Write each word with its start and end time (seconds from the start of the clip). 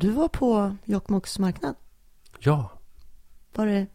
Du 0.00 0.10
var 0.10 0.28
på 0.28 0.76
Jokkmokks 0.84 1.38
marknad. 1.38 1.74
Ja, 2.38 2.70
Var 3.54 3.66
det 3.66 3.78
ja, 3.80 3.86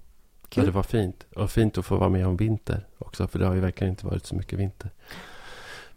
kul? 0.49 0.65
det 0.65 0.71
var 0.71 0.83
fint. 0.83 1.25
Och 1.35 1.51
fint 1.51 1.77
att 1.77 1.85
få 1.85 1.97
vara 1.97 2.09
med 2.09 2.27
om 2.27 2.37
vinter 2.37 2.87
också. 2.97 3.27
För 3.27 3.39
det 3.39 3.45
har 3.45 3.53
ju 3.53 3.59
verkligen 3.59 3.91
inte 3.93 4.05
varit 4.05 4.25
så 4.25 4.35
mycket 4.35 4.59
vinter. 4.59 4.91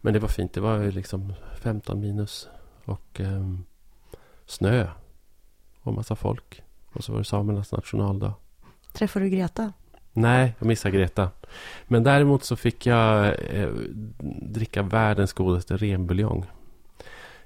Men 0.00 0.12
det 0.12 0.18
var 0.18 0.28
fint. 0.28 0.52
Det 0.52 0.60
var 0.60 0.78
ju 0.78 0.90
liksom 0.90 1.32
15 1.60 2.00
minus. 2.00 2.48
Och 2.84 3.20
ehm, 3.20 3.64
snö. 4.46 4.88
Och 5.80 5.94
massa 5.94 6.16
folk. 6.16 6.62
Och 6.92 7.04
så 7.04 7.12
var 7.12 7.18
det 7.18 7.24
samernas 7.24 7.72
nationaldag. 7.72 8.34
Träffade 8.92 9.24
du 9.24 9.30
Greta? 9.30 9.72
Nej, 10.12 10.54
jag 10.58 10.66
missade 10.66 10.96
Greta. 10.96 11.30
Men 11.86 12.02
däremot 12.02 12.44
så 12.44 12.56
fick 12.56 12.86
jag 12.86 13.26
eh, 13.54 13.70
dricka 14.42 14.82
världens 14.82 15.32
godaste 15.32 15.76
renbuljong. 15.76 16.44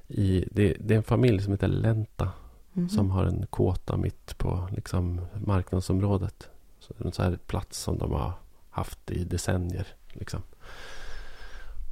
I, 0.09 0.45
det, 0.51 0.77
det 0.81 0.95
är 0.95 0.99
en 0.99 1.03
familj 1.03 1.43
som 1.43 1.53
heter 1.53 1.69
Lenta. 1.69 2.29
Mhm. 2.73 2.89
Som 2.89 3.11
har 3.11 3.25
en 3.25 3.47
kåta 3.51 3.97
mitt 3.97 4.39
på 4.39 4.69
liksom, 4.73 5.21
marknadsområdet. 5.47 6.49
Så 6.81 6.95
en 7.05 7.13
sån 7.13 7.25
här 7.25 7.39
plats 7.47 7.79
som 7.79 7.99
de 7.99 8.13
har 8.13 8.33
haft 8.71 9.11
i 9.11 9.25
decennier. 9.25 9.87
Liksom. 10.13 10.43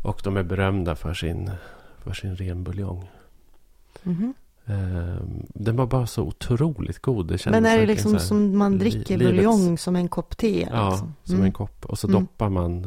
Och 0.05 0.21
de 0.25 0.37
är 0.37 0.43
berömda 0.43 0.95
för 0.97 1.15
sin, 1.15 1.51
för 1.99 2.13
sin 2.13 2.37
renbuljong. 2.37 3.11
Mhm. 4.03 4.35
Ehm, 4.67 5.47
den 5.49 5.77
var 5.77 5.87
bara 5.87 6.07
så 6.07 6.23
otroligt 6.23 6.99
god. 7.03 7.27
Det 7.29 7.47
Men 7.47 7.67
är 7.67 7.79
det 7.79 7.87
liksom 7.87 8.13
här- 8.13 8.19
som 8.21 8.59
man 8.59 8.73
li- 8.73 8.79
dricker 8.79 9.17
livets- 9.19 9.31
buljong 9.37 9.79
som 9.79 9.97
en 9.97 10.09
kopp 10.09 10.37
te? 10.37 10.69
Ja, 10.73 10.91
liksom? 10.91 11.15
som 11.25 11.35
Mm. 11.35 11.47
en 11.47 11.53
kopp. 11.53 11.85
Och 11.87 11.99
så 11.99 12.09
Mm. 12.09 12.21
doppar 12.21 12.49
man 12.49 12.83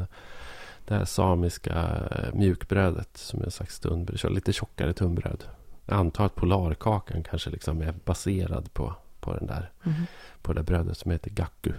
det 0.88 0.96
här 0.96 1.06
samiska 1.06 2.08
eh, 2.12 2.34
mjukbrödet 2.34 3.18
som 3.18 3.40
är 3.42 3.46
en 3.46 3.52
slags 3.52 3.80
tunnbröd. 3.80 4.32
Lite 4.34 4.54
tjockare 4.54 4.94
tunnbröd. 4.94 5.44
Jag 5.92 6.00
antar 6.00 6.26
att 6.26 6.36
polarkakan 6.36 7.24
kanske 7.24 7.50
liksom 7.50 7.82
är 7.82 7.94
baserad 8.06 8.74
på, 8.74 8.94
på, 9.20 9.34
den 9.34 9.48
där, 9.48 9.72
Mhm. 9.84 10.06
på 10.42 10.54
det 10.54 10.60
där 10.60 10.66
brödet 10.66 10.98
som 10.98 11.12
heter 11.12 11.30
gaku. 11.30 11.72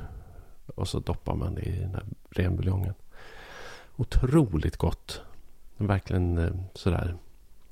Och 0.75 0.89
så 0.89 0.99
doppar 0.99 1.35
man 1.35 1.55
det 1.55 1.63
i 1.63 1.79
den 1.81 1.95
här 1.95 2.05
renbuljongen. 2.31 2.95
Otroligt 3.97 4.77
gott. 4.77 5.21
Verkligen 5.77 6.39
eh, 6.39 6.53
sådär 6.75 7.17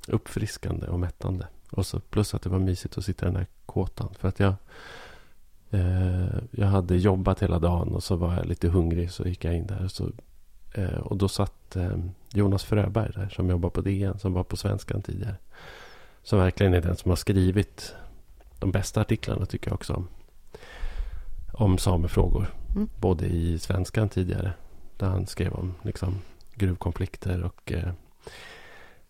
uppfriskande 0.08 0.86
och 0.86 1.00
mättande. 1.00 1.46
Och 1.70 1.86
så 1.86 2.00
plus 2.00 2.34
att 2.34 2.42
det 2.42 2.48
var 2.48 2.58
mysigt 2.58 2.98
att 2.98 3.04
sitta 3.04 3.26
i 3.26 3.28
den 3.28 3.36
här 3.36 3.46
kåtan. 3.66 4.14
För 4.18 4.28
att 4.28 4.40
jag, 4.40 4.54
eh, 5.70 6.38
jag 6.50 6.66
hade 6.66 6.96
jobbat 6.96 7.42
hela 7.42 7.58
dagen 7.58 7.88
och 7.94 8.02
så 8.02 8.16
var 8.16 8.34
jag 8.34 8.46
lite 8.46 8.68
hungrig. 8.68 9.10
Så 9.10 9.24
gick 9.28 9.44
jag 9.44 9.54
in 9.56 9.66
där. 9.66 9.84
Och, 9.84 9.90
så, 9.90 10.10
eh, 10.74 10.98
och 10.98 11.16
då 11.16 11.28
satt 11.28 11.76
eh, 11.76 11.96
Jonas 12.32 12.64
Fröberg 12.64 13.12
där 13.14 13.28
som 13.28 13.50
jobbar 13.50 13.70
på 13.70 13.80
DN. 13.80 14.18
Som 14.18 14.32
var 14.32 14.44
på 14.44 14.56
Svenskan 14.56 15.02
tidigare. 15.02 15.36
Som 16.22 16.38
verkligen 16.38 16.74
är 16.74 16.80
den 16.80 16.96
som 16.96 17.10
har 17.10 17.16
skrivit 17.16 17.94
de 18.58 18.70
bästa 18.70 19.00
artiklarna 19.00 19.46
tycker 19.46 19.70
jag 19.70 19.74
också. 19.74 19.94
Om, 19.94 20.08
om 21.52 21.78
samefrågor. 21.78 22.54
Mm. 22.74 22.88
Både 22.96 23.26
i 23.26 23.58
Svenskan 23.58 24.08
tidigare. 24.08 24.52
Där 24.96 25.08
han 25.08 25.26
skrev 25.26 25.52
om 25.52 25.74
liksom, 25.82 26.18
gruvkonflikter 26.54 27.42
och 27.42 27.72
eh, 27.72 27.92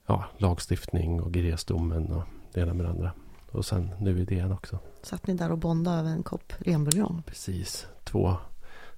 ja, 0.07 0.25
lagstiftning 0.39 1.21
och 1.21 1.33
Girjasdomen 1.33 2.13
och 2.13 2.23
det 2.53 2.61
ena 2.61 2.75
med 2.75 2.87
det 2.87 2.91
andra. 2.91 3.13
Och 3.53 3.65
sen 3.65 3.91
nu 3.99 4.21
i 4.21 4.25
DN 4.25 4.53
också. 4.53 4.79
Satt 5.03 5.27
ni 5.27 5.35
där 5.35 5.53
och 5.53 5.59
bondade 5.59 5.99
över 5.99 6.11
en 6.11 6.23
kopp 6.23 6.53
renbuljong? 6.59 7.23
Precis. 7.27 7.87
Två, 8.05 8.37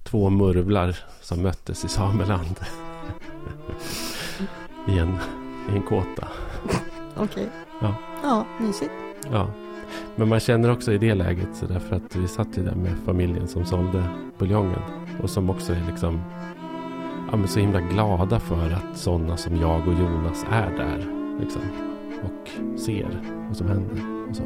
två 0.03 0.29
murvlar 0.29 0.97
som 1.21 1.41
möttes 1.41 1.85
i 1.85 1.87
Sameland. 1.87 2.59
I 4.87 4.99
en, 4.99 5.17
I 5.69 5.75
en 5.75 5.83
kåta. 5.83 6.27
Okej. 7.15 7.49
Ja. 7.81 7.95
Ja, 8.23 8.45
mysigt. 8.59 8.91
Ja. 9.31 9.47
Men 10.15 10.29
man 10.29 10.39
känner 10.39 10.71
också 10.71 10.93
i 10.93 10.97
det 10.97 11.13
läget 11.13 11.49
så 11.53 11.65
därför 11.65 11.95
att 11.95 12.15
vi 12.15 12.27
satt 12.27 12.57
ju 12.57 12.63
där 12.63 12.75
med 12.75 12.91
familjen 13.05 13.47
som 13.47 13.65
sålde 13.65 14.03
buljongen. 14.37 14.79
Och 15.23 15.29
som 15.29 15.49
också 15.49 15.73
är 15.73 15.83
liksom 15.87 16.21
ja, 17.31 17.37
men 17.37 17.47
så 17.47 17.59
himla 17.59 17.81
glada 17.81 18.39
för 18.39 18.71
att 18.71 18.97
sådana 18.97 19.37
som 19.37 19.55
jag 19.55 19.87
och 19.87 19.93
Jonas 19.93 20.45
är 20.51 20.77
där. 20.77 21.07
Liksom. 21.39 21.61
Och 22.23 22.49
ser 22.79 23.21
vad 23.47 23.57
som 23.57 23.67
händer. 23.67 23.97
Och 24.29 24.35
så. 24.35 24.43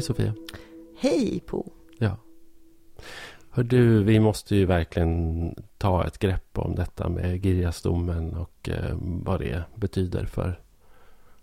Hej 0.00 0.04
Sofia. 0.04 0.34
Hej 0.98 1.40
Po. 1.46 1.72
Ja. 1.98 2.16
Hör 3.50 3.62
du, 3.62 4.02
vi 4.02 4.20
måste 4.20 4.56
ju 4.56 4.66
verkligen 4.66 5.54
ta 5.78 6.06
ett 6.06 6.18
grepp 6.18 6.58
om 6.58 6.74
detta 6.74 7.08
med 7.08 7.44
Girjasdomen 7.44 8.34
och 8.36 8.68
eh, 8.68 8.96
vad 9.00 9.40
det 9.40 9.62
betyder 9.74 10.26
för, 10.26 10.60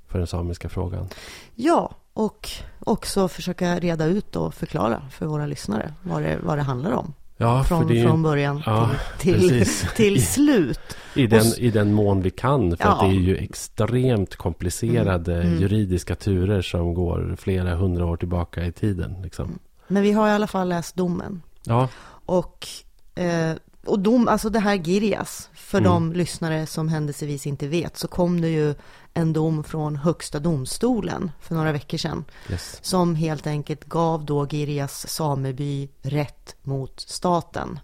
för 0.08 0.18
den 0.18 0.28
samiska 0.28 0.70
frågan. 0.70 1.08
Ja, 1.56 1.96
och 2.14 2.50
också 2.80 3.28
försöka 3.28 3.80
reda 3.80 4.06
ut 4.06 4.36
och 4.36 4.54
förklara 4.54 5.10
för 5.12 5.26
våra 5.26 5.46
lyssnare 5.46 5.94
vad 6.04 6.22
det, 6.22 6.40
vad 6.44 6.58
det 6.58 6.64
handlar 6.64 6.92
om. 6.92 7.14
Ja, 7.38 7.64
från, 7.64 7.88
det 7.88 8.04
från 8.04 8.24
början 8.24 8.64
ja, 8.66 8.90
till, 9.20 9.40
till, 9.50 9.66
till 9.96 10.26
slut. 10.28 10.80
i, 11.16 11.28
den, 11.28 11.40
och 11.48 11.58
i 11.58 11.72
den 11.72 11.94
mån 11.94 12.22
vi 12.22 12.30
kan. 12.30 12.78
För 12.78 12.86
Ja. 12.86 12.92
att 12.94 13.00
det 13.00 13.16
är 13.16 13.20
ju 13.20 13.38
extremt 13.38 14.36
komplicerade 14.36 15.34
Mm, 15.36 15.48
mm. 15.48 15.62
juridiska 15.62 16.16
turer 16.16 16.62
som 16.62 16.94
går 16.94 17.36
flera 17.40 17.76
hundra 17.76 18.06
år 18.06 18.18
tillbaka 18.18 18.66
i 18.66 18.72
tiden. 18.72 19.16
Liksom. 19.24 19.60
Men 19.88 20.04
vi 20.04 20.12
har 20.12 20.28
i 20.28 20.32
alla 20.32 20.48
fall 20.48 20.70
läst 20.70 20.96
domen. 20.96 21.42
Ja, 21.64 21.90
Och, 22.26 22.68
eh, 23.16 23.56
och 23.86 24.00
dom, 24.00 24.28
alltså 24.28 24.50
det 24.50 24.60
här 24.60 24.76
Girjas, 24.78 25.50
för 25.54 25.78
Mm. 25.78 25.92
de 25.92 26.14
lyssnare 26.14 26.66
som 26.66 26.88
händelsevis 26.90 27.48
inte 27.48 27.68
vet, 27.68 27.98
så 27.98 28.08
kom 28.08 28.42
det 28.42 28.50
ju 28.50 28.76
en 29.18 29.34
dom 29.34 29.64
från 29.64 29.96
Högsta 29.96 30.40
domstolen 30.40 31.32
för 31.42 31.56
några 31.56 31.72
veckor 31.72 31.98
sedan. 31.98 32.26
yes. 32.50 32.80
Som 32.82 33.16
helt 33.16 33.48
enkelt 33.48 33.84
gav 33.86 34.26
då 34.26 34.46
Girjas 34.48 35.08
sameby 35.10 35.90
rätt 36.02 36.56
mot 36.64 37.00
staten 37.00 37.80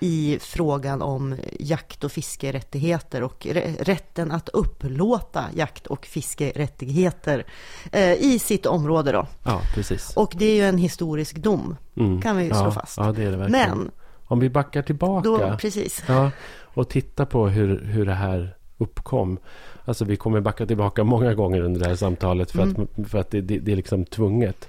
i 0.00 0.38
frågan 0.40 1.02
om 1.02 1.36
jakt 1.60 2.04
och 2.04 2.12
fiskerättigheter 2.12 3.22
och 3.22 3.46
rä- 3.46 3.76
rätten 3.84 4.30
att 4.32 4.48
upplåta 4.48 5.44
jakt 5.54 5.86
och 5.86 6.06
fiskerättigheter 6.06 7.46
eh, 7.92 8.12
i 8.12 8.38
sitt 8.38 8.66
område 8.66 9.12
då. 9.12 9.26
ja 9.44 9.60
precis. 9.74 10.12
Och 10.16 10.32
det 10.36 10.44
är 10.44 10.54
ju 10.54 10.64
en 10.68 10.78
historisk 10.78 11.36
dom, 11.36 11.76
Mm. 11.96 12.22
kan 12.22 12.36
vi 12.36 12.42
ju 12.42 12.48
ja, 12.48 12.54
slå 12.62 12.70
fast. 12.72 12.96
Ja, 12.96 13.12
det 13.12 13.22
är 13.24 13.30
det 13.30 13.36
verkligen. 13.36 13.78
Men 13.78 13.90
Om 14.24 14.40
vi 14.40 14.50
backar 14.50 14.82
tillbaka. 14.82 15.28
då, 15.28 15.56
precis. 15.60 16.02
Ja, 16.08 16.30
och 16.74 16.88
titta 16.88 17.26
på 17.26 17.48
hur, 17.48 17.84
hur 17.84 18.06
det 18.06 18.14
här 18.14 18.56
uppkom. 18.78 19.38
Alltså 19.84 20.04
vi 20.04 20.16
kommer 20.16 20.40
backa 20.40 20.66
tillbaka 20.66 21.04
många 21.04 21.34
gånger 21.34 21.60
under 21.60 21.80
det 21.80 21.88
här 21.88 21.96
samtalet 21.96 22.50
för 22.50 22.62
Mm. 22.62 22.82
att, 22.82 23.10
för 23.10 23.18
att 23.18 23.30
det, 23.30 23.40
det, 23.40 23.58
det 23.58 23.72
är 23.72 23.76
liksom 23.76 24.04
tvunget. 24.04 24.68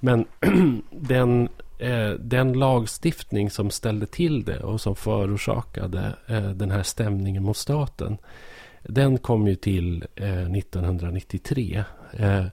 Men 0.00 0.24
den, 0.90 1.48
eh, 1.78 2.10
den 2.10 2.52
lagstiftning 2.52 3.50
som 3.50 3.70
ställde 3.70 4.06
till 4.06 4.44
det 4.44 4.58
och 4.58 4.80
som 4.80 4.96
förorsakade 4.96 6.12
eh, 6.26 6.50
den 6.50 6.70
här 6.70 6.82
stämningen 6.82 7.42
mot 7.42 7.56
staten. 7.56 8.18
Den 8.82 9.18
kom 9.18 9.48
ju 9.48 9.54
till 9.54 10.04
eh, 10.14 10.52
1993. 10.52 11.84
Eh, 12.12 12.44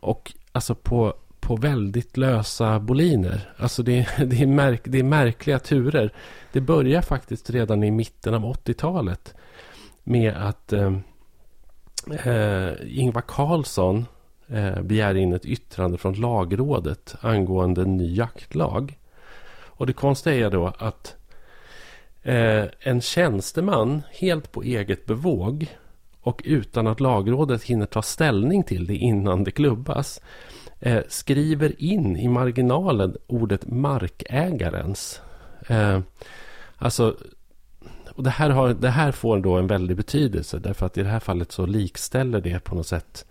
och 0.00 0.32
alltså 0.52 0.74
på, 0.74 1.14
på 1.40 1.56
väldigt 1.56 2.16
lösa 2.16 2.80
boliner. 2.80 3.52
Alltså 3.56 3.82
det, 3.82 4.08
det, 4.26 4.42
är 4.42 4.46
märk, 4.46 4.80
det 4.84 4.98
är 4.98 5.02
märkliga 5.02 5.58
turer. 5.58 6.12
Det 6.52 6.60
börjar 6.60 7.02
faktiskt 7.02 7.50
redan 7.50 7.84
i 7.84 7.90
mitten 7.90 8.34
av 8.34 8.42
80-talet 8.44 9.34
med 10.04 10.34
att 10.36 10.72
eh, 12.10 12.98
Ingvar 12.98 13.22
Carlsson 13.28 14.06
eh, 14.48 14.82
begär 14.82 15.14
in 15.14 15.32
ett 15.32 15.44
yttrande 15.44 15.98
från 15.98 16.14
lagrådet 16.14 17.14
angående 17.20 17.82
en 17.82 17.96
ny 17.96 18.14
jaktlag. 18.14 18.98
Och 19.64 19.86
det 19.86 19.92
konstiga 19.92 20.46
är 20.46 20.50
då 20.50 20.72
att 20.78 21.16
eh, 22.22 22.64
en 22.80 23.00
tjänsteman 23.00 24.02
helt 24.10 24.52
på 24.52 24.62
eget 24.62 25.06
bevåg 25.06 25.66
och 26.20 26.42
utan 26.44 26.86
att 26.86 27.00
lagrådet 27.00 27.62
hinner 27.62 27.86
ta 27.86 28.02
ställning 28.02 28.62
till 28.62 28.86
det 28.86 28.96
innan 28.96 29.44
det 29.44 29.50
klubbas 29.50 30.20
eh, 30.80 31.02
skriver 31.08 31.82
in 31.82 32.16
i 32.16 32.28
marginalen 32.28 33.16
ordet 33.26 33.66
markägarens. 33.66 35.20
Eh, 35.68 36.00
alltså, 36.76 37.16
och 38.14 38.22
det, 38.22 38.30
här 38.30 38.50
har, 38.50 38.68
det 38.74 38.90
här 38.90 39.12
får 39.12 39.38
då 39.40 39.54
en 39.56 39.66
väldig 39.66 39.96
betydelse 39.96 40.58
därför 40.58 40.86
att 40.86 40.98
i 40.98 41.02
det 41.02 41.08
här 41.08 41.20
fallet 41.20 41.52
så 41.52 41.66
likställer 41.66 42.40
det 42.40 42.64
på 42.64 42.74
något 42.74 42.86
sätt 42.86 43.24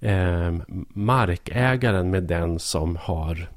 eh, 0.00 0.54
markägaren 0.94 2.10
med 2.10 2.22
den 2.22 2.58
som 2.58 2.96
har 2.96 3.48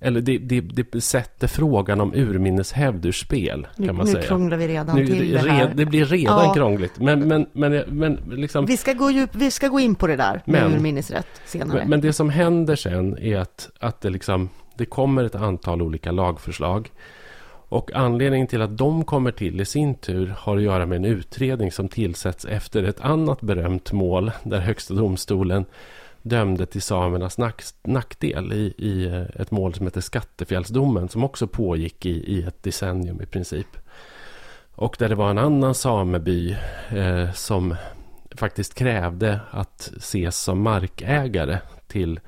eller 0.00 0.20
det, 0.20 0.38
det, 0.38 0.60
det 0.60 1.00
sätter 1.00 1.46
frågan 1.46 2.00
om 2.00 2.14
urminneshävd 2.14 3.06
ur 3.06 3.12
spel. 3.12 3.66
Kan 3.76 3.86
nu, 3.86 3.92
man 3.92 4.06
nu 4.06 4.12
säga. 4.12 4.24
krånglar 4.24 4.56
vi 4.56 4.68
redan 4.68 4.96
Nu, 4.96 5.06
till 5.06 5.32
det 5.32 5.50
här. 5.50 5.72
det 5.74 5.86
blir 5.86 6.04
redan 6.04 6.44
Ja. 6.44 6.54
krångligt. 6.54 6.98
Men, 6.98 7.28
men, 7.28 7.46
men, 7.52 7.82
men 7.86 8.14
liksom, 8.28 8.66
Vi 8.66 8.76
ska, 8.76 8.92
gå 8.92 9.10
djup, 9.10 9.34
vi 9.34 9.50
ska 9.50 9.68
gå 9.68 9.80
in 9.80 9.94
på 9.94 10.06
det 10.06 10.16
där 10.16 10.42
med 10.44 10.62
Men- 10.62 10.72
urminnesrätt 10.74 11.26
senare. 11.46 11.78
men, 11.78 11.90
men 11.90 12.00
det 12.00 12.12
som 12.12 12.30
händer 12.30 12.76
sen 12.76 13.18
är 13.18 13.36
att, 13.36 13.70
att 13.80 14.00
det, 14.00 14.10
liksom, 14.10 14.48
det 14.76 14.84
kommer 14.84 15.24
ett 15.24 15.34
antal 15.34 15.82
olika 15.82 16.12
lagförslag. 16.12 16.90
Och 17.68 17.90
anledningen 17.94 18.46
till 18.46 18.62
att 18.62 18.78
de 18.78 19.04
kommer 19.04 19.30
till 19.30 19.60
i 19.60 19.64
sin 19.64 19.94
tur 19.94 20.34
har 20.38 20.56
att 20.56 20.62
göra 20.62 20.86
med 20.86 20.96
en 20.96 21.04
utredning 21.04 21.72
som 21.72 21.88
tillsätts 21.88 22.44
efter 22.44 22.82
ett 22.82 23.00
annat 23.00 23.40
berömt 23.40 23.92
mål 23.92 24.32
där 24.42 24.60
Högsta 24.60 24.94
domstolen 24.94 25.64
dömde 26.22 26.66
till 26.66 26.82
samernas 26.82 27.38
nack, 27.38 27.62
nackdel 27.82 28.52
i, 28.52 28.74
i 28.78 29.06
eh, 29.06 29.40
ett 29.40 29.50
mål 29.50 29.74
som 29.74 29.86
heter 29.86 30.00
Skattefjällsdomen 30.00 31.08
som 31.08 31.24
också 31.24 31.46
pågick 31.46 32.06
i, 32.06 32.38
i 32.38 32.42
ett 32.42 32.62
decennium 32.62 33.22
i 33.22 33.26
princip. 33.26 33.76
Och 34.74 34.96
där 34.98 35.08
det 35.08 35.14
var 35.14 35.30
en 35.30 35.38
annan 35.38 35.74
sameby 35.74 36.56
eh, 36.88 37.32
som 37.32 37.74
faktiskt 38.30 38.74
krävde 38.74 39.40
att 39.50 39.92
ses 39.96 40.36
som 40.36 40.62
markägare 40.62 41.58
till, 41.86 42.16
eh, 42.16 42.22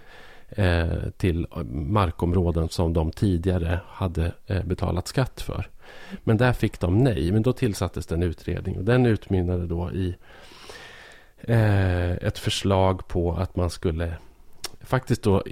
Eh, 0.50 1.11
till 1.17 1.47
markområden 1.71 2.69
som 2.69 2.93
de 2.93 3.11
tidigare 3.11 3.81
hade 3.87 4.33
eh, 4.47 4.65
betalat 4.65 5.09
skatt 5.09 5.41
för. 5.41 5.69
Men 6.25 6.37
där 6.37 6.53
fick 6.53 6.81
de 6.81 6.99
nej, 6.99 7.33
men 7.33 7.43
då 7.43 7.53
tillsattes 7.53 8.06
det 8.06 8.15
en 8.15 8.23
utredning 8.23 8.79
och 8.79 8.85
den 8.85 9.06
utmynnade 9.06 9.67
då 9.67 9.91
i 9.93 10.17
eh, 11.41 12.12
ett 12.12 12.39
förslag 12.39 13.09
på 13.09 13.37
att 13.37 13.56
man 13.56 13.71
skulle 13.71 14.12
faktiskt 14.81 15.23
då 15.23 15.43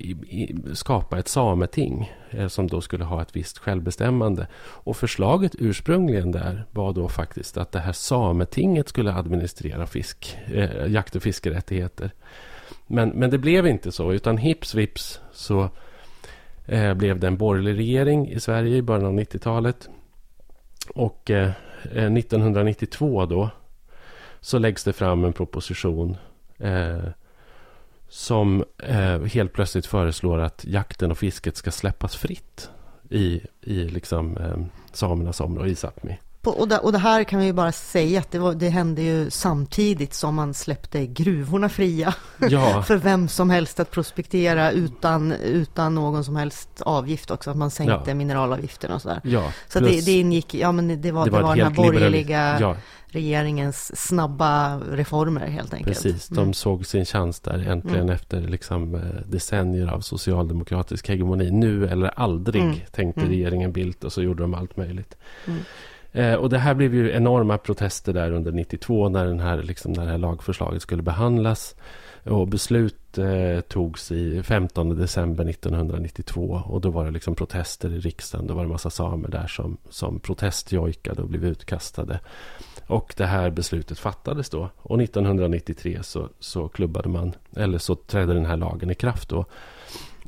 skapa 0.73 1.19
ett 1.19 1.29
sameting 1.29 2.13
som 2.49 2.67
då 2.67 2.81
skulle 2.81 3.05
ha 3.05 3.23
ett 3.23 3.37
visst 3.37 3.59
självbestämmande. 3.59 4.47
Och 4.57 4.97
förslaget 4.97 5.55
ursprungligen 5.59 6.33
där 6.33 6.65
var 6.71 6.93
då 6.93 7.09
faktiskt 7.09 7.57
att 7.57 7.73
det 7.73 7.79
här 7.79 7.93
sametinget 7.93 8.89
skulle 8.89 9.13
administrera 9.13 9.87
fisk, 9.87 10.39
eh, 10.47 10.87
jakt 10.93 11.17
och 11.17 11.23
fiskerättigheter. 11.23 12.11
Men, 12.87 13.09
men 13.09 13.31
det 13.31 13.38
blev 13.38 13.67
inte 13.67 13.93
så, 13.93 14.12
utan 14.12 14.38
hips 14.38 14.75
vips 14.75 15.21
så 15.33 15.71
eh, 16.67 16.94
blev 16.94 17.21
det 17.21 17.27
en 17.27 17.37
borgerlig 17.37 17.79
regering 17.79 18.29
i 18.31 18.41
Sverige 18.41 18.77
i 18.77 18.83
början 18.83 19.06
av 19.06 19.12
90-talet. 19.12 19.88
Och 20.94 21.31
eh, 21.31 21.50
eh 21.93 22.12
1992 22.12 23.27
då 23.27 23.50
så 24.41 24.59
läggs 24.59 24.85
det 24.85 24.93
fram 24.93 25.25
en 25.25 25.33
proposition 25.33 26.17
eh, 26.59 27.09
som 28.09 28.65
eh, 28.79 29.21
helt 29.21 29.53
plötsligt 29.53 29.87
föreslår 29.87 30.38
att 30.38 30.65
jakten 30.65 31.11
och 31.11 31.19
fisket 31.19 31.56
ska 31.56 31.71
släppas 31.71 32.17
fritt 32.17 32.71
i, 33.11 33.41
i 33.61 33.85
liksom, 33.85 34.37
eh, 34.37 34.56
samernas 34.93 35.41
område 35.41 35.71
i 35.71 35.75
Sápmi. 35.75 36.17
Och, 36.51 36.69
det, 36.69 36.79
och 36.79 36.93
det 36.93 36.99
här 36.99 37.25
kan 37.25 37.39
vi 37.41 37.47
ju 37.47 37.53
bara 37.53 37.73
säga 37.73 38.21
att 38.21 38.31
det, 38.31 38.39
var, 38.39 38.55
det 38.55 38.69
hände 38.69 39.03
ju 39.03 39.31
samtidigt 39.31 40.15
som 40.15 40.35
man 40.35 40.55
släppte 40.55 41.07
gruvorna 41.07 41.69
fria 41.69 42.15
Ja, 42.51 42.83
för 42.87 42.97
vem 42.97 43.29
som 43.29 43.51
helst 43.51 43.81
att 43.81 43.91
prospektera 43.91 44.71
utan, 44.71 45.33
utan 45.33 45.95
någon 45.95 46.25
som 46.25 46.37
helst 46.37 46.69
avgift 46.81 47.31
också, 47.31 47.51
att 47.51 47.57
man 47.57 47.71
sänkte 47.71 48.11
Ja. 48.11 48.15
mineralavgifterna 48.15 48.95
och 48.95 49.03
sådär. 49.03 49.21
ja. 49.25 49.53
Så 49.69 49.81
det, 49.81 50.05
det 50.07 50.13
ingick, 50.13 50.55
ja 50.55 50.73
men 50.73 51.01
det 51.03 51.13
var, 51.13 51.25
det 51.25 51.31
var, 51.31 51.41
ett 51.53 51.57
den 51.59 51.67
här 51.67 51.75
borgerliga 51.75 52.61
Ja, 52.61 52.77
regeringens 53.09 53.97
snabba 54.07 54.79
reformer 54.79 55.47
helt 55.47 55.75
enkelt. 55.75 56.03
precis. 56.03 56.29
De 56.29 56.39
Mm. 56.39 56.55
såg 56.55 56.87
sin 56.87 57.05
chans 57.05 57.41
där 57.41 57.69
äntligen 57.69 58.01
Mm. 58.03 58.15
efter 58.15 58.41
liksom, 58.41 58.95
eh, 58.95 59.01
decennier 59.27 59.87
av 59.87 60.01
socialdemokratisk 60.01 61.09
hegemoni. 61.09 61.51
Nu 61.51 61.87
eller 61.89 62.09
aldrig, 62.21 62.63
Mm. 62.63 62.77
tänkte 62.93 63.21
Mm. 63.21 63.33
regeringen 63.33 63.73
Bildt 63.73 64.05
och 64.05 64.13
så 64.13 64.23
gjorde 64.23 64.43
de 64.43 64.55
allt 64.55 64.77
möjligt. 64.77 65.17
Eh, 66.17 66.35
och 66.35 66.49
det 66.49 66.59
här 66.59 66.75
blev 66.75 66.95
ju 66.95 67.13
enorma 67.13 67.59
protester 67.59 68.13
där 68.13 68.33
under 68.33 68.53
92 68.53 69.09
när, 69.09 69.27
den 69.27 69.41
här, 69.41 69.63
liksom, 69.63 69.93
när 69.93 70.05
det 70.05 70.11
här 70.11 70.19
lagförslaget 70.19 70.83
skulle 70.83 71.03
behandlas. 71.03 71.77
Och 72.25 72.49
beslut 72.49 73.19
eh, 73.19 73.61
togs 73.61 74.13
i 74.13 74.43
15 74.43 74.97
december 74.97 75.49
1992 75.49 76.63
och 76.67 76.81
då 76.81 76.91
var 76.91 77.05
det 77.05 77.11
liksom 77.11 77.35
protester 77.35 77.93
i 77.93 77.99
riksdagen. 77.99 78.47
Då 78.47 78.55
var 78.55 78.63
det 78.63 78.67
en 78.67 78.73
massa 78.73 78.91
samer 78.91 79.29
där 79.29 79.47
som, 79.47 79.77
som 79.91 80.21
protestjojkade 80.21 81.23
och 81.23 81.29
blev 81.29 81.45
utkastade. 81.45 82.21
Och 82.87 83.15
det 83.17 83.27
här 83.27 83.51
beslutet 83.51 83.99
fattades 83.99 84.51
då. 84.51 84.71
Och 84.77 85.03
1993 85.03 85.99
så, 86.03 86.29
så 86.39 86.69
klubbade 86.69 87.09
man, 87.09 87.33
eller 87.57 87.79
så 87.79 87.95
trädde 87.95 88.35
den 88.35 88.47
här 88.47 88.57
lagen 88.57 88.91
i 88.91 88.95
kraft 88.95 89.29
då. 89.29 89.45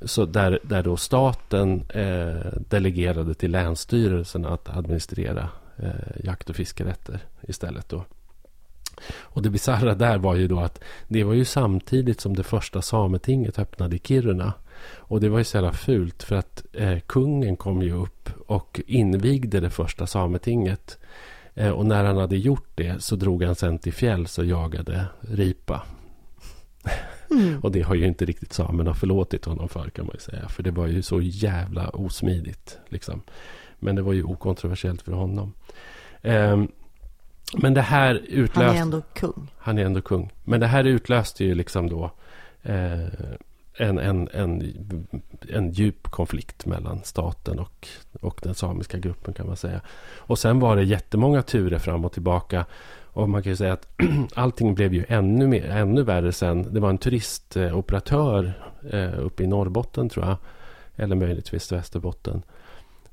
Så 0.04 0.24
där, 0.24 0.58
där 0.62 0.82
då 0.82 0.96
staten 0.96 1.82
eh, 1.88 2.52
delegerade 2.68 3.34
till 3.34 3.50
länsstyrelsen 3.50 4.46
att 4.46 4.76
administrera 4.76 5.48
eh, 5.82 6.24
jakt 6.24 6.50
och 6.50 6.56
fiskerätter 6.56 7.20
istället 7.42 7.88
då. 7.88 8.04
Och 9.16 9.42
det 9.42 9.50
bisarra 9.50 9.94
där 9.94 10.18
var 10.18 10.34
ju 10.34 10.48
då 10.48 10.60
att 10.60 10.80
det 11.08 11.24
var 11.24 11.34
ju 11.34 11.44
samtidigt 11.44 12.20
som 12.20 12.36
det 12.36 12.42
första 12.42 12.82
sametinget 12.82 13.58
öppnade 13.58 13.96
i 13.96 13.98
Kiruna. 13.98 14.52
Och 14.96 15.20
det 15.20 15.28
var 15.28 15.38
ju 15.38 15.44
så 15.44 15.56
jävla 15.56 15.72
fult 15.72 16.22
för 16.22 16.36
att 16.36 16.64
eh, 16.72 16.98
kungen 16.98 17.56
kom 17.56 17.82
ju 17.82 17.92
upp 17.92 18.30
och 18.46 18.80
invigde 18.86 19.60
det 19.60 19.70
första 19.70 20.06
sametinget. 20.06 20.98
Eh, 21.54 21.70
och 21.70 21.86
när 21.86 22.04
han 22.04 22.16
hade 22.16 22.36
gjort 22.36 22.68
det 22.74 23.02
så 23.02 23.16
drog 23.16 23.42
han 23.42 23.54
sen 23.54 23.78
till 23.78 23.92
fjälls 23.92 24.38
och 24.38 24.44
jagade 24.44 25.06
ripa. 25.20 25.82
Mm. 27.30 27.58
Och 27.62 27.72
det 27.72 27.82
har 27.82 27.94
ju 27.94 28.06
inte 28.06 28.24
riktigt 28.24 28.52
samerna 28.52 28.94
förlåtit 28.94 29.44
honom 29.44 29.68
för 29.68 29.90
kan 29.90 30.06
man 30.06 30.14
ju 30.14 30.20
säga. 30.20 30.48
För 30.48 30.62
det 30.62 30.70
var 30.70 30.86
ju 30.86 31.02
så 31.02 31.20
jävla 31.20 31.88
osmidigt. 31.88 32.78
Liksom. 32.88 33.22
Men 33.78 33.96
det 33.96 34.02
var 34.02 34.12
ju 34.12 34.22
okontroversiellt 34.22 35.02
för 35.02 35.12
honom. 35.12 35.52
Ehm, 36.22 36.68
men 37.56 37.74
det 37.74 37.80
här 37.80 38.14
Han 38.14 38.24
utlöste... 38.28 38.78
är 38.78 38.82
ändå 38.82 39.02
kung. 39.14 39.50
Han 39.58 39.78
är 39.78 39.84
ändå 39.84 40.00
kung. 40.00 40.32
Men 40.44 40.60
det 40.60 40.66
här 40.66 40.84
utlöste 40.84 41.44
ju 41.44 41.54
liksom 41.54 41.88
då 41.88 42.10
eh, 42.62 43.04
en, 43.78 43.98
en, 43.98 44.28
en, 44.32 44.74
en 45.48 45.72
djup 45.72 46.10
konflikt 46.10 46.66
mellan 46.66 47.00
staten 47.04 47.58
och, 47.58 47.88
och 48.20 48.40
den 48.42 48.54
samiska 48.54 48.98
gruppen 48.98 49.34
kan 49.34 49.46
man 49.46 49.56
säga. 49.56 49.80
Och 50.16 50.38
sen 50.38 50.60
var 50.60 50.76
det 50.76 50.82
jättemånga 50.82 51.42
turer 51.42 51.78
fram 51.78 52.04
och 52.04 52.12
tillbaka. 52.12 52.66
Och 53.12 53.28
man 53.28 53.42
kan 53.42 53.52
ju 53.52 53.56
säga 53.56 53.72
att 53.72 53.88
allting 54.34 54.74
blev 54.74 54.94
ju 54.94 55.04
ännu, 55.08 55.46
mer, 55.46 55.70
ännu 55.70 56.02
värre 56.02 56.32
sen. 56.32 56.74
Det 56.74 56.80
var 56.80 56.90
en 56.90 56.98
turistoperatör 56.98 58.52
eh, 58.90 59.18
uppe 59.18 59.42
i 59.42 59.46
Norrbotten 59.46 60.08
tror 60.08 60.26
jag. 60.26 60.36
Eller 60.96 61.16
möjligtvis 61.16 61.72
Västerbotten. 61.72 62.42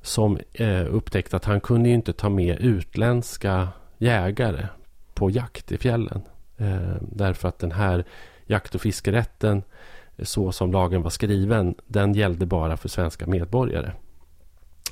Som 0.05 0.39
eh, 0.53 0.95
upptäckte 0.95 1.35
att 1.35 1.45
han 1.45 1.61
kunde 1.61 1.89
ju 1.89 1.95
inte 1.95 2.13
ta 2.13 2.29
med 2.29 2.59
utländska 2.59 3.67
jägare 3.97 4.67
på 5.13 5.29
jakt 5.29 5.71
i 5.71 5.77
fjällen. 5.77 6.21
Eh, 6.57 6.95
därför 7.01 7.47
att 7.47 7.59
den 7.59 7.71
här 7.71 8.05
jakt 8.45 8.75
och 8.75 8.81
fiskerätten, 8.81 9.63
så 10.19 10.51
som 10.51 10.71
lagen 10.71 11.01
var 11.01 11.09
skriven, 11.09 11.75
den 11.87 12.13
gällde 12.13 12.45
bara 12.45 12.77
för 12.77 12.89
svenska 12.89 13.27
medborgare. 13.27 13.91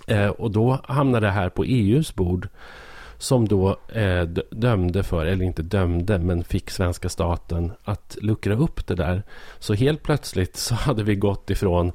Eh, 0.08 0.28
och 0.28 0.52
då 0.52 0.80
hamnade 0.84 1.28
det 1.28 1.32
här 1.32 1.50
på 1.50 1.64
EUs 1.64 2.16
bord 2.16 2.48
som 3.18 3.48
då 3.48 3.78
eh, 3.94 4.24
dömde 4.52 5.04
för, 5.04 5.26
eller 5.26 5.46
inte 5.46 5.62
dömde, 5.62 6.20
men 6.20 6.44
fick 6.44 6.70
svenska 6.70 7.10
staten 7.10 7.72
att 7.84 8.18
luckra 8.22 8.56
upp 8.56 8.88
det 8.88 8.96
där. 8.96 9.24
Så 9.60 9.74
helt 9.74 10.04
plötsligt 10.04 10.56
så 10.56 10.76
hade 10.76 11.04
vi 11.04 11.16
gått 11.16 11.50
ifrån 11.50 11.92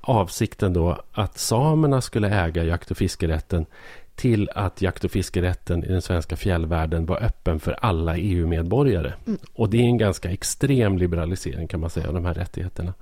avsikten 0.00 0.72
då 0.72 0.98
att 1.12 1.38
samerna 1.38 2.00
skulle 2.00 2.28
äga 2.28 2.64
jakt 2.64 2.90
och 2.90 2.96
fiskerätten 2.96 3.66
till 4.14 4.50
att 4.54 4.82
jakt 4.82 5.04
och 5.04 5.10
fiskerätten 5.10 5.84
i 5.84 5.88
den 5.88 6.02
svenska 6.02 6.36
fjällvärlden 6.36 7.06
var 7.06 7.22
öppen 7.22 7.60
för 7.60 7.72
alla 7.72 8.16
EU-medborgare. 8.16 9.12
Mm. 9.26 9.38
Och 9.54 9.70
det 9.70 9.76
är 9.76 9.84
en 9.84 9.98
ganska 9.98 10.30
extrem 10.30 10.98
liberalisering 10.98 11.68
kan 11.68 11.80
man 11.80 11.90
säga 11.90 12.08
av 12.08 12.14
de 12.14 12.24
här 12.24 12.34
rättigheterna. 12.34 12.94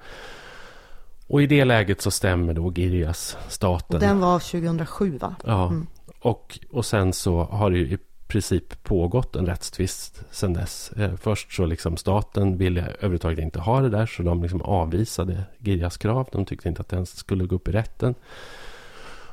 Och 1.26 1.42
i 1.42 1.46
det 1.46 1.64
läget 1.64 2.00
så 2.00 2.10
stämmer 2.10 2.54
då 2.54 2.70
Girjas 2.70 3.36
staten. 3.48 3.96
Och 3.96 4.00
den 4.00 4.20
var 4.20 4.38
2007 4.38 5.18
va? 5.18 5.34
Ja, 5.46 5.66
Mm. 5.66 5.86
och, 6.20 6.58
och 6.70 6.84
sen 6.86 7.12
så 7.12 7.42
har 7.44 7.70
det 7.70 7.78
ju 7.78 7.98
princip 8.30 8.82
pågått 8.82 9.36
en 9.36 9.46
rättstvist 9.46 10.24
sedan 10.30 10.52
dess. 10.52 10.92
Eh, 10.92 11.16
först 11.16 11.52
så 11.52 11.66
liksom 11.66 11.96
staten 11.96 12.56
ville 12.56 12.80
överhuvudtaget 12.80 13.38
inte 13.38 13.60
ha 13.60 13.80
det 13.80 13.88
där 13.88 14.06
så 14.06 14.22
de 14.22 14.42
liksom 14.42 14.62
avvisade 14.62 15.44
Girjas 15.58 15.96
krav. 15.96 16.28
De 16.32 16.44
tyckte 16.44 16.68
inte 16.68 16.80
att 16.80 16.88
den 16.88 17.06
skulle 17.06 17.44
gå 17.44 17.56
upp 17.56 17.68
i 17.68 17.72
rätten. 17.72 18.14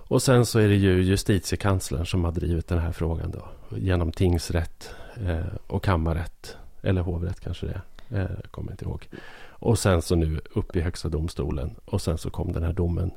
Och 0.09 0.21
sen 0.21 0.45
så 0.45 0.59
är 0.59 0.67
det 0.67 0.75
ju 0.75 1.01
justitiekanslern 1.01 2.05
som 2.05 2.23
har 2.23 2.31
drivit 2.31 2.67
den 2.67 2.79
här 2.79 2.91
frågan 2.91 3.31
då 3.31 3.47
genom 3.77 4.11
tingsrätt 4.11 4.95
eh, 5.27 5.45
och 5.67 5.83
kammarrätt. 5.83 6.57
Eller 6.81 7.01
hovrätt 7.01 7.39
kanske 7.39 7.65
det 7.65 7.73
är. 7.73 8.21
Eh, 8.21 8.31
jag 8.41 8.51
kommer 8.51 8.71
inte 8.71 8.85
ihåg. 8.85 9.07
Och 9.49 9.79
sen 9.79 10.01
så 10.01 10.15
nu 10.15 10.41
upp 10.53 10.75
i 10.75 10.81
Högsta 10.81 11.09
domstolen. 11.09 11.75
Och 11.85 12.01
sen 12.01 12.17
så 12.17 12.29
kom 12.29 12.53
den 12.53 12.63
här 12.63 12.73
domen. 12.73 13.11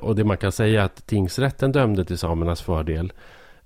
Och 0.00 0.16
det 0.16 0.24
man 0.24 0.36
kan 0.36 0.52
säga 0.52 0.80
är 0.80 0.84
att 0.84 1.06
tingsrätten 1.06 1.72
dömde 1.72 2.04
till 2.04 2.18
samernas 2.18 2.62
fördel. 2.62 3.12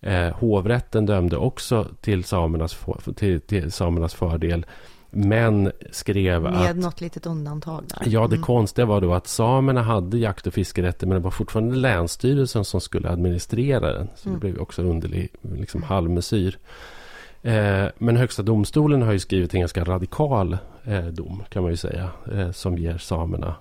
Eh, 0.03 0.33
hovrätten 0.35 1.07
dömde 1.07 1.37
också 1.37 1.87
till 2.01 2.25
samernas, 2.25 2.79
till, 3.17 3.41
till 3.41 3.73
samernas 3.73 4.15
fördel. 4.15 4.67
Men 5.11 5.73
skrev 5.91 6.43
Med 6.43 6.55
att... 6.55 6.61
Med 6.61 6.77
något 6.77 7.01
litet 7.01 7.27
undantag 7.27 7.85
där. 7.89 8.11
Ja, 8.11 8.21
det 8.21 8.35
mm. 8.35 8.43
konstiga 8.43 8.87
var 8.87 9.01
då 9.01 9.15
att 9.15 9.27
samerna 9.27 9.83
hade 9.83 10.19
jakt 10.19 10.47
och 10.47 10.55
fiskerätter 10.55 11.07
men 11.07 11.17
det 11.17 11.25
var 11.25 11.31
fortfarande 11.31 11.77
Länsstyrelsen 11.77 12.65
som 12.65 12.81
skulle 12.81 13.11
administrera 13.11 13.93
den. 13.93 14.09
Så 14.17 14.29
mm. 14.29 14.41
det 14.41 14.47
blev 14.47 14.63
också 14.63 14.83
underlig 14.83 15.29
liksom, 15.43 15.83
halvmesyr. 15.83 16.59
Eh, 17.43 17.87
men 17.99 18.17
Högsta 18.17 18.43
domstolen 18.43 19.03
har 19.03 19.13
ju 19.13 19.19
skrivit 19.19 19.55
en 19.55 19.61
ganska 19.61 19.85
radikal 19.85 20.59
eh, 20.85 21.07
dom 21.07 21.43
kan 21.49 21.63
man 21.63 21.71
ju 21.71 21.77
säga. 21.77 22.11
Eh, 22.33 22.51
som 22.51 22.79
ger 22.79 22.99
samerna 22.99 23.55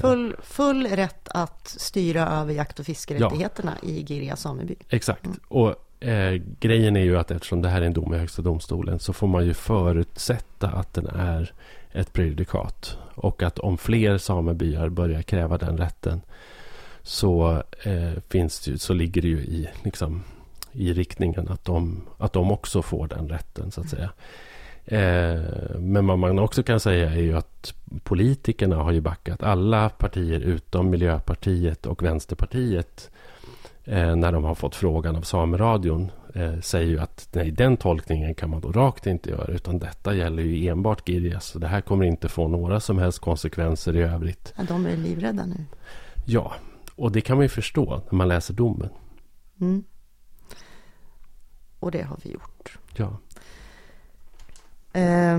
Full, 0.00 0.36
full 0.42 0.86
rätt 0.86 1.28
att 1.28 1.68
styra 1.68 2.26
över 2.26 2.54
jakt 2.54 2.80
och 2.80 2.86
fiskerättigheterna 2.86 3.72
ja. 3.82 3.88
i 3.88 4.04
Girja 4.04 4.36
sameby. 4.36 4.76
Exakt. 4.88 5.26
Mm. 5.26 5.38
Och 5.48 6.04
eh, 6.04 6.42
grejen 6.60 6.96
är 6.96 7.04
ju 7.04 7.18
att 7.18 7.30
eftersom 7.30 7.62
det 7.62 7.68
här 7.68 7.82
är 7.82 7.86
en 7.86 7.92
dom 7.92 8.14
i 8.14 8.18
Högsta 8.18 8.42
domstolen 8.42 8.98
så 8.98 9.12
får 9.12 9.26
man 9.26 9.46
ju 9.46 9.54
förutsätta 9.54 10.68
att 10.68 10.94
den 10.94 11.06
är 11.06 11.52
ett 11.92 12.12
prejudikat. 12.12 12.98
Och 13.14 13.42
att 13.42 13.58
om 13.58 13.78
fler 13.78 14.18
samebyar 14.18 14.88
börjar 14.88 15.22
kräva 15.22 15.58
den 15.58 15.78
rätten 15.78 16.20
så, 17.02 17.62
eh, 17.82 18.12
finns 18.28 18.60
det, 18.60 18.78
så 18.78 18.92
ligger 18.92 19.22
det 19.22 19.28
ju 19.28 19.38
i, 19.38 19.68
liksom, 19.82 20.22
i 20.72 20.92
riktningen 20.92 21.48
att 21.48 21.64
de, 21.64 22.02
att 22.18 22.32
de 22.32 22.50
också 22.50 22.82
får 22.82 23.08
den 23.08 23.28
rätten 23.28 23.70
så 23.70 23.80
att 23.80 23.88
säga. 23.88 24.10
Eh, 24.90 25.40
men 25.78 26.06
vad 26.06 26.18
man 26.18 26.38
också 26.38 26.62
kan 26.62 26.80
säga 26.80 27.10
är 27.10 27.20
ju 27.20 27.36
att 27.36 27.74
politikerna 28.02 28.76
har 28.76 28.92
ju 28.92 29.00
backat. 29.00 29.42
Alla 29.42 29.88
partier 29.88 30.40
utom 30.40 30.90
Miljöpartiet 30.90 31.86
och 31.86 32.02
Vänsterpartiet 32.02 33.10
eh, 33.84 34.16
när 34.16 34.32
de 34.32 34.44
har 34.44 34.54
fått 34.54 34.74
frågan 34.74 35.16
av 35.16 35.22
Sameradion 35.22 36.10
eh, 36.34 36.60
säger 36.60 36.88
ju 36.88 36.98
att 36.98 37.28
nej, 37.32 37.50
den 37.50 37.76
tolkningen 37.76 38.34
kan 38.34 38.50
man 38.50 38.60
då 38.60 38.72
rakt 38.72 39.06
inte 39.06 39.30
göra 39.30 39.52
utan 39.52 39.78
detta 39.78 40.14
gäller 40.14 40.42
ju 40.42 40.68
enbart 40.68 41.06
Girjas. 41.08 41.46
Så 41.46 41.58
det 41.58 41.66
här 41.68 41.80
kommer 41.80 42.04
inte 42.04 42.28
få 42.28 42.48
några 42.48 42.80
som 42.80 42.98
helst 42.98 43.18
konsekvenser 43.18 43.96
i 43.96 44.00
övrigt. 44.00 44.54
Ja, 44.56 44.64
de 44.68 44.86
är 44.86 44.96
livrädda 44.96 45.46
nu. 45.46 45.64
Ja, 46.24 46.54
och 46.96 47.12
det 47.12 47.20
kan 47.20 47.36
man 47.36 47.44
ju 47.44 47.48
förstå 47.48 48.02
när 48.10 48.16
man 48.16 48.28
läser 48.28 48.54
domen. 48.54 48.90
Mm. 49.60 49.84
Och 51.80 51.90
det 51.90 52.02
har 52.02 52.18
vi 52.22 52.30
gjort. 52.30 52.78
Ja. 52.96 53.16
Eh, 54.92 55.38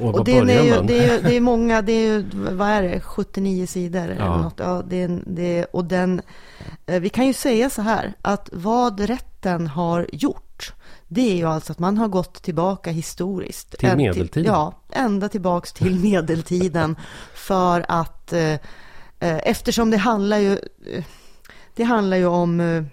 och, 0.00 0.14
och 0.14 0.24
det, 0.24 0.38
är 0.38 0.62
ju, 0.62 0.82
det, 0.82 1.04
är, 1.04 1.22
det 1.22 1.36
är 1.36 1.40
många, 1.52 1.82
det 1.82 1.92
är 1.92 2.06
ju, 2.06 2.24
vad 2.32 2.68
är 2.68 2.82
det, 2.82 3.00
79 3.00 3.66
sidor 3.66 4.02
ja. 4.02 4.14
eller 4.14 4.42
något. 4.42 4.58
Ja, 4.58 4.82
det, 4.86 5.06
det, 5.26 5.64
och 5.64 5.84
den, 5.84 6.22
eh, 6.86 7.00
vi 7.00 7.08
kan 7.08 7.26
ju 7.26 7.32
säga 7.32 7.70
så 7.70 7.82
här, 7.82 8.12
att 8.22 8.48
vad 8.52 9.00
rätten 9.00 9.66
har 9.66 10.08
gjort, 10.12 10.72
det 11.08 11.32
är 11.32 11.36
ju 11.36 11.44
alltså 11.44 11.72
att 11.72 11.78
man 11.78 11.98
har 11.98 12.08
gått 12.08 12.42
tillbaka 12.42 12.90
historiskt. 12.90 13.78
Till 13.78 13.96
medeltiden? 13.96 14.52
ja, 14.52 14.74
ända 14.90 15.28
tillbaks 15.28 15.72
till 15.72 16.00
medeltiden. 16.00 16.96
för 17.34 17.84
att, 17.88 18.32
eh, 18.32 18.52
eh, 18.52 18.58
eftersom 19.20 19.90
det 19.90 19.96
handlar 19.96 20.38
ju, 20.38 20.58
det 21.74 21.84
handlar 21.84 22.16
ju 22.16 22.26
om, 22.26 22.86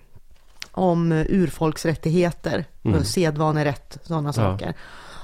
om 0.72 1.12
urfolksrättigheter, 1.12 2.66
mm. 2.84 3.04
sedvanerätt, 3.04 3.98
sådana 4.04 4.30
ja. 4.30 4.34
saker. 4.34 4.76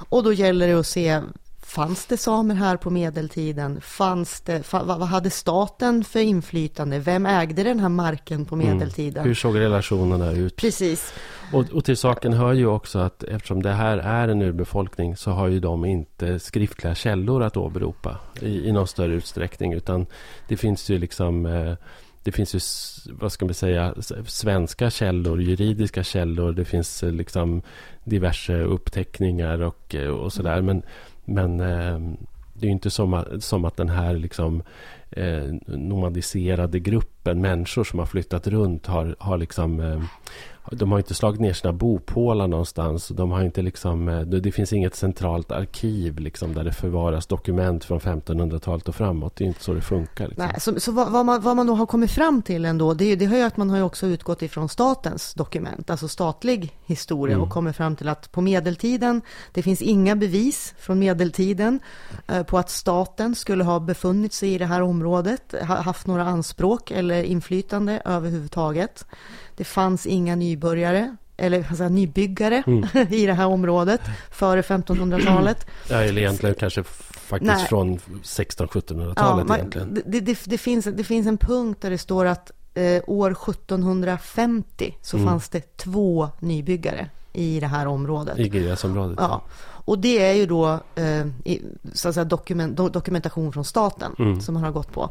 Och 0.08 0.22
då 0.22 0.32
gäller 0.32 0.68
det 0.68 0.74
att 0.74 0.86
se 0.86 1.20
Fanns 1.68 2.06
det 2.06 2.16
samer 2.16 2.54
här 2.54 2.76
på 2.76 2.90
medeltiden? 2.90 3.80
Fanns 3.80 4.40
det, 4.40 4.72
vad 4.72 5.02
hade 5.02 5.30
staten 5.30 6.04
för 6.04 6.20
inflytande? 6.20 6.98
Vem 6.98 7.26
ägde 7.26 7.62
den 7.62 7.80
här 7.80 7.88
marken 7.88 8.44
på 8.44 8.54
mm. 8.54 8.66
medeltiden? 8.66 9.16
Mm. 9.16 9.28
Hur 9.28 9.34
såg 9.34 9.58
relationerna 9.58 10.32
ut? 10.32 10.56
Precis. 10.56 11.12
Och, 11.52 11.70
och, 11.72 11.84
till 11.84 11.96
saken 11.96 12.32
hör 12.32 12.52
ju 12.52 12.66
också 12.66 12.98
att 12.98 13.22
eftersom 13.22 13.62
det 13.62 13.72
här 13.72 13.98
är 13.98 14.28
en 14.28 14.42
urbefolkning 14.42 15.16
så 15.16 15.30
har 15.30 15.48
ju 15.48 15.60
de 15.60 15.84
inte 15.84 16.38
skriftliga 16.38 16.94
källor 16.94 17.42
att 17.42 17.56
åberopa 17.56 18.16
i, 18.40 18.68
i 18.68 18.72
någon 18.72 18.86
större 18.86 19.14
utsträckning. 19.14 19.72
Utan 19.72 20.06
det 20.48 20.56
finns 20.56 20.88
ju 20.88 20.98
liksom 20.98 21.46
eh, 21.46 21.74
det 22.22 22.32
finns 22.32 22.54
ju, 22.54 22.60
vad 23.12 23.32
ska 23.32 23.44
man 23.44 23.54
säga, 23.54 23.94
svenska 24.26 24.90
källor, 24.90 25.42
juridiska 25.42 26.04
källor. 26.04 26.52
Det 26.52 26.64
finns 26.64 27.02
eh, 27.02 27.12
liksom 27.12 27.62
diverse 28.04 28.62
uppteckningar 28.62 29.62
och, 29.62 29.94
eh, 29.94 30.08
och 30.08 30.32
sådär. 30.32 30.62
Men, 30.62 30.82
men 31.24 31.60
ehm, 31.60 32.16
det 32.54 32.66
är 32.66 32.70
inte 32.70 32.90
som 32.90 33.14
att, 33.14 33.44
som 33.44 33.64
att 33.64 33.76
den 33.76 33.88
här 33.88 34.14
liksom, 34.14 34.62
eh, 35.10 35.54
nomadiserade 35.66 36.80
gruppen 36.80 37.40
människor 37.40 37.84
som 37.84 37.98
har 37.98 38.06
flyttat 38.06 38.46
runt 38.46 38.86
har, 38.86 39.16
har 39.18 39.38
liksom 39.38 39.80
eh, 39.80 40.02
de 40.72 40.92
har 40.92 40.98
inte 40.98 41.14
slagit 41.14 41.40
ner 41.40 41.52
sina 41.52 41.72
bopålar 41.72 42.46
någonstans. 42.46 43.08
De 43.08 43.30
har 43.30 43.42
inte 43.42 43.62
liksom, 43.62 44.08
eh, 44.08 44.20
det 44.20 44.52
finns 44.52 44.72
inget 44.72 44.94
centralt 44.94 45.52
arkiv 45.52 46.18
liksom, 46.18 46.54
där 46.54 46.64
det 46.64 46.72
förvaras 46.72 47.26
dokument 47.26 47.84
från 47.84 48.00
1500-talet 48.00 48.88
och 48.88 48.94
framåt. 48.94 49.36
Det 49.36 49.44
är 49.44 49.46
inte 49.46 49.62
så 49.62 49.74
det 49.74 49.80
funkar. 49.80 50.28
Liksom. 50.28 50.44
Nej, 50.46 50.60
så 50.60 50.80
så 50.80 50.92
vad, 50.92 51.12
vad, 51.12 51.26
man, 51.26 51.40
vad 51.40 51.56
man 51.56 51.66
då 51.66 51.74
har 51.74 51.86
kommit 51.86 52.10
fram 52.10 52.42
till 52.42 52.64
ändå, 52.64 52.94
det, 52.94 53.16
det 53.16 53.26
har 53.26 53.36
ju 53.36 53.42
att 53.42 53.56
man 53.56 53.70
har 53.70 53.80
också 53.80 54.06
utgått 54.06 54.42
ifrån 54.42 54.68
statens 54.68 55.34
dokument, 55.34 55.90
alltså 55.90 56.08
statlig 56.08 56.76
historia 56.84 57.34
mm. 57.34 57.46
och 57.46 57.52
kommit 57.52 57.76
fram 57.76 57.96
till 57.96 58.08
att 58.08 58.32
på 58.32 58.40
medeltiden, 58.40 59.22
det 59.52 59.62
finns 59.62 59.82
inga 59.82 60.16
bevis 60.16 60.74
från 60.78 60.98
medeltiden 60.98 61.80
eh, 62.26 62.42
på 62.42 62.58
att 62.58 62.70
staten 62.70 63.34
skulle 63.34 63.64
ha 63.64 63.80
befunnit 63.80 64.32
sig 64.32 64.54
i 64.54 64.58
det 64.58 64.66
här 64.66 64.82
området, 64.82 65.54
ha, 65.60 65.74
haft 65.80 66.06
några 66.06 66.24
anspråk 66.24 66.90
eller 66.90 67.22
inflytande 67.22 68.02
överhuvudtaget. 68.04 69.04
Det 69.58 69.64
fanns 69.64 70.06
inga 70.06 70.36
nybörjare 70.36 71.16
eller 71.36 71.66
alltså, 71.68 71.88
nybyggare 71.88 72.62
mm. 72.66 72.86
i 73.10 73.26
det 73.26 73.32
här 73.32 73.46
området 73.46 74.00
före 74.30 74.62
1500-talet. 74.62 75.66
Ja, 75.90 76.02
eller 76.02 76.22
egentligen 76.22 76.54
kanske 76.54 76.82
faktiskt 76.84 77.52
Nej. 77.52 77.66
från 77.66 77.98
1600-1700-talet. 77.98 79.46
Ja, 79.48 79.56
egentligen. 79.56 79.94
Det, 79.94 80.20
det, 80.20 80.38
det, 80.44 80.58
finns, 80.58 80.84
det 80.84 81.04
finns 81.04 81.26
en 81.26 81.38
punkt 81.38 81.82
där 81.82 81.90
det 81.90 81.98
står 81.98 82.24
att 82.24 82.50
eh, 82.74 83.02
år 83.06 83.30
1750 83.30 84.96
så 85.02 85.16
mm. 85.16 85.28
fanns 85.28 85.48
det 85.48 85.76
två 85.76 86.28
nybyggare 86.40 87.10
i 87.38 87.60
det 87.60 87.66
här 87.66 87.86
området. 87.86 88.38
I 88.38 88.48
Girjasområdet. 88.48 89.18
Ja. 89.20 89.42
Och 89.88 89.98
det 89.98 90.30
är 90.30 90.34
ju 90.34 90.46
då 90.46 90.80
eh, 90.94 91.26
så 91.92 92.08
att 92.08 92.14
säga, 92.14 92.24
dokument, 92.24 92.76
dokumentation 92.76 93.52
från 93.52 93.64
staten 93.64 94.14
mm. 94.18 94.40
som 94.40 94.54
man 94.54 94.64
har 94.64 94.72
gått 94.72 94.92
på. 94.92 95.10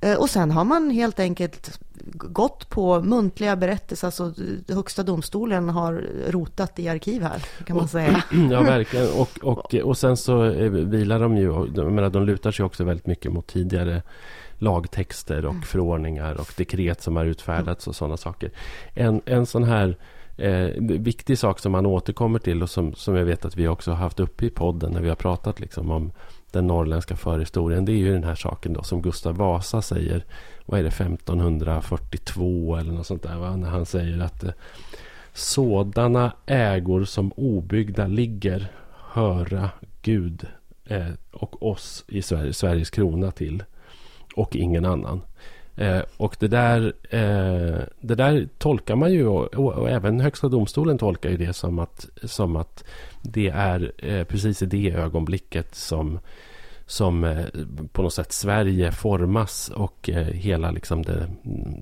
Eh, 0.00 0.14
och 0.14 0.30
sen 0.30 0.50
har 0.50 0.64
man 0.64 0.90
helt 0.90 1.20
enkelt 1.20 1.80
gått 2.12 2.68
på 2.68 3.00
muntliga 3.00 3.56
berättelser. 3.56 4.06
Alltså 4.06 4.32
Högsta 4.68 5.02
domstolen 5.02 5.68
har 5.68 6.04
rotat 6.28 6.78
i 6.78 6.88
arkiv 6.88 7.22
här, 7.22 7.44
kan 7.64 7.76
man 7.76 7.88
säga. 7.88 8.22
Ja, 8.50 8.62
verkligen. 8.62 9.08
Och, 9.12 9.38
och, 9.42 9.74
och 9.74 9.98
sen 9.98 10.16
så 10.16 10.44
eh, 10.44 10.70
vilar 10.70 11.20
de 11.20 11.36
ju, 11.36 11.70
jag 11.74 11.92
menar, 11.92 12.10
de 12.10 12.22
lutar 12.22 12.50
sig 12.50 12.64
också 12.64 12.84
väldigt 12.84 13.06
mycket 13.06 13.32
mot 13.32 13.46
tidigare 13.46 14.02
lagtexter 14.58 15.44
och 15.44 15.50
mm. 15.50 15.62
förordningar 15.62 16.40
och 16.40 16.52
dekret 16.56 17.02
som 17.02 17.16
har 17.16 17.24
utfärdats 17.24 17.86
och 17.86 17.96
sådana 17.96 18.16
saker. 18.16 18.50
En, 18.94 19.20
en 19.24 19.46
sån 19.46 19.64
här 19.64 19.96
eh, 20.38 20.70
viktig 20.80 21.38
sak 21.38 21.58
som 21.58 21.72
man 21.72 21.86
återkommer 21.86 22.38
till 22.38 22.62
och 22.62 22.70
som, 22.70 22.94
som 22.94 23.16
jag 23.16 23.24
vet 23.24 23.44
att 23.44 23.56
vi 23.56 23.68
också 23.68 23.90
har 23.90 23.98
haft 23.98 24.20
uppe 24.20 24.46
i 24.46 24.50
podden 24.50 24.92
när 24.92 25.00
vi 25.00 25.08
har 25.08 25.16
pratat 25.16 25.60
liksom 25.60 25.90
om 25.90 26.12
den 26.50 26.66
norrländska 26.66 27.16
förhistorien. 27.16 27.84
Det 27.84 27.92
är 27.92 27.96
ju 27.96 28.12
den 28.12 28.24
här 28.24 28.34
saken 28.34 28.72
då 28.72 28.82
som 28.82 29.02
Gustav 29.02 29.36
Vasa 29.36 29.82
säger. 29.82 30.24
Vad 30.66 30.80
är 30.80 30.84
det 30.84 30.88
1542 30.88 32.76
eller 32.76 32.92
något 32.92 33.06
sånt 33.06 33.22
där. 33.22 33.36
Va? 33.36 33.56
När 33.56 33.68
han 33.68 33.86
säger 33.86 34.20
att 34.20 34.44
eh, 34.44 34.50
sådana 35.32 36.32
ägor 36.46 37.04
som 37.04 37.32
obyggda 37.32 38.06
ligger 38.06 38.72
höra 39.12 39.70
Gud 40.02 40.46
eh, 40.84 41.08
och 41.30 41.62
oss 41.70 42.04
i 42.08 42.22
Sverige, 42.22 42.52
Sveriges 42.52 42.90
krona 42.90 43.30
till. 43.30 43.64
Och 44.36 44.56
ingen 44.56 44.84
annan. 44.84 45.20
Eh, 45.78 46.00
och 46.16 46.36
det 46.38 46.48
där, 46.48 46.92
eh, 47.10 47.82
det 48.00 48.14
där 48.14 48.48
tolkar 48.58 48.96
man 48.96 49.12
ju 49.12 49.26
och, 49.26 49.54
och, 49.54 49.90
även 49.90 50.20
Högsta 50.20 50.48
domstolen 50.48 50.98
tolkar 50.98 51.30
ju 51.30 51.36
det 51.36 51.52
som 51.52 51.78
att, 51.78 52.08
som 52.22 52.56
att 52.56 52.84
det 53.22 53.48
är 53.48 53.92
eh, 53.98 54.24
precis 54.24 54.62
i 54.62 54.66
det 54.66 54.90
ögonblicket 54.90 55.74
som, 55.74 56.18
som 56.86 57.24
eh, 57.24 57.44
på 57.92 58.02
något 58.02 58.14
sätt 58.14 58.32
Sverige 58.32 58.92
formas 58.92 59.68
och 59.68 60.10
eh, 60.10 60.26
hela 60.26 60.70
liksom 60.70 61.02
det, 61.02 61.28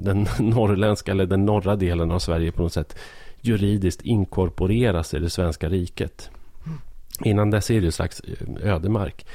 den 0.00 0.26
norrländska 0.38 1.10
eller 1.10 1.26
den 1.26 1.44
norra 1.44 1.76
delen 1.76 2.10
av 2.10 2.18
Sverige 2.18 2.52
på 2.52 2.62
något 2.62 2.72
sätt 2.72 2.98
juridiskt 3.40 4.02
inkorporeras 4.02 5.14
i 5.14 5.18
det 5.18 5.30
svenska 5.30 5.68
riket. 5.68 6.30
Mm. 6.66 6.78
Innan 7.24 7.50
dess 7.50 7.70
är 7.70 7.80
det 7.80 7.84
ju 7.84 7.92
slags 7.92 8.22
ödemark 8.62 9.26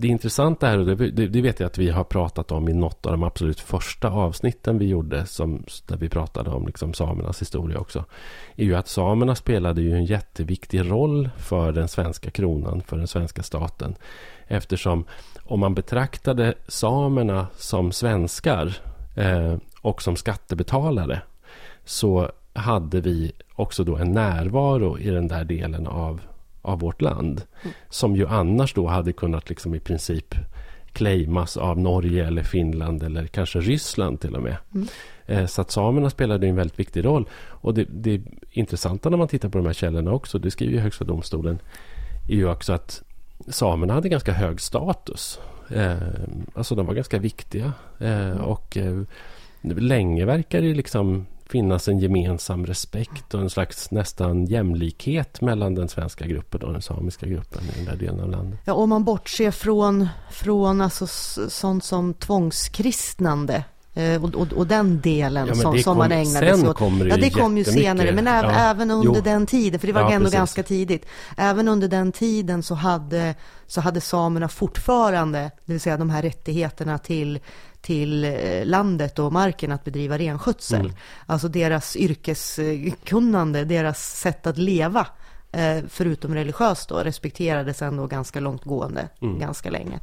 det 0.00 0.08
intressanta 0.08 0.66
här, 0.66 0.78
och 0.78 0.86
det, 0.86 1.10
det, 1.10 1.26
det, 1.26 1.40
vet 1.40 1.60
jag 1.60 1.66
att 1.66 1.78
vi 1.78 1.90
har 1.90 2.04
pratat 2.04 2.52
om 2.52 2.68
i 2.68 2.72
något 2.72 3.06
av 3.06 3.12
de 3.12 3.22
absolut 3.22 3.60
första 3.60 4.10
avsnitten 4.10 4.78
vi 4.78 4.86
gjorde, 4.86 5.26
som, 5.26 5.64
där 5.86 5.96
vi 5.96 6.08
pratade 6.08 6.50
om 6.50 6.66
liksom 6.66 6.94
samernas 6.94 7.42
historia 7.42 7.78
också, 7.78 8.04
är 8.56 8.64
ju 8.64 8.74
att 8.74 8.88
samerna 8.88 9.34
spelade 9.34 9.82
ju 9.82 9.92
en 9.92 10.04
jätteviktig 10.04 10.90
roll 10.90 11.30
för 11.36 11.72
den 11.72 11.88
svenska 11.88 12.30
kronan, 12.30 12.82
för 12.86 12.96
den 12.96 13.06
svenska 13.06 13.42
staten. 13.42 13.94
Eftersom 14.46 15.04
om 15.44 15.60
man 15.60 15.74
betraktade 15.74 16.54
samerna 16.68 17.46
som 17.56 17.92
svenskar 17.92 18.76
eh, 19.16 19.56
och 19.80 20.02
som 20.02 20.16
skattebetalare 20.16 21.22
så 21.84 22.30
hade 22.52 23.00
vi 23.00 23.32
också 23.54 23.84
då 23.84 23.96
en 23.96 24.12
närvaro 24.12 24.98
i 24.98 25.10
den 25.10 25.28
där 25.28 25.44
delen 25.44 25.86
av, 25.86 26.20
av 26.68 26.80
vårt 26.80 27.02
land. 27.02 27.42
Mm. 27.62 27.74
Som 27.88 28.16
ju 28.16 28.26
annars 28.26 28.74
då 28.74 28.86
hade 28.86 29.12
kunnat 29.12 29.48
liksom 29.48 29.74
i 29.74 29.80
princip 29.80 30.34
claimas 30.92 31.56
av 31.56 31.78
Norge 31.78 32.26
eller 32.26 32.42
Finland 32.42 33.02
eller 33.02 33.26
kanske 33.26 33.60
Ryssland 33.60 34.20
till 34.20 34.36
och 34.36 34.42
med. 34.42 34.56
Mm. 34.74 34.88
Eh, 35.26 35.46
så 35.46 35.60
att 35.60 35.70
samerna 35.70 36.10
spelade 36.10 36.46
en 36.46 36.56
väldigt 36.56 36.78
viktig 36.78 37.04
roll. 37.04 37.28
Och 37.46 37.74
det, 37.74 37.86
det 37.90 38.22
intressanta 38.50 39.10
när 39.10 39.16
man 39.16 39.28
tittar 39.28 39.48
på 39.48 39.58
de 39.58 39.66
här 39.66 39.72
källorna 39.72 40.12
också, 40.12 40.38
det 40.38 40.50
skriver 40.50 40.72
ju 40.72 40.80
Högsta 40.80 41.04
domstolen, 41.04 41.58
är 42.28 42.34
ju 42.34 42.50
också 42.50 42.72
att 42.72 43.02
samerna 43.48 43.94
hade 43.94 44.08
ganska 44.08 44.32
hög 44.32 44.60
status. 44.60 45.40
Eh, 45.70 45.96
alltså 46.54 46.74
de 46.74 46.86
var 46.86 46.94
ganska 46.94 47.18
viktiga. 47.18 47.72
Eh, 47.98 48.30
mm. 48.30 48.40
och 48.40 48.78
länge 49.62 50.24
verkar 50.24 50.60
det 50.62 50.74
liksom 50.74 51.26
finnas 51.48 51.88
en 51.88 51.98
gemensam 51.98 52.66
respekt 52.66 53.34
och 53.34 53.40
en 53.40 53.50
slags 53.50 53.90
nästan 53.90 54.46
jämlikhet 54.46 55.40
mellan 55.40 55.74
den 55.74 55.88
svenska 55.88 56.26
gruppen 56.26 56.62
och 56.62 56.72
den 56.72 56.82
samiska 56.82 57.26
gruppen 57.26 57.62
i 57.64 57.76
den 57.76 57.84
där 57.84 57.96
delen 57.96 58.20
av 58.20 58.30
landet. 58.30 58.60
Ja, 58.64 58.72
om 58.72 58.88
man 58.88 59.04
bortser 59.04 59.50
från, 59.50 60.08
från 60.30 60.80
alltså 60.80 61.06
sånt 61.48 61.84
som 61.84 62.14
tvångskristnande 62.14 63.64
eh, 63.94 64.24
och, 64.24 64.34
och, 64.34 64.52
och, 64.52 64.66
den 64.66 65.00
delen 65.00 65.46
ja, 65.48 65.54
som, 65.54 65.78
som 65.78 65.96
man 65.96 66.12
ägnade 66.12 66.56
sig 66.56 66.68
åt. 66.68 66.80
Ja, 67.08 67.16
det 67.16 67.30
kom 67.30 67.58
ju 67.58 67.64
senare, 67.64 68.12
men 68.12 68.26
även, 68.26 68.50
ja. 68.50 68.70
även 68.70 68.90
under 68.90 69.16
jo. 69.16 69.22
den 69.24 69.46
tiden, 69.46 69.80
för 69.80 69.86
det 69.86 69.92
var 69.92 70.00
ja, 70.00 70.10
ändå 70.12 70.24
precis. 70.24 70.38
ganska 70.38 70.62
tidigt. 70.62 71.06
Även 71.36 71.68
under 71.68 71.88
den 71.88 72.12
tiden 72.12 72.62
så 72.62 72.74
hade, 72.74 73.34
så 73.66 73.80
hade 73.80 74.00
samerna 74.00 74.48
fortfarande, 74.48 75.38
det 75.64 75.72
vill 75.72 75.80
säga 75.80 75.96
de 75.96 76.10
här 76.10 76.22
rättigheterna 76.22 76.98
till 76.98 77.40
till 77.80 78.24
eh, 78.24 78.64
landet 78.64 79.18
och 79.18 79.32
marken 79.32 79.72
att 79.72 79.84
bedriva 79.84 80.18
renskötsel. 80.18 80.80
Mm. 80.80 80.96
Alltså 81.26 81.48
deras 81.48 81.96
yrkeskunnande, 81.96 83.64
deras 83.64 84.18
sätt 84.20 84.46
att 84.46 84.58
leva, 84.58 85.06
eh, 85.52 85.78
förutom 85.88 86.34
religiöst 86.34 86.88
då, 86.88 86.96
respekterades 86.96 87.82
ändå 87.82 88.06
ganska 88.06 88.40
långtgående, 88.40 89.08
mm. 89.20 89.38
ganska 89.38 89.70
länge. 89.70 90.00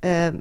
Eh, 0.00 0.34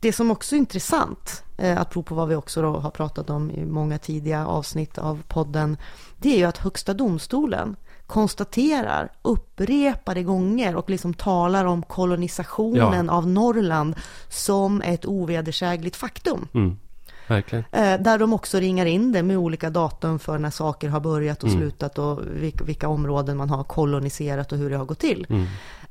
det 0.00 0.12
som 0.12 0.30
också 0.30 0.54
är 0.54 0.58
intressant, 0.58 1.44
apropå 1.76 2.14
vad 2.14 2.28
vi 2.28 2.34
också 2.34 2.72
har 2.72 2.90
pratat 2.90 3.30
om 3.30 3.50
i 3.50 3.64
många 3.64 3.98
tidiga 3.98 4.46
avsnitt 4.46 4.98
av 4.98 5.22
podden, 5.28 5.76
det 6.18 6.34
är 6.34 6.38
ju 6.38 6.44
att 6.44 6.58
Högsta 6.58 6.94
domstolen 6.94 7.76
konstaterar 8.12 9.08
upprepade 9.22 10.22
gånger 10.22 10.76
och 10.76 10.90
liksom 10.90 11.14
talar 11.14 11.64
om 11.64 11.82
kolonisationen 11.82 13.06
ja. 13.06 13.12
av 13.12 13.28
Norrland 13.28 13.94
som 14.28 14.82
ett 14.82 15.06
ovedersägligt 15.06 15.96
faktum. 15.96 16.48
Mm. 16.54 16.78
Verkligen. 17.26 17.64
Eh, 17.72 18.00
där 18.00 18.18
de 18.18 18.32
också 18.32 18.58
ringar 18.58 18.86
in 18.86 19.12
det 19.12 19.22
med 19.22 19.36
olika 19.36 19.70
datum 19.70 20.18
för 20.18 20.38
när 20.38 20.50
saker 20.50 20.88
har 20.88 21.00
börjat 21.00 21.42
och 21.42 21.48
mm. 21.48 21.60
slutat 21.60 21.98
och 21.98 22.20
vilka, 22.32 22.64
vilka, 22.64 22.88
områden 22.88 23.36
man 23.36 23.50
har 23.50 23.64
koloniserat 23.64 24.52
och 24.52 24.58
hur 24.58 24.70
det 24.70 24.76
har 24.76 24.84
gått 24.84 24.98
till. 24.98 25.26
Mm. 25.30 25.46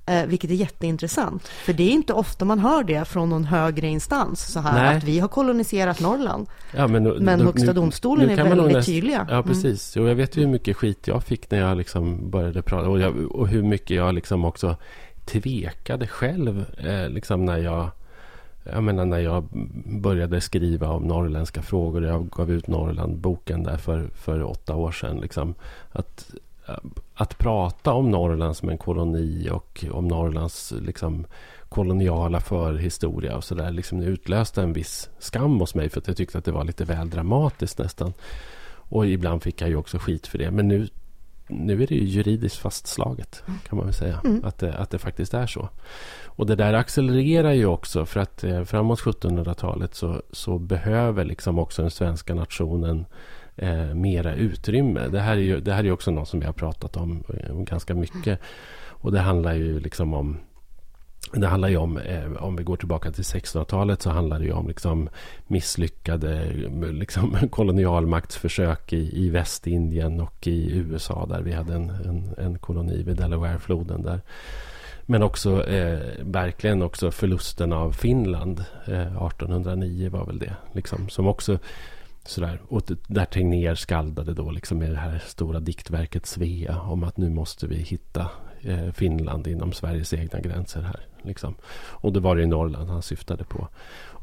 Eh, 0.06 0.26
vilket 0.26 0.52
är 0.52 0.56
jätteintressant. 0.56 1.48
För 1.48 1.74
det 1.74 1.84
är 1.84 1.92
inte 1.92 2.14
ofta 2.14 2.46
man 2.46 2.60
hör 2.60 2.84
det 2.84 3.06
från 3.06 3.30
någon 3.30 3.44
högre 3.44 3.88
instans. 3.88 4.52
Så 4.54 4.60
här 4.60 4.84
Nej. 4.84 4.98
att 4.98 5.04
vi 5.04 5.20
har 5.20 5.28
koloniserat 5.28 6.00
Norrland. 6.00 6.48
Ja, 6.76 6.88
men, 6.88 7.04
men 7.04 7.42
Högsta 7.42 7.68
nu, 7.68 7.74
domstolen 7.74 8.28
nu 8.28 8.34
är 8.34 8.44
väldigt 8.44 8.72
näst, 8.72 8.88
tydliga. 8.88 9.26
Ja, 9.30 9.36
mm. 9.36 9.48
precis. 9.48 9.96
Mm. 9.96 10.06
Jo, 10.06 10.10
jag 10.10 10.16
vet 10.16 10.38
ju 10.38 10.42
hur 10.42 10.48
mycket 10.48 10.78
skit 10.78 11.08
jag 11.08 11.24
fick 11.24 11.52
när 11.52 11.60
jag 11.60 11.78
liksom 11.78 12.30
började 12.30 12.62
prata. 12.62 12.90
Och, 12.90 13.00
jag, 13.00 13.32
och 13.32 13.48
hur 13.48 13.64
mycket 13.64 13.90
jag 13.98 14.16
liksom 14.16 14.46
också 14.46 14.76
tvekade 15.26 16.08
själv. 16.08 16.66
Eh, 16.78 17.10
liksom 17.10 17.46
när 17.46 17.58
jag 17.58 17.90
jag 18.64 18.84
menar 18.84 19.06
när 19.06 19.20
jag 19.20 19.48
började 20.02 20.42
skriva 20.42 20.90
om 20.90 21.04
norrländska 21.04 21.62
frågor. 21.62 22.06
Jag 22.06 22.30
gav 22.30 22.52
ut 22.52 22.68
Norrland-boken 22.68 23.64
där 23.64 23.78
för, 23.78 24.08
för 24.16 24.44
åtta 24.44 24.76
år 24.76 24.92
sedan. 24.92 25.20
Liksom, 25.20 25.56
att 25.92 26.34
att 27.14 27.38
prata 27.38 27.94
om 27.94 28.12
Norrland 28.12 28.58
som 28.58 28.70
en 28.70 28.78
koloni 28.78 29.50
och 29.52 29.86
om 29.92 30.08
Norrlands 30.08 30.74
liksom, 30.82 31.26
koloniala 31.70 32.40
förhistoria 32.40 33.38
och 33.38 33.44
sådär. 33.44 33.72
Liksom, 33.72 34.00
det 34.00 34.06
utlöste 34.06 34.62
en 34.62 34.74
viss 34.74 35.10
skam 35.20 35.60
hos 35.60 35.76
mig 35.76 35.90
för 35.90 36.00
att 36.00 36.08
jag 36.08 36.18
tyckte 36.18 36.38
att 36.38 36.46
det 36.46 36.52
var 36.52 36.64
lite 36.64 36.86
väl 36.86 37.10
dramatiskt 37.10 37.78
nästan. 37.78 38.14
Och 38.92 39.08
ibland 39.08 39.44
fick 39.44 39.62
jag 39.62 39.70
ju 39.70 39.76
också 39.76 39.98
skit 39.98 40.28
för 40.28 40.38
det. 40.38 40.52
Men 40.52 40.68
nu, 40.68 40.88
nu 41.48 41.84
är 41.84 41.88
det 41.88 41.96
ju 41.96 42.04
juridiskt 42.04 42.58
fastslaget 42.58 43.44
kan 43.46 43.78
man 43.78 43.86
väl 43.86 43.94
säga. 43.94 44.22
Mm. 44.24 44.46
Att, 44.46 44.58
det, 44.58 44.74
att 44.74 44.90
det 44.90 45.00
faktiskt 45.00 45.34
är 45.34 45.48
så. 45.48 45.70
Och 46.26 46.46
det 46.46 46.56
där 46.56 46.74
accelererar 46.74 47.52
ju 47.52 47.66
också 47.66 48.06
för 48.06 48.20
att 48.20 48.44
eh, 48.44 48.64
framåt 48.64 49.00
1700-talet 49.00 49.96
så, 49.96 50.22
så 50.32 50.60
behöver 50.60 51.26
liksom 51.26 51.60
också 51.60 51.82
den 51.82 51.92
svenska 51.92 52.36
nationen 52.36 53.06
eh, 53.62 53.94
mera 53.94 54.36
utrymme. 54.36 55.08
Det 55.08 55.20
här, 55.20 55.38
är 55.38 55.42
ju, 55.42 55.60
det 55.60 55.74
här 55.74 55.84
är 55.84 55.92
också 55.92 56.12
något 56.12 56.28
som 56.28 56.40
vi 56.40 56.46
har 56.46 56.54
pratat 56.54 56.98
om 56.98 57.24
eh, 57.34 57.56
ganska 57.56 57.96
mycket. 57.96 58.40
Och 58.88 59.12
det 59.12 59.20
handlar 59.20 59.54
ju 59.54 59.80
liksom 59.80 60.14
om 60.14 60.38
det 61.34 61.48
handlar 61.48 61.70
ju 61.70 61.78
om, 61.78 61.98
eh, 61.98 62.32
om 62.34 62.56
vi 62.56 62.64
går 62.64 62.78
tillbaka 62.78 63.12
till 63.12 63.24
1600-talet 63.24 64.02
så 64.02 64.10
handlar 64.10 64.40
det 64.40 64.46
ju 64.46 64.52
om 64.52 64.68
liksom 64.68 65.10
misslyckade 65.48 66.54
liksom 66.92 67.38
kolonialmaktsförsök 67.50 68.94
i, 68.94 69.26
i 69.26 69.30
Västindien 69.30 70.22
och 70.22 70.48
i 70.48 70.78
USA 70.78 71.26
där 71.26 71.42
vi 71.42 71.52
hade 71.52 71.74
en, 71.74 71.90
en, 71.90 72.34
en 72.38 72.60
koloni 72.60 73.04
vid 73.04 73.18
Delawarefloden 73.18 74.02
där. 74.02 74.22
Men 75.06 75.24
också 75.24 75.68
eh, 75.68 76.00
verkligen 76.20 76.82
också 76.82 77.12
förlusten 77.12 77.74
av 77.74 77.92
Finland 77.92 78.64
eh, 78.86 79.26
1809 79.26 80.10
var 80.10 80.26
väl 80.26 80.40
det. 80.40 80.56
Liksom, 80.74 81.10
som 81.10 81.28
också 81.28 81.60
Sådär. 82.24 82.62
Och 82.68 82.82
där 83.08 83.26
Tegnér 83.26 83.76
skaldade 83.76 84.34
då 84.34 84.52
liksom 84.52 84.78
med 84.78 84.92
det 84.92 84.98
här 84.98 85.24
stora 85.26 85.60
diktverket 85.60 86.26
Svea 86.26 86.82
om 86.82 87.04
att 87.04 87.18
nu 87.18 87.30
måste 87.30 87.68
vi 87.68 87.76
hitta 87.76 88.30
eh, 88.62 88.92
Finland 88.92 89.48
inom 89.48 89.74
Sveriges 89.74 90.14
egna 90.14 90.40
gränser 90.40 90.82
här. 90.82 91.06
Liksom. 91.22 91.56
Och 91.90 92.14
det 92.14 92.20
var 92.20 92.36
det 92.36 92.42
i 92.42 92.48
Norrland 92.48 92.90
han 92.90 93.02
syftade 93.02 93.44
på. 93.44 93.68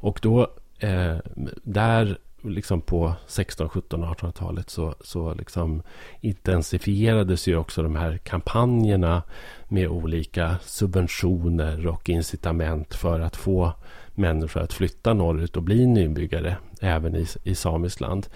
Och 0.01 0.19
då 0.23 0.51
eh, 0.79 1.17
där 1.63 2.19
liksom 2.43 2.81
på 2.81 3.15
16, 3.27 3.69
17, 3.69 4.05
1800-talet 4.05 4.71
så, 4.71 4.95
så 5.01 5.35
liksom 5.35 5.83
intensifierades 6.21 7.49
ju 7.49 7.57
också 7.57 7.83
de 7.83 7.97
här 7.97 8.19
kampanjerna 8.19 9.23
med 9.69 9.89
olika 9.89 10.57
subventioner 10.63 11.87
och 11.87 12.09
incitament 12.09 12.95
för 12.95 13.21
att 13.21 13.37
få 13.37 13.73
människor 14.15 14.61
att 14.61 14.73
flytta 14.73 15.15
norrut 15.15 15.57
och 15.57 15.63
bli 15.63 15.87
nybyggare 15.87 16.57
även 16.81 17.17
i, 17.17 17.27
i 17.43 17.55
samiskt 17.55 18.01
land. 18.01 18.27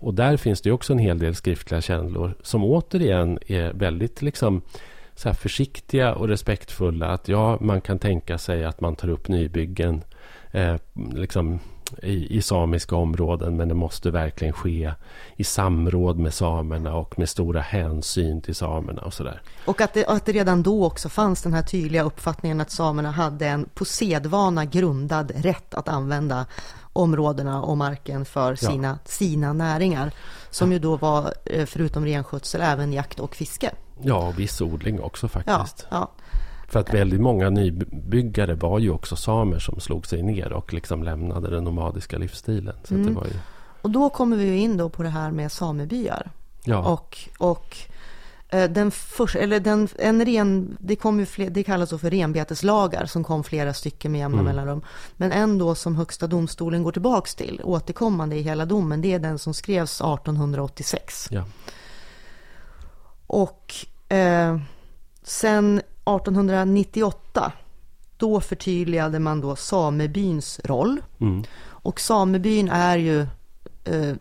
Och 0.00 0.14
där 0.14 0.36
finns 0.36 0.60
det 0.60 0.72
också 0.72 0.92
en 0.92 0.98
hel 0.98 1.18
del 1.18 1.34
skriftliga 1.34 1.80
källor 1.80 2.34
som 2.42 2.64
återigen 2.64 3.38
är 3.46 3.72
väldigt 3.72 4.22
liksom, 4.22 4.62
så 5.14 5.28
här 5.28 5.34
försiktiga 5.34 6.14
och 6.14 6.28
respektfulla. 6.28 7.06
Att 7.06 7.28
ja, 7.28 7.58
man 7.60 7.80
kan 7.80 7.98
tänka 7.98 8.38
sig 8.38 8.64
att 8.64 8.80
man 8.80 8.96
tar 8.96 9.08
upp 9.08 9.28
nybyggen 9.28 10.04
eh, 10.50 10.76
liksom, 11.14 11.60
i, 12.02 12.36
i 12.36 12.42
samiska 12.42 12.96
områden. 12.96 13.56
Men 13.56 13.68
det 13.68 13.74
måste 13.74 14.10
verkligen 14.10 14.52
ske 14.52 14.92
i 15.36 15.44
samråd 15.44 16.18
med 16.18 16.34
samerna 16.34 16.94
och 16.94 17.18
med 17.18 17.28
stora 17.28 17.60
hänsyn 17.60 18.40
till 18.40 18.54
samerna 18.54 19.02
och 19.02 19.14
sådär. 19.14 19.42
Och 19.64 19.80
att 19.80 19.94
det, 19.94 20.06
att 20.06 20.26
det 20.26 20.32
redan 20.32 20.62
då 20.62 20.86
också 20.86 21.08
fanns 21.08 21.42
den 21.42 21.54
här 21.54 21.62
tydliga 21.62 22.02
uppfattningen 22.02 22.60
att 22.60 22.70
samerna 22.70 23.10
hade 23.10 23.46
en 23.46 23.68
på 23.74 23.84
sedvana 23.84 24.64
grundad 24.64 25.32
rätt 25.34 25.74
att 25.74 25.88
använda 25.88 26.46
områdena 27.00 27.62
och 27.62 27.76
marken 27.76 28.24
för 28.24 28.54
sina, 28.54 28.88
ja. 28.88 28.98
sina 29.04 29.52
näringar. 29.52 30.12
Som 30.50 30.72
ju 30.72 30.78
då 30.78 30.96
var, 30.96 31.34
eh, 31.44 31.66
förutom 31.66 32.04
renskötsel, 32.04 32.60
även 32.60 32.92
jakt 32.92 33.20
och 33.20 33.36
fiske. 33.36 33.70
Ja, 34.02 34.28
och 34.28 34.38
viss 34.38 34.60
odling 34.60 35.00
också 35.00 35.28
faktiskt. 35.28 35.86
Ja. 35.90 36.10
För 36.68 36.80
att 36.80 36.94
väldigt 36.94 37.20
många 37.20 37.50
nybyggare 37.50 38.54
var 38.54 38.78
ju 38.78 38.90
också 38.90 39.16
samer 39.16 39.58
som 39.58 39.80
slog 39.80 40.06
sig 40.06 40.22
ner 40.22 40.52
och 40.52 40.74
liksom 40.74 41.02
lämnade 41.02 41.50
den 41.50 41.64
nomadiska 41.64 42.18
livsstilen. 42.18 42.76
Så 42.84 42.94
mm. 42.94 43.06
det 43.06 43.12
var 43.12 43.24
ju... 43.24 43.32
Och 43.82 43.90
då 43.90 44.10
kommer 44.10 44.36
vi 44.36 44.56
in 44.56 44.76
då 44.76 44.88
på 44.88 45.02
det 45.02 45.08
här 45.08 45.30
med 45.30 45.52
samebyar. 45.52 46.30
Ja. 46.64 46.92
Och, 46.92 47.18
och 47.38 47.76
den 48.50 48.90
första, 48.90 49.38
eller 49.38 49.60
den, 49.60 49.88
en 49.98 50.24
ren, 50.24 50.76
det, 50.80 50.96
kom 50.96 51.26
fler, 51.26 51.50
det 51.50 51.62
kallas 51.62 51.90
så 51.90 51.98
för 51.98 52.10
renbeteslagar 52.10 53.06
som 53.06 53.24
kom 53.24 53.44
flera 53.44 53.74
stycken 53.74 54.12
med 54.12 54.18
jämna 54.18 54.40
mm. 54.40 54.44
mellanrum. 54.44 54.82
Men 55.16 55.32
en 55.32 55.58
då 55.58 55.74
som 55.74 55.96
Högsta 55.96 56.26
domstolen 56.26 56.82
går 56.82 56.92
tillbaks 56.92 57.34
till, 57.34 57.60
återkommande 57.64 58.36
i 58.36 58.42
hela 58.42 58.64
domen, 58.64 59.00
det 59.00 59.14
är 59.14 59.18
den 59.18 59.38
som 59.38 59.54
skrevs 59.54 60.00
1886. 60.00 61.28
Ja. 61.30 61.44
Och 63.26 63.74
eh, 64.08 64.58
sen 65.22 65.78
1898 65.78 67.52
då 68.16 68.40
förtydligade 68.40 69.18
man 69.18 69.40
då 69.40 69.56
samebyns 69.56 70.60
roll. 70.64 71.00
Mm. 71.20 71.44
Och 71.62 72.00
samebyn 72.00 72.68
är 72.68 72.96
ju, 72.96 73.20
eh, 73.84 74.16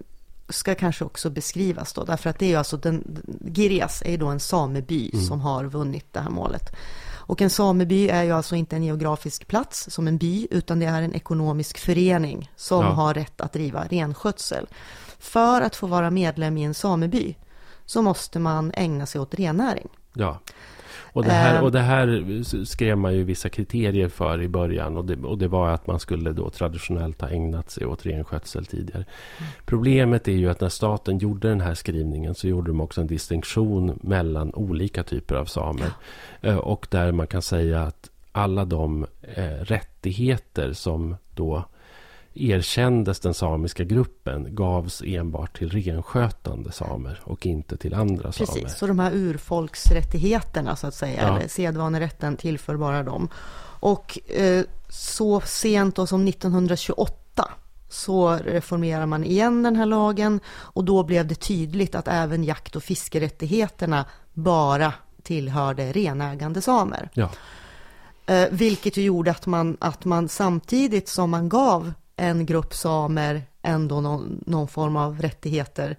ska 0.49 0.75
kanske 0.75 1.05
också 1.05 1.29
beskrivas 1.29 1.93
då, 1.93 2.03
därför 2.03 2.29
att 2.29 2.39
det 2.39 2.45
är 2.45 2.49
ju 2.49 2.55
alltså 2.55 2.77
den, 2.77 3.21
Girjas 3.55 4.01
är 4.05 4.11
ju 4.11 4.17
då 4.17 4.27
en 4.27 4.39
sameby 4.39 5.09
Mm. 5.13 5.25
som 5.25 5.41
har 5.41 5.63
vunnit 5.65 6.05
det 6.11 6.19
här 6.19 6.29
målet. 6.29 6.75
Och 7.15 7.41
en 7.41 7.49
sameby 7.49 8.09
är 8.09 8.23
ju 8.23 8.31
alltså 8.31 8.55
inte 8.55 8.75
en 8.75 8.83
geografisk 8.83 9.47
plats 9.47 9.87
som 9.91 10.07
en 10.07 10.17
by, 10.17 10.47
utan 10.51 10.79
det 10.79 10.85
är 10.85 11.01
en 11.01 11.15
ekonomisk 11.15 11.77
förening 11.77 12.51
som 12.55 12.85
Ja. 12.85 12.91
har 12.91 13.13
rätt 13.13 13.41
att 13.41 13.53
driva 13.53 13.83
renskötsel. 13.89 14.67
För 15.19 15.61
att 15.61 15.75
få 15.75 15.87
vara 15.87 16.09
medlem 16.11 16.57
i 16.57 16.63
en 16.63 16.73
sameby 16.73 17.35
så 17.85 18.01
måste 18.01 18.39
man 18.39 18.71
ägna 18.75 19.05
sig 19.05 19.21
åt 19.21 19.33
rennäring. 19.33 19.87
Ja. 20.13 20.39
Och 21.13 21.23
det, 21.23 21.31
här, 21.31 21.57
Ehm. 21.57 21.63
och 21.63 21.71
det 21.71 21.79
här 21.79 22.63
skrev 22.65 22.97
man 22.97 23.13
ju 23.15 23.23
vissa 23.23 23.49
kriterier 23.49 24.09
för 24.09 24.41
i 24.41 24.47
början. 24.47 24.97
Och 24.97 25.05
det, 25.05 25.15
och 25.15 25.37
det 25.37 25.47
var 25.47 25.69
att 25.69 25.87
man 25.87 25.99
skulle 25.99 26.31
då 26.33 26.49
traditionellt 26.49 27.21
ha 27.21 27.29
ägnat 27.29 27.69
sig 27.69 27.85
åt 27.85 28.05
renskötsel 28.05 28.65
tidigare. 28.65 29.05
Problemet 29.65 30.27
är 30.27 30.31
ju 30.31 30.49
att 30.49 30.61
när 30.61 30.69
staten 30.69 31.17
gjorde 31.17 31.47
den 31.49 31.61
här 31.61 31.73
skrivningen 31.73 32.35
så 32.35 32.47
gjorde 32.47 32.67
de 32.71 32.81
också 32.81 33.01
en 33.01 33.07
distinktion 33.07 33.99
mellan 34.03 34.53
olika 34.53 35.03
typer 35.03 35.35
av 35.35 35.45
samer. 35.45 35.91
Eh, 36.41 36.57
Och 36.57 36.87
där 36.89 37.11
man 37.11 37.27
kan 37.27 37.41
säga 37.41 37.81
att 37.83 38.09
alla 38.31 38.65
de 38.65 39.05
eh, 39.21 39.43
rättigheter 39.61 40.73
som 40.73 41.15
då 41.35 41.65
erkändes 42.41 43.19
den 43.19 43.33
samiska 43.33 43.83
gruppen 43.83 44.55
gavs 44.55 45.01
enbart 45.05 45.57
till 45.57 45.69
renskötande 45.69 46.71
samer 46.71 47.21
och 47.23 47.45
inte 47.45 47.77
till 47.77 47.93
andra 47.93 48.31
samer. 48.31 48.47
Precis, 48.51 48.77
så 48.77 48.87
de 48.87 48.99
här 48.99 49.11
urfolksrättigheterna 49.13 50.75
så 50.75 50.87
att 50.87 50.95
säga, 50.95 51.21
Ja. 51.21 51.37
eller 51.37 51.47
sedvanerätten 51.47 52.37
tillför 52.37 52.75
bara 52.77 53.03
dem. 53.03 53.29
Och 53.81 54.19
eh, 54.29 54.63
så 54.89 55.41
sent 55.41 55.95
då 55.95 56.07
som 56.07 56.27
1928 56.27 57.49
så 57.89 58.29
reformerar 58.45 59.05
man 59.05 59.23
igen 59.23 59.63
den 59.63 59.75
här 59.75 59.85
lagen 59.85 60.39
och 60.49 60.83
då 60.83 61.03
blev 61.03 61.27
det 61.27 61.35
tydligt 61.35 61.95
att 61.95 62.07
även 62.07 62.43
jakt 62.43 62.75
och 62.75 62.83
fiskerättigheterna 62.83 64.05
bara 64.33 64.93
tillhörde 65.23 65.91
renägande 65.91 66.61
samer. 66.61 67.09
Ja, 67.13 67.29
Eh, 68.29 68.47
vilket 68.51 68.97
ju 68.97 69.01
gjorde 69.03 69.31
att 69.31 69.45
man, 69.45 69.77
att 69.81 70.05
man 70.05 70.29
samtidigt 70.29 71.09
som 71.09 71.29
man 71.29 71.49
gav 71.49 71.93
en 72.19 72.45
grupp 72.45 72.73
samer 72.73 73.41
ändå 73.61 74.01
någon, 74.01 74.43
någon 74.47 74.67
form 74.67 74.95
av 74.95 75.21
rättigheter 75.21 75.97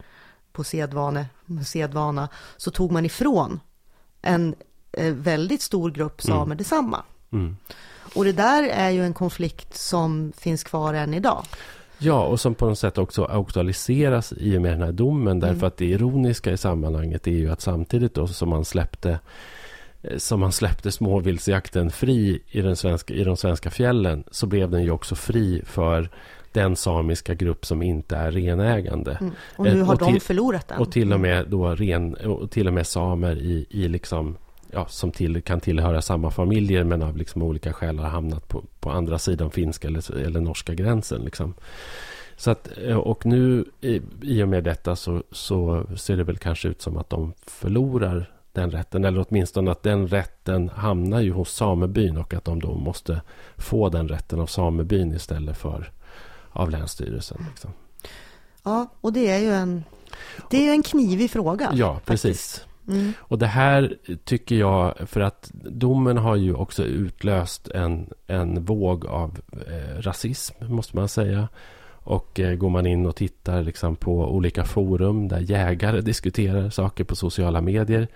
på 0.53 0.65
sedvane, 0.65 1.27
sedvana, 1.67 2.29
så 2.57 2.71
tog 2.71 2.93
man 2.93 3.05
ifrån 3.07 3.61
en 4.23 4.55
eh, 4.93 5.13
väldigt 5.15 5.63
stor 5.63 5.91
grupp 5.91 6.23
samer 6.23 6.55
detsamma. 6.55 7.03
mm. 7.33 7.57
Och 8.15 8.25
det 8.25 8.33
där 8.33 8.63
är 8.63 8.91
ju 8.91 9.05
en 9.05 9.15
konflikt 9.15 9.77
som 9.79 10.33
finns 10.37 10.65
kvar 10.65 10.95
än 10.95 11.15
idag. 11.15 11.45
Ja, 11.99 12.25
och 12.27 12.41
som 12.41 12.55
på 12.55 12.67
något 12.67 12.79
sätt 12.79 12.99
också 12.99 13.25
aktualiseras 13.25 14.33
i 14.37 14.57
och 14.59 14.63
med 14.63 14.73
den 14.73 14.83
här 14.83 14.93
domen. 14.93 15.41
Därför 15.41 15.55
Mm. 15.55 15.67
att 15.67 15.77
det 15.77 15.85
ironiska 15.85 16.53
i 16.53 16.57
sammanhanget 16.57 17.27
är 17.27 17.31
ju 17.31 17.51
att 17.53 17.61
samtidigt 17.61 18.15
då 18.15 18.27
som 18.27 18.49
man 18.49 18.65
släppte 18.65 19.19
som 20.17 20.41
man 20.41 20.53
släppte 20.53 20.93
småviltsjakten 20.93 21.91
fri 21.91 22.43
i, 22.51 22.61
den 22.63 22.77
svenska, 22.77 23.15
i 23.15 23.25
de 23.25 23.37
svenska 23.37 23.71
fjällen 23.71 24.25
så 24.31 24.47
blev 24.47 24.71
den 24.71 24.83
ju 24.83 24.91
också 24.91 25.15
fri 25.15 25.63
för 25.67 26.09
den 26.53 26.77
samiska 26.77 27.35
grupp 27.35 27.67
som 27.67 27.83
inte 27.83 28.17
är 28.17 28.31
renägande. 28.31 29.17
Mm. 29.21 29.33
Och 29.57 29.65
nu 29.65 29.71
Eh, 29.81 29.87
har 29.87 29.93
och 29.95 29.99
de 29.99 30.13
till- 30.13 30.21
förlorat 30.23 30.69
den. 30.69 30.79
Och 30.79 30.93
till 30.93 31.13
och 31.13 31.21
med 31.21 31.47
då 31.49 31.75
ren, 31.75 32.15
och 32.15 32.51
till 32.51 32.67
och 32.67 32.73
med 32.75 32.87
samer 32.87 33.37
i, 33.37 33.67
i 33.71 33.89
liksom 33.89 34.37
Ja, 34.73 34.87
som 34.89 35.11
till, 35.13 35.43
kan 35.43 35.61
tillhöra 35.61 36.03
samma 36.03 36.31
familjer 36.31 36.85
men 36.85 37.03
av 37.03 37.17
liksom 37.17 37.43
olika 37.43 37.73
skäl 37.73 37.99
har 37.99 38.09
hamnat 38.09 38.49
på, 38.49 38.65
på 38.81 38.91
andra 38.91 39.19
sidan 39.19 39.51
finska 39.51 39.89
eller, 39.89 40.17
eller 40.27 40.41
norska 40.41 40.75
gränsen. 40.75 41.23
Liksom. 41.25 41.55
Så 42.37 42.51
att, 42.51 42.69
eh, 42.85 42.97
och 42.97 43.27
nu 43.27 43.65
i, 43.81 44.01
i 44.23 44.43
och 44.43 44.49
med 44.49 44.65
detta 44.65 44.97
så, 44.97 45.23
så 45.31 45.87
ser 45.97 46.17
det 46.17 46.25
väl 46.25 46.39
kanske 46.39 46.69
ut 46.69 46.83
som 46.83 46.97
att 46.97 47.11
de 47.11 47.33
förlorar 47.47 48.31
den 48.53 48.71
rätten. 48.71 49.05
Eller 49.05 49.27
åtminstone 49.29 49.71
att 49.71 49.83
den 49.83 50.09
rätten 50.09 50.69
hamnar 50.69 51.21
ju 51.21 51.33
hos 51.33 51.55
samebyn 51.55 52.17
och 52.17 52.35
att 52.35 52.45
de 52.45 52.61
då 52.61 52.75
måste 52.75 53.21
få 53.57 53.89
den 53.89 54.09
rätten 54.09 54.41
av 54.41 54.47
samebyn 54.47 55.15
istället 55.15 55.57
för 55.57 55.93
av 56.51 56.71
Länsstyrelsen. 56.71 57.47
Liksom. 57.51 57.71
Ja, 58.63 58.89
och 59.01 59.13
det 59.13 59.31
är 59.31 59.39
ju 59.39 59.53
en, 59.53 59.85
det 60.51 60.57
är 60.57 60.63
ju 60.63 60.71
en 60.71 60.83
knivig 60.83 61.31
fråga. 61.31 61.71
Ja, 61.75 62.01
precis. 62.05 62.65
Mm. 62.89 63.13
Och 63.19 63.39
det 63.39 63.47
här 63.47 63.97
tycker 64.25 64.57
jag, 64.57 64.95
för 65.07 65.21
att 65.21 65.51
domen 65.53 66.17
har 66.17 66.37
ju 66.37 66.55
också 66.55 66.85
utlöst 66.85 67.69
en, 67.69 68.11
en 68.27 68.65
våg 68.65 69.07
av 69.07 69.41
eh, 69.53 70.01
rasism, 70.01 70.55
måste 70.61 70.97
man 70.97 71.09
säga. 71.09 71.49
Och 72.03 72.41
eh, 72.41 72.55
går 72.55 72.71
man 72.71 72.87
in 72.87 73.07
och 73.07 73.17
tittar 73.17 73.63
liksom 73.63 73.97
på 73.97 74.13
olika 74.13 74.65
forum 74.65 75.29
där 75.29 75.41
jägare 75.41 76.01
diskuterar 76.01 76.71
saker 76.71 77.05
på 77.05 77.17
sociala 77.17 77.61
medier 77.61 78.09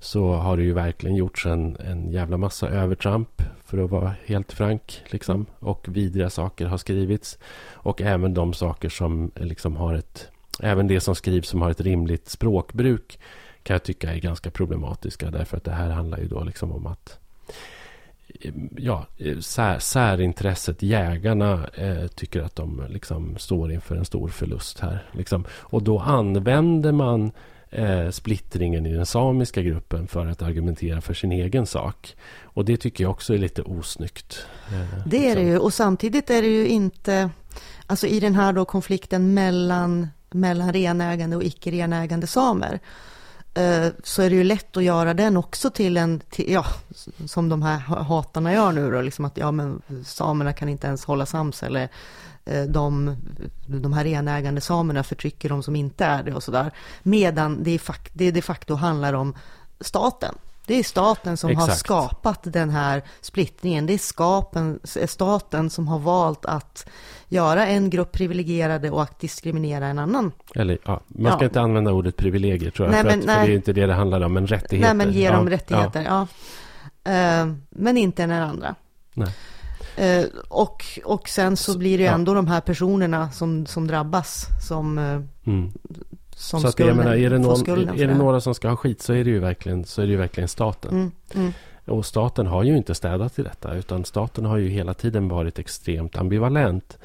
så 0.00 0.32
har 0.32 0.56
det 0.56 0.62
ju 0.62 0.72
verkligen 0.72 1.16
gjorts 1.16 1.46
en, 1.46 1.76
en 1.76 2.10
jävla 2.10 2.36
massa 2.36 2.68
övertramp 2.68 3.42
för 3.64 3.84
att 3.84 3.90
vara 3.90 4.14
helt 4.26 4.52
frank. 4.52 5.02
Liksom. 5.06 5.46
Och 5.58 5.86
vidriga 5.88 6.30
saker 6.30 6.66
har 6.66 6.76
skrivits. 6.76 7.38
Och 7.72 8.02
även 8.02 8.34
de 8.34 8.52
saker 8.52 8.88
som 8.88 9.30
eh, 9.34 9.46
liksom 9.46 9.76
har 9.76 9.94
ett... 9.94 10.28
Även 10.62 10.86
det 10.86 11.00
som 11.00 11.14
skrivs 11.14 11.48
som 11.48 11.62
har 11.62 11.70
ett 11.70 11.80
rimligt 11.80 12.28
språkbruk 12.28 13.18
kan 13.62 13.74
jag 13.74 13.82
tycka 13.82 14.14
är 14.14 14.18
ganska 14.18 14.50
problematiska. 14.50 15.30
Därför 15.30 15.56
att 15.56 15.64
det 15.64 15.72
här 15.72 15.90
handlar 15.90 16.18
ju 16.18 16.28
då 16.28 16.44
liksom 16.44 16.72
om 16.72 16.86
att 16.86 17.18
ja, 18.76 19.06
eh, 19.18 19.38
sär, 19.38 19.78
särintresset, 19.78 20.82
jägarna, 20.82 21.68
eh, 21.74 22.06
tycker 22.06 22.40
att 22.42 22.56
de 22.56 22.82
liksom 22.88 23.36
står 23.38 23.72
inför 23.72 23.96
en 23.96 24.04
stor 24.04 24.28
förlust 24.28 24.80
här. 24.80 25.06
Liksom. 25.12 25.44
Och 25.50 25.82
då 25.82 25.98
använder 25.98 26.92
man 26.92 27.32
eh, 27.70 28.10
splittringen 28.10 28.86
i 28.86 28.92
den 28.92 29.06
samiska 29.06 29.62
gruppen 29.62 30.06
för 30.06 30.26
att 30.26 30.42
argumentera 30.42 31.00
för 31.00 31.14
sin 31.14 31.32
egen 31.32 31.66
sak. 31.66 32.16
Och 32.42 32.64
det 32.64 32.76
tycker 32.76 33.04
jag 33.04 33.10
också 33.10 33.34
är 33.34 33.38
lite 33.38 33.62
osnyggt. 33.62 34.46
Eh, 34.68 35.06
Det 35.06 35.16
är 35.16 35.20
det 35.22 35.28
liksom. 35.34 35.46
ju 35.46 35.58
och 35.58 35.74
samtidigt 35.74 36.30
är 36.30 36.42
det 36.42 36.48
ju 36.48 36.68
inte, 36.68 37.30
alltså 37.86 38.06
i 38.06 38.20
den 38.20 38.34
här 38.34 38.52
då 38.52 38.64
konflikten 38.64 39.34
mellan, 39.34 40.08
mellan 40.30 40.72
renägande 40.72 41.36
och 41.36 41.44
icke 41.44 41.70
renägande 41.70 42.26
samer 42.26 42.80
Eh, 43.54 43.86
så 44.02 44.22
är 44.22 44.30
det 44.30 44.36
ju 44.36 44.44
lätt 44.44 44.76
att 44.76 44.82
göra 44.82 45.14
den 45.14 45.36
också 45.36 45.70
till 45.70 45.96
en, 45.96 46.20
till, 46.30 46.52
ja, 46.52 46.66
som 47.26 47.48
de 47.48 47.62
här 47.62 47.78
hatarna 47.78 48.52
gör 48.52 48.72
nu 48.72 48.90
då, 48.90 49.00
liksom 49.00 49.24
att 49.24 49.36
ja 49.36 49.50
men 49.50 49.82
samerna 50.04 50.52
kan 50.52 50.68
inte 50.68 50.86
ens 50.86 51.04
hålla 51.04 51.26
sams 51.26 51.62
eller 51.62 51.88
eh, 52.44 52.62
de, 52.62 53.16
de 53.66 53.92
här 53.92 54.04
renägande 54.04 54.60
samerna 54.60 55.02
förtrycker 55.02 55.48
de 55.48 55.62
som 55.62 55.76
inte 55.76 56.04
är 56.04 56.22
det 56.22 56.34
och 56.34 56.42
sådär. 56.42 56.70
Medan 57.02 57.62
det, 57.62 57.70
är 57.70 57.78
fakt, 57.78 58.12
det 58.14 58.30
de 58.30 58.42
facto 58.42 58.74
handlar 58.74 59.12
om 59.12 59.34
staten. 59.80 60.34
Det 60.70 60.78
är 60.78 60.82
staten 60.82 61.36
som 61.36 61.56
har 61.56 61.64
Exakt. 61.64 61.78
skapat 61.80 62.40
den 62.42 62.70
här 62.70 63.02
splittringen. 63.20 63.86
Det 63.86 63.94
är 63.94 63.98
skapen, 63.98 64.80
staten 65.06 65.70
som 65.70 65.88
har 65.88 65.98
valt 65.98 66.46
att 66.46 66.88
göra 67.28 67.66
en 67.66 67.90
grupp 67.90 68.12
privilegierade 68.12 68.90
och 68.90 69.02
att 69.02 69.20
diskriminera 69.20 69.86
en 69.86 69.98
annan. 69.98 70.32
Eller, 70.54 70.78
ja, 70.84 71.00
man 71.06 71.32
ska 71.32 71.42
Ja. 71.42 71.46
inte 71.48 71.60
använda 71.60 71.92
ordet 71.92 72.16
privilegier 72.16 72.70
tror 72.70 72.88
jag. 72.88 72.92
Nej, 72.92 73.02
för, 73.02 73.10
men 73.10 73.18
att, 73.30 73.36
för 73.40 73.46
det 73.46 73.52
är 73.52 73.56
inte 73.56 73.72
det 73.72 73.86
det 73.86 73.94
handlar 73.94 74.20
om. 74.20 74.32
Men 74.32 74.46
rättigheter. 74.46 74.94
Nej, 74.94 75.06
men 75.06 75.12
ge 75.14 75.24
Ja, 75.24 75.32
dem 75.32 75.50
rättigheter. 75.50 76.02
Ja. 76.02 76.26
Eh, 77.12 77.52
men 77.70 77.96
inte 77.96 78.22
den 78.22 78.42
andra. 78.42 78.74
Nej. 79.14 79.32
Eh, 79.96 80.24
och, 80.48 80.84
och 81.04 81.28
sen 81.28 81.56
så 81.56 81.78
blir 81.78 81.98
det 81.98 82.04
ju 82.04 82.10
ändå 82.10 82.34
de 82.34 82.46
här 82.46 82.60
personerna 82.60 83.30
som, 83.30 83.66
som 83.66 83.86
drabbas 83.86 84.46
som, 84.68 84.98
eh, 84.98 85.20
Mm. 85.46 85.72
Som 86.40 86.60
så 86.60 86.66
att, 86.66 86.72
skulden, 86.72 86.96
jag 86.96 87.04
menar, 87.04 87.16
är 87.16 87.30
det, 87.30 87.38
någon, 87.38 87.56
skulden 87.56 88.00
är 88.00 88.06
det 88.06 88.14
några 88.14 88.40
som 88.40 88.54
ska 88.54 88.68
ha 88.68 88.76
skit 88.76 89.02
så 89.02 89.12
är 89.12 89.24
det 89.24 89.30
ju 89.30 89.38
verkligen, 89.38 89.84
så 89.84 90.02
är 90.02 90.06
det 90.06 90.12
ju 90.12 90.18
verkligen 90.18 90.48
staten. 90.48 90.90
Mm, 90.90 91.10
mm, 91.34 91.52
Och 91.86 92.06
staten 92.06 92.46
har 92.46 92.62
ju 92.62 92.76
inte 92.76 92.94
städat 92.94 93.38
i 93.38 93.42
detta. 93.42 93.74
Utan 93.74 94.04
staten 94.04 94.44
har 94.44 94.56
ju 94.56 94.68
hela 94.68 94.94
tiden 94.94 95.28
varit 95.28 95.58
extremt 95.58 96.16
ambivalent. 96.16 96.98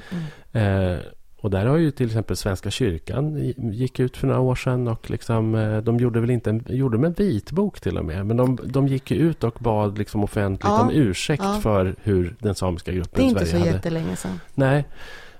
mm. 0.52 0.91
Eh, 0.93 1.00
och 1.41 1.52
där 1.52 1.65
har 1.65 1.78
ju 1.78 1.91
till 1.91 2.06
exempel 2.06 2.36
Svenska 2.36 2.71
kyrkan 2.71 3.54
gick 3.58 4.00
ut 4.00 4.17
för 4.17 4.28
några 4.28 4.39
år 4.39 4.56
sedan 4.56 4.88
och 4.88 5.10
liksom, 5.10 5.56
eh, 5.56 5.78
de 5.78 5.98
gjorde 5.98 6.19
väl 6.19 6.30
inte 6.30 6.50
en, 6.50 6.63
gjorde 6.69 6.98
de 6.98 7.04
en 7.04 7.13
vitbok 7.13 7.80
till 7.82 7.98
och 7.98 8.06
med. 8.06 8.26
Men 8.26 8.38
de, 8.38 8.58
de 8.65 8.88
gick 8.88 9.12
ut 9.12 9.43
och 9.43 9.56
bad 9.60 9.98
liksom 9.98 10.24
offentligt 10.24 10.63
Ja, 10.65 10.82
om 10.82 10.89
ursäkt 10.93 11.43
ja. 11.43 11.60
för 11.62 11.95
hur 12.04 12.36
den 12.39 12.56
samiska 12.56 12.91
Det 12.91 12.98
gruppen 12.98 13.21
är 13.21 13.26
i 13.26 13.30
inte 13.30 13.39
Sverige 13.45 13.52
så 13.52 13.67
hade. 13.67 13.71
jättelänge 13.78 14.15
sedan. 14.15 14.39
Nej. 14.54 14.86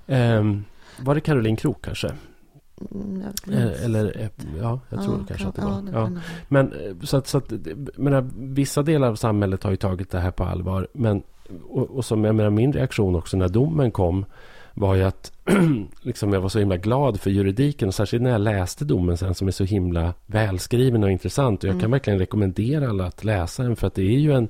Ehm, 0.06 0.64
var 1.00 1.14
det 1.14 1.20
Caroline 1.20 1.56
Krook 1.56 1.84
kanske? 1.84 2.10
Mm. 2.94 3.22
Eh, 3.52 3.84
Eller, 3.84 4.04
eh, 4.20 4.28
ja, 4.60 4.80
jag 4.90 5.02
tror 5.02 5.14
Ja, 5.18 5.24
kanske 5.28 5.44
kan- 5.44 5.48
att 5.48 5.54
det 5.56 5.62
ja, 5.62 5.68
var. 5.68 5.82
Ja. 5.92 6.00
vara. 6.00 6.20
Men 6.48 6.72
eh, 6.72 6.78
så 7.02 7.16
att, 7.16 7.26
så 7.26 7.38
att 7.38 7.52
menar, 7.96 8.28
vissa 8.38 8.82
delar 8.82 9.08
av 9.08 9.14
samhället 9.14 9.62
har 9.62 9.70
ju 9.70 9.76
tagit 9.76 10.10
det 10.10 10.20
här 10.20 10.30
på 10.30 10.44
allvar. 10.44 10.88
Men, 10.92 11.22
och, 11.68 11.90
och 11.90 12.04
som 12.04 12.24
jag 12.24 12.34
menar, 12.34 12.50
min 12.50 12.72
reaktion 12.72 13.14
också 13.16 13.36
när 13.36 13.48
domen 13.48 13.90
kom 13.90 14.24
var 14.74 14.94
ju 14.94 15.02
att 15.02 15.32
liksom 16.02 16.32
jag 16.32 16.40
var 16.40 16.48
så 16.48 16.58
himla 16.58 16.76
glad 16.76 17.20
för 17.20 17.30
juridiken. 17.30 17.92
Särskilt 17.92 18.22
när 18.22 18.30
jag 18.30 18.40
läste 18.40 18.84
domen 18.84 19.16
sen 19.16 19.34
som 19.34 19.48
är 19.48 19.52
så 19.52 19.64
himla 19.64 20.14
välskriven 20.26 21.04
och 21.04 21.10
intressant. 21.10 21.64
Och 21.64 21.68
jag 21.68 21.74
kan 21.74 21.80
Mm. 21.80 21.90
verkligen 21.90 22.18
rekommendera 22.18 22.88
alla 22.88 23.06
att 23.06 23.24
läsa 23.24 23.62
den. 23.62 23.76
För 23.76 23.86
att 23.86 23.94
det 23.94 24.02
är 24.02 24.18
ju 24.18 24.32
en 24.32 24.48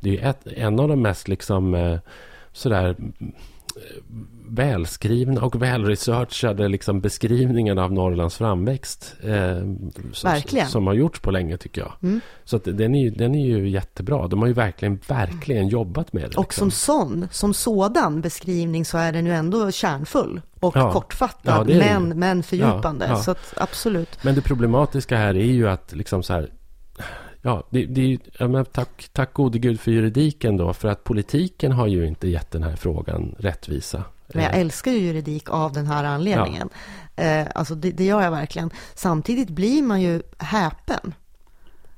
det 0.00 0.18
är 0.20 0.30
ett, 0.30 0.46
en 0.46 0.80
av 0.80 0.88
de 0.88 1.02
mest 1.02 1.28
liksom 1.28 1.98
sådär 2.52 2.96
välskrivna 4.50 5.42
och 5.42 5.62
välresearchade 5.62 6.68
liksom 6.68 7.00
beskrivningarna 7.00 7.84
av 7.84 7.92
Norrlands 7.92 8.36
framväxt. 8.36 9.14
Eh, 9.22 9.30
verkligen. 10.24 10.66
Som 10.66 10.86
har 10.86 10.94
gjorts 10.94 11.20
på 11.20 11.30
länge 11.30 11.56
tycker 11.56 11.80
jag. 11.80 11.92
Mm. 12.02 12.20
Så 12.44 12.56
att 12.56 12.64
den, 12.64 12.94
är 12.94 13.02
ju, 13.02 13.10
den 13.10 13.34
är 13.34 13.46
ju 13.46 13.68
jättebra. 13.68 14.28
De 14.28 14.40
har 14.40 14.46
ju 14.46 14.54
verkligen, 14.54 15.00
verkligen 15.08 15.68
jobbat 15.68 16.12
med 16.12 16.22
det. 16.22 16.36
Och 16.36 16.44
liksom. 16.44 16.70
som 16.70 16.98
sån, 16.98 17.28
som 17.30 17.54
sådan 17.54 18.20
beskrivning 18.20 18.84
så 18.84 18.98
är 18.98 19.12
den 19.12 19.26
ju 19.26 19.32
ändå 19.32 19.70
kärnfull 19.70 20.40
och 20.60 20.76
Ja. 20.76 20.92
kortfattad, 20.92 21.70
Ja, 21.70 21.78
men, 21.78 22.18
men 22.18 22.42
fördjupande. 22.42 23.06
Ja. 23.08 23.16
Så 23.16 23.30
att, 23.30 23.54
absolut. 23.56 24.24
Men 24.24 24.34
det 24.34 24.40
problematiska 24.40 25.16
här 25.16 25.34
är 25.36 25.52
ju 25.52 25.68
att 25.68 25.92
liksom 25.92 26.22
så 26.22 26.32
här. 26.32 26.50
Ja, 27.42 27.66
det, 27.70 27.86
det 27.86 28.18
ja, 28.38 28.64
tack, 28.64 29.08
tack 29.12 29.32
gode 29.32 29.58
gud 29.58 29.80
för 29.80 29.90
juridiken 29.90 30.56
då. 30.56 30.72
För 30.72 30.88
att 30.88 31.04
politiken 31.04 31.72
har 31.72 31.86
ju 31.86 32.06
inte 32.06 32.28
gett 32.28 32.50
den 32.50 32.62
här 32.62 32.76
frågan 32.76 33.34
rättvisa. 33.38 34.04
Men 34.34 34.44
jag 34.44 34.54
Eh, 34.54 34.60
älskar 34.60 34.92
ju 34.92 34.98
juridik 34.98 35.50
av 35.50 35.72
den 35.72 35.86
här 35.86 36.04
anledningen. 36.04 36.68
Eh, 37.16 37.46
alltså 37.54 37.74
det, 37.74 37.90
det 37.90 38.04
gör 38.04 38.22
jag 38.22 38.30
verkligen. 38.30 38.70
Samtidigt 38.94 39.48
blir 39.50 39.82
man 39.82 40.00
ju 40.00 40.22
häpen. 40.38 41.14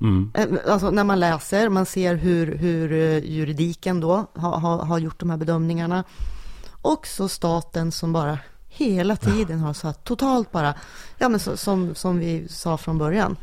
mm, 0.01 0.31
Eh, 0.33 0.47
Alltså 0.67 0.89
när 0.91 1.03
man 1.03 1.19
läser, 1.19 1.69
man 1.69 1.85
ser 1.85 2.15
hur, 2.15 2.55
hur 2.57 2.89
juridiken 3.21 3.99
då 3.99 4.25
har, 4.35 4.59
har, 4.59 4.77
har 4.77 4.97
gjort 4.99 5.19
de 5.19 5.29
här 5.29 5.37
bedömningarna. 5.37 6.03
Och 6.81 7.07
så 7.07 7.27
staten 7.29 7.91
som 7.91 8.13
bara 8.13 8.37
hela 8.69 9.15
tiden 9.15 9.59
har 9.59 9.73
så 9.73 9.87
här 9.87 9.93
totalt 9.93 10.51
bara, 10.51 10.73
ja 11.17 11.29
men 11.29 11.39
så, 11.39 11.57
som, 11.57 11.95
som 11.95 12.19
vi 12.19 12.47
sa 12.49 12.77
från 12.77 12.97
början, 12.97 13.37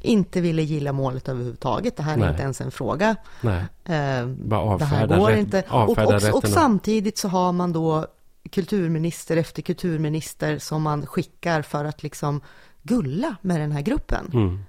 inte 0.00 0.40
ville 0.40 0.62
gilla 0.62 0.92
målet 0.92 1.28
överhuvudtaget. 1.28 1.96
Det 1.96 2.02
här 2.02 2.12
är 2.12 2.16
Nej. 2.16 2.30
inte 2.30 2.42
ens 2.42 2.60
en 2.60 2.70
fråga. 2.70 3.16
nej, 3.40 3.64
Eh, 3.84 4.26
bara 4.26 4.78
det 4.78 4.84
här 4.84 5.06
går 5.06 5.30
rätt, 5.30 5.38
inte. 5.38 5.64
Och, 5.70 5.98
och, 5.98 6.34
och 6.34 6.48
samtidigt 6.48 7.18
så 7.18 7.28
har 7.28 7.52
man 7.52 7.72
då 7.72 8.06
kulturminister 8.50 9.36
efter 9.36 9.62
kulturminister 9.62 10.58
som 10.58 10.82
man 10.82 11.06
skickar 11.06 11.62
för 11.62 11.84
att 11.84 12.02
liksom 12.02 12.40
gulla 12.82 13.36
med 13.40 13.60
den 13.60 13.72
här 13.72 13.82
gruppen. 13.82 14.30
Mm. 14.32 14.64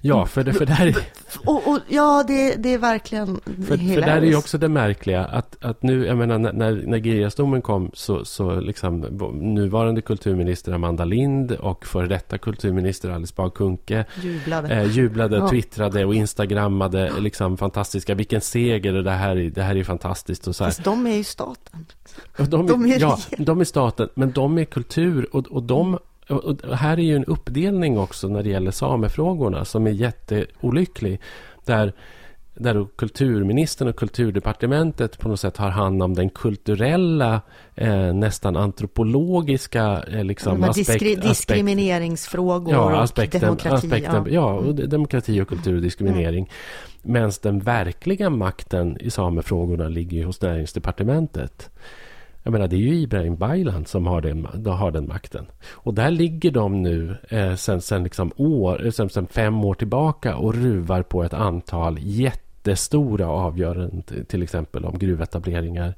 Ja, 0.00 0.26
för 0.26 0.44
det, 0.44 0.52
för 0.52 0.66
det 0.66 0.72
här 0.72 0.86
är... 0.86 0.96
Och, 1.46 1.68
och 1.68 1.78
ja, 1.88 2.24
det, 2.28 2.54
det 2.54 2.74
är 2.74 2.78
verkligen 2.78 3.40
För, 3.44 3.62
för 3.64 3.76
hilariskt. 3.76 4.06
där 4.06 4.16
är 4.16 4.26
ju 4.26 4.36
också 4.36 4.58
det 4.58 4.68
märkliga 4.68 5.24
att, 5.24 5.56
att 5.64 5.82
nu, 5.82 6.06
jag 6.06 6.16
menar 6.18 6.38
när, 6.38 6.98
Girjasdomen 6.98 7.62
kom 7.62 7.90
så, 7.94 8.24
så 8.24 8.60
liksom 8.60 9.00
nuvarande 9.34 10.02
kulturminister 10.02 10.72
Amanda 10.72 11.04
Lind 11.04 11.52
och 11.52 11.86
före 11.86 12.06
detta 12.06 12.38
kulturminister 12.38 13.10
Alice 13.10 13.34
Bah 13.36 13.50
Kuhnke 13.50 14.04
jublade. 14.22 14.68
eh, 14.74 14.90
jublade, 14.90 15.36
Ja. 15.36 15.48
twittrade 15.48 16.04
och 16.04 16.14
instagrammade 16.14 17.12
liksom 17.18 17.56
fantastiska, 17.58 18.14
vilken 18.14 18.40
seger 18.40 18.94
och 18.94 19.04
det 19.04 19.10
här 19.10 19.36
är, 19.36 19.50
det 19.50 19.62
här 19.62 19.76
är 19.76 19.84
fantastiskt 19.84 20.46
och 20.46 20.56
så 20.56 20.64
här. 20.64 20.70
Fast 20.70 20.84
de 20.84 21.06
är 21.06 21.16
ju 21.16 21.24
staten. 21.24 21.86
Och 22.38 22.48
de, 22.48 22.66
de 22.66 22.86
är 22.86 23.00
ja, 23.00 23.18
de 23.38 23.60
är 23.60 23.64
staten, 23.64 24.08
men 24.14 24.32
de 24.32 24.58
är 24.58 24.64
kultur 24.64 25.28
och, 25.36 25.46
och 25.46 25.62
de 25.62 25.98
och 26.28 26.76
här 26.76 26.98
är 26.98 27.02
ju 27.02 27.16
en 27.16 27.24
uppdelning 27.24 27.98
också 27.98 28.28
när 28.28 28.42
det 28.42 28.48
gäller 28.50 28.70
samefrågorna 28.70 29.64
som 29.64 29.86
är 29.86 29.90
jätteolycklig. 29.90 31.20
Där, 31.64 31.92
där 32.54 32.86
kulturministern 32.96 33.88
och 33.88 33.96
kulturdepartementet 33.96 35.18
på 35.18 35.28
något 35.28 35.40
sätt 35.40 35.56
har 35.56 35.70
hand 35.70 36.02
om 36.02 36.14
den 36.14 36.30
kulturella, 36.30 37.40
eh, 37.74 38.12
nästan 38.14 38.56
antropologiska 38.56 40.04
eh, 40.12 40.24
liksom, 40.24 40.64
aspekt, 40.64 40.88
diskri- 41.02 41.22
diskrimineringsfrågor 41.22 42.74
Ja, 42.74 42.80
och 42.84 43.02
aspekten, 43.02 43.40
demokrati. 43.40 43.76
aspekten, 43.86 44.24
ja. 44.26 44.30
ja, 44.30 44.52
och 44.52 44.74
de- 44.74 44.86
demokrati 44.86 45.40
och 45.40 45.48
kultur 45.48 45.76
och 45.76 45.82
diskriminering. 45.82 46.50
Medan 47.02 47.32
den 47.42 47.58
verkliga 47.58 48.30
makten 48.30 48.96
i 49.00 49.10
samefrågorna 49.10 49.88
ligger 49.88 50.24
hos 50.24 50.40
näringsdepartementet. 50.40 51.70
Jag 52.42 52.52
menar, 52.52 52.68
det 52.68 52.76
är 52.76 52.78
ju 52.80 52.94
Ibrahim 52.94 53.36
Baylan 53.36 53.84
som 53.84 54.06
har 54.06 54.20
den, 54.20 54.46
de 54.54 54.78
har 54.78 54.90
den 54.90 55.08
makten. 55.08 55.46
Och 55.72 55.94
där 55.94 56.10
ligger 56.10 56.50
de 56.50 56.82
nu 56.82 57.16
eh, 57.28 57.54
sen, 57.54 57.80
sen, 57.80 58.04
liksom 58.04 58.32
år, 58.36 58.84
eh, 58.86 58.90
sen, 58.90 59.08
sen 59.10 59.26
fem 59.26 59.64
år 59.64 59.74
tillbaka 59.74 60.36
och 60.36 60.54
ruvar 60.54 61.02
på 61.02 61.22
ett 61.24 61.34
antal 61.34 61.98
jättestora 62.00 63.26
avgöranden. 63.28 64.02
Till 64.28 64.42
exempel 64.42 64.84
om 64.84 64.98
gruvetableringar 64.98 65.94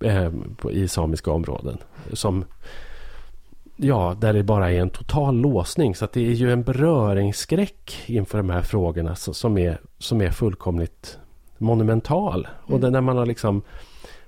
eh, 0.00 0.32
på, 0.56 0.72
i 0.72 0.88
samiska 0.88 1.30
områden. 1.32 1.78
Som 2.12 2.44
Ja, 3.82 4.16
där 4.20 4.32
det 4.32 4.42
bara 4.42 4.72
är 4.72 4.80
en 4.80 4.90
total 4.90 5.36
låsning. 5.36 5.94
Så 5.94 6.08
det 6.12 6.26
är 6.26 6.32
ju 6.32 6.52
en 6.52 6.62
beröringsskräck 6.62 8.02
inför 8.06 8.38
de 8.38 8.50
här 8.50 8.62
frågorna 8.62 9.14
så- 9.14 9.34
som 9.34 9.58
är, 9.58 9.80
som 9.98 10.20
är 10.22 10.30
fullkomligt 10.30 11.18
monumental. 11.58 12.48
Och 12.62 12.80
det 12.80 12.90
när 12.90 13.00
man 13.00 13.16
har 13.16 13.26
liksom 13.26 13.62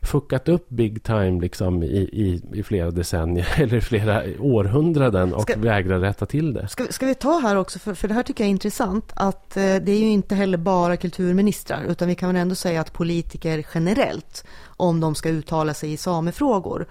fuckat 0.03 0.49
upp 0.49 0.69
big 0.69 1.03
time 1.03 1.41
liksom 1.41 1.83
i, 1.83 1.87
i, 1.87 2.43
i 2.53 2.63
flera 2.63 2.91
decennier 2.91 3.49
eller 3.57 3.81
flera 3.81 4.23
århundraden 4.41 5.35
och 5.35 5.43
Ska- 5.43 5.59
vägrar 5.59 5.99
rätta 6.01 6.27
till 6.27 6.53
det. 6.53 6.69
Ska, 6.69 6.87
ska 6.91 7.07
vi 7.07 7.15
ta 7.15 7.39
här 7.39 7.57
också, 7.57 7.79
för, 7.79 7.95
för 7.95 8.09
det 8.09 8.15
här 8.15 8.23
tycker 8.23 8.45
jag 8.45 8.47
är 8.47 8.51
intressant, 8.51 9.13
att 9.15 9.57
eh, 9.57 9.63
det 9.63 9.93
är 9.93 9.99
ju 9.99 10.09
inte 10.09 10.35
heller 10.35 10.59
bara 10.59 10.97
kulturministrar, 10.97 11.85
utan 11.89 12.09
vi 12.09 12.15
kan 12.15 12.29
väl 12.29 12.37
ändå 12.37 12.55
säga 12.55 12.81
att 12.81 12.93
politiker 12.93 13.67
generellt, 13.75 14.45
om 14.65 15.01
de 15.01 15.15
ska 15.15 15.29
uttala 15.29 15.75
sig 15.75 15.93
i 15.93 15.97
samefrågor, 15.97 16.87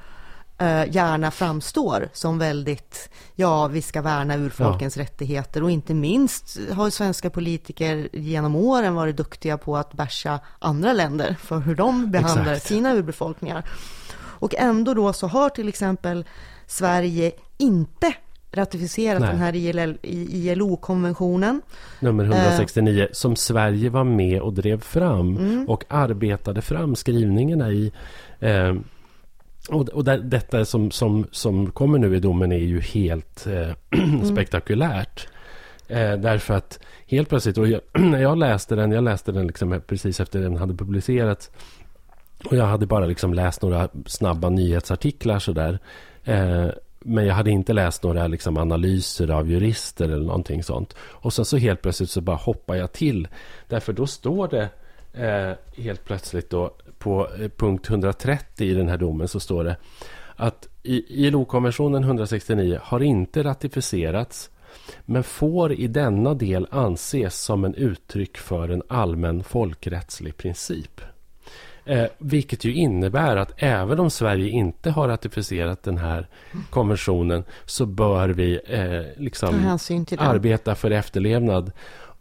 eh, 0.62 0.96
gärna 0.96 1.32
framstår 1.32 2.10
som 2.14 2.40
väldigt, 2.40 3.10
ja, 3.36 3.68
vi 3.68 3.82
ska 3.82 4.02
värna 4.02 4.38
urfolkens 4.38 4.98
rättigheter 4.98 5.64
och 5.64 5.72
inte 5.72 5.94
minst 5.94 6.60
har 6.72 6.90
svenska 6.90 7.30
politiker 7.30 8.10
genom 8.14 8.56
åren 8.56 8.96
varit 8.96 9.18
duktiga 9.18 9.58
på 9.58 9.78
att 9.78 9.94
bärsa 9.94 10.40
andra 10.60 10.94
länder 10.94 11.36
för 11.42 11.60
hur 11.60 11.76
de 11.76 12.12
behandlar 12.12 12.54
Exakt. 12.54 12.68
sina 12.68 12.94
urbefolkningar. 12.94 13.64
Och 14.42 14.56
ändå 14.56 14.94
då 14.94 15.14
så 15.14 15.28
har 15.28 15.50
till 15.50 15.68
exempel 15.70 16.26
Sverige 16.68 17.32
inte 17.58 18.14
ratificerat 18.54 19.22
Nej. 19.22 19.30
den 19.30 19.40
här 19.40 19.56
ILO-konventionen. 20.02 21.62
Nummer 22.00 22.24
169 22.24 23.08
som 23.12 23.36
Sverige 23.36 23.90
var 23.90 24.04
med 24.04 24.42
och 24.42 24.54
drev 24.54 24.82
fram 24.82 25.38
Mm. 25.38 25.70
och 25.70 25.84
arbetade 25.88 26.62
fram 26.62 26.96
skrivningarna 26.96 27.70
i. 27.72 27.92
Eh, 28.40 28.74
och 29.70 29.90
och 29.90 30.04
där, 30.04 30.18
detta 30.18 30.66
som, 30.66 30.92
som, 30.92 31.28
som 31.32 31.72
kommer 31.72 32.00
nu 32.00 32.16
i 32.16 32.20
domen 32.20 32.52
är 32.52 32.58
ju 32.58 32.80
helt 32.80 33.48
eh, 33.48 34.24
spektakulärt. 34.34 35.28
Eh, 35.88 36.14
därför 36.14 36.54
att 36.54 36.80
helt 37.08 37.30
plötsligt, 37.30 37.58
och 37.58 37.68
jag, 37.68 37.82
när 37.94 38.20
jag 38.22 38.38
läste 38.38 38.76
den, 38.76 38.92
jag 38.92 39.04
läste 39.04 39.32
den 39.32 39.48
liksom 39.48 39.82
precis 39.88 40.20
efter 40.20 40.40
den 40.40 40.58
hade 40.58 40.74
publicerats. 40.74 41.52
Och 42.46 42.56
jag 42.56 42.66
hade 42.66 42.86
bara 42.86 43.06
liksom 43.06 43.34
läst 43.34 43.62
några 43.62 43.90
snabba 44.06 44.50
nyhetsartiklar 44.50 45.40
sådär. 45.40 45.80
Eh, 46.24 46.68
men 47.00 47.26
jag 47.26 47.36
hade 47.36 47.52
inte 47.52 47.74
läst 47.74 48.04
några 48.04 48.28
liksom 48.28 48.58
analyser 48.58 49.32
av 49.32 49.52
jurister 49.52 50.06
eller 50.06 50.26
någonting 50.26 50.64
sånt. 50.64 50.96
Och 51.00 51.34
sen 51.34 51.46
så 51.46 51.58
helt 51.58 51.82
plötsligt 51.82 52.10
så 52.10 52.22
bara 52.22 52.36
hoppar 52.36 52.76
jag 52.76 52.92
till. 52.92 53.28
Därför 53.68 53.94
då 53.94 54.08
står 54.08 54.48
det 54.48 54.70
eh, 55.14 55.84
helt 55.84 56.06
plötsligt 56.06 56.50
då 56.50 56.72
på 57.02 57.28
eh, 57.40 57.50
punkt 57.58 57.90
130 57.90 58.68
i 58.68 58.74
den 58.74 58.88
här 58.88 58.98
domen 58.98 59.28
så 59.28 59.40
står 59.40 59.64
det 59.64 59.78
att 60.36 60.68
ILO-konventionen 60.84 62.04
169 62.04 62.80
har 62.84 63.00
inte 63.00 63.44
ratificerats 63.44 64.50
men 65.06 65.24
får 65.24 65.74
i 65.74 65.88
denna 65.88 66.34
del 66.34 66.68
anses 66.72 67.42
som 67.42 67.64
en 67.64 67.76
uttryck 67.76 68.38
för 68.38 68.70
en 68.70 68.84
allmän 68.88 69.44
folkrättslig 69.44 70.38
princip. 70.38 71.02
Eh, 71.86 72.06
vilket 72.18 72.66
ju 72.66 72.74
innebär 72.74 73.38
att 73.38 73.54
även 73.58 74.00
om 74.00 74.10
Sverige 74.10 74.50
inte 74.50 74.92
har 74.92 75.08
ratificerat 75.08 75.84
den 75.84 75.98
här 75.98 76.28
konventionen 76.70 77.44
så 77.66 77.86
bör 77.86 78.30
vi 78.30 78.60
eh, 78.68 79.22
liksom 79.24 79.78
arbeta 80.18 80.76
för 80.76 80.92
efterlevnad. 80.92 81.72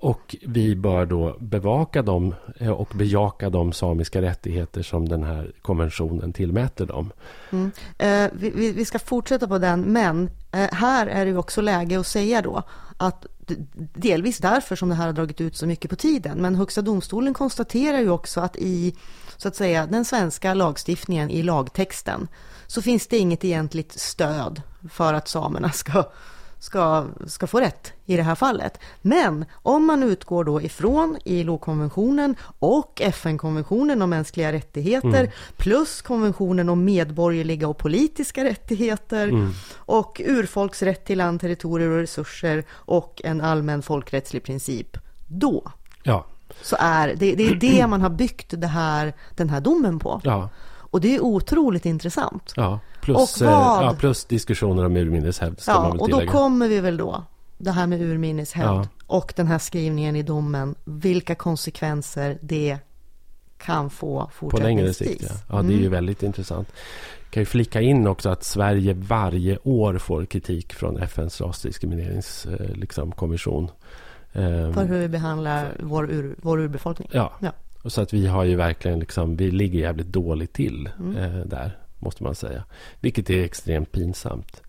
Och 0.01 0.37
vi 0.43 0.77
bör 0.77 1.07
då 1.07 1.37
bevaka 1.41 2.03
dem 2.03 2.35
eh, 2.59 2.71
och 2.71 2.89
bejaka 2.95 3.51
de 3.51 3.73
samiska 3.73 4.23
rättigheter 4.23 4.83
som 4.83 5.09
den 5.09 5.25
här 5.25 5.53
konventionen 5.63 6.33
tillmäter 6.33 6.87
dem. 6.87 7.13
Mm. 7.51 7.71
Eh, 7.99 8.31
vi, 8.33 8.73
vi- 8.73 8.85
ska 8.85 8.99
fortsätta 8.99 9.49
på 9.49 9.59
den, 9.59 9.81
men 9.81 10.31
eh, 10.53 10.69
här 10.73 11.07
är 11.07 11.27
det 11.27 11.37
också 11.37 11.61
läge 11.61 12.01
att 12.01 12.07
säga 12.07 12.43
då 12.43 12.63
att 12.97 13.27
delvis 13.95 14.39
därför 14.39 14.77
som 14.77 14.89
det 14.89 14.95
här 14.95 15.07
har 15.07 15.13
dragit 15.13 15.41
ut 15.41 15.57
så 15.57 15.67
mycket 15.67 15.91
på 15.91 15.97
tiden, 15.97 16.39
men 16.39 16.55
Högsta 16.55 16.83
domstolen 16.83 17.35
konstaterar 17.35 17.99
ju 18.01 18.11
också 18.11 18.41
att 18.41 18.57
i 18.57 18.95
så 19.37 19.49
att 19.49 19.57
säga 19.57 19.87
den 19.87 20.05
svenska 20.05 20.55
lagstiftningen 20.55 21.31
i 21.31 21.43
lagtexten 21.43 22.29
så 22.67 22.83
finns 22.83 23.07
det 23.07 23.19
inget 23.19 23.45
egentligt 23.45 23.93
stöd 24.01 24.63
för 24.91 25.15
att 25.15 25.29
samerna 25.29 25.71
ska 25.73 26.05
ska, 26.61 27.07
ska 27.27 27.47
få 27.47 27.61
rätt 27.61 27.93
i 28.07 28.17
det 28.17 28.23
här 28.23 28.35
fallet. 28.35 28.81
Men 29.03 29.45
om 29.53 29.87
man 29.87 30.03
utgår 30.03 30.45
då 30.45 30.63
ifrån 30.63 31.19
ILO-konventionen 31.25 32.35
och 32.59 33.01
FN-konventionen 33.01 34.03
om 34.03 34.11
mänskliga 34.11 34.53
rättigheter 34.53 35.33
plus 35.57 36.03
konventionen 36.03 36.69
om 36.69 36.85
medborgerliga 36.85 37.69
och 37.69 37.79
politiska 37.79 38.45
rättigheter 38.45 39.49
och 39.75 40.21
urfolks 40.25 40.83
rätt 40.83 41.05
till 41.05 41.19
land, 41.19 41.41
territorier 41.41 41.89
och 41.89 41.99
resurser 41.99 42.65
och 42.71 43.21
en 43.25 43.41
allmän 43.41 43.83
folkrättslig 43.83 44.45
princip. 44.45 44.97
Då 45.27 45.73
Ja, 46.03 46.27
så 46.63 46.77
är 46.79 47.09
det, 47.09 47.35
det 47.35 47.49
är 47.49 47.55
det 47.55 47.87
man 47.87 48.01
har 48.01 48.11
byggt 48.11 48.61
det 48.61 48.67
här, 48.67 49.13
den 49.37 49.51
här 49.51 49.61
domen 49.61 49.99
på. 49.99 50.21
Ja, 50.25 50.49
Och 50.91 51.01
det 51.01 51.17
är 51.17 51.21
otroligt 51.21 51.87
intressant. 51.87 52.53
ja. 52.57 52.79
Plus, 53.03 53.41
Och 53.41 53.47
eh, 53.47 53.51
vad- 53.51 53.85
ja, 53.85 53.95
plus 53.99 54.25
diskussioner 54.25 54.85
om 54.85 54.97
urminneshävd 54.97 55.61
ska 55.61 55.73
man 55.73 55.85
Ja, 55.85 55.91
väl 55.93 56.01
och 56.01 56.09
då 56.09 56.21
kommer 56.27 56.69
vi 56.69 56.81
väl 56.81 56.97
då, 56.97 57.25
det 57.59 57.71
här 57.71 57.87
med 57.87 58.01
urminneshävd 58.03 58.65
Ja. 58.67 58.87
och 59.07 59.33
den 59.37 59.47
här 59.47 59.59
skrivningen 59.59 60.17
i 60.17 60.23
domen, 60.23 60.75
vilka 60.85 61.35
konsekvenser 61.35 62.39
det 62.41 62.79
kan 63.59 63.91
få 63.91 64.31
På 64.39 64.57
längre 64.59 64.83
fortsättningsvis. 64.87 65.09
sikt, 65.29 65.43
ja. 65.49 65.57
ja 65.57 65.63
det 65.63 65.75
är 65.75 65.79
ju 65.79 65.89
väldigt 65.89 66.23
intressant. 66.23 66.69
kan 67.31 67.41
ju 67.41 67.45
flika 67.47 67.81
in 67.81 68.07
också 68.07 68.29
att 68.31 68.45
Sverige 68.45 68.95
varje 68.95 69.59
år 69.63 69.99
får 69.99 70.25
kritik 70.25 70.75
från 70.75 70.99
FNs 70.99 71.41
rasdiskrimineringskommission. 71.41 72.81
Liksom, 72.81 73.13
kommission. 73.13 73.71
Ehm, 74.33 74.73
För 74.75 74.85
hur 74.85 74.99
vi 74.99 75.09
behandlar 75.09 75.77
vår, 75.81 76.11
ur, 76.11 76.35
vår 76.43 76.61
urbefolkning. 76.61 77.09
Ja, 77.13 77.33
Ja. 77.41 77.53
och 77.83 77.93
så 77.93 78.01
att 78.03 78.13
vi 78.13 78.27
har 78.27 78.45
ju 78.45 78.57
verkligen 78.57 78.99
liksom, 79.01 79.37
vi 79.37 79.51
ligger 79.51 79.81
jävligt 79.81 80.07
dåligt 80.07 80.53
till 80.53 80.89
Mm. 80.99 81.17
eh, 81.17 81.47
där, 81.47 81.79
måste 82.01 82.23
man 82.23 82.35
säga. 82.35 82.65
Vilket 83.01 83.31
är 83.31 83.45
extremt 83.45 83.93
pinsamt. 83.93 84.63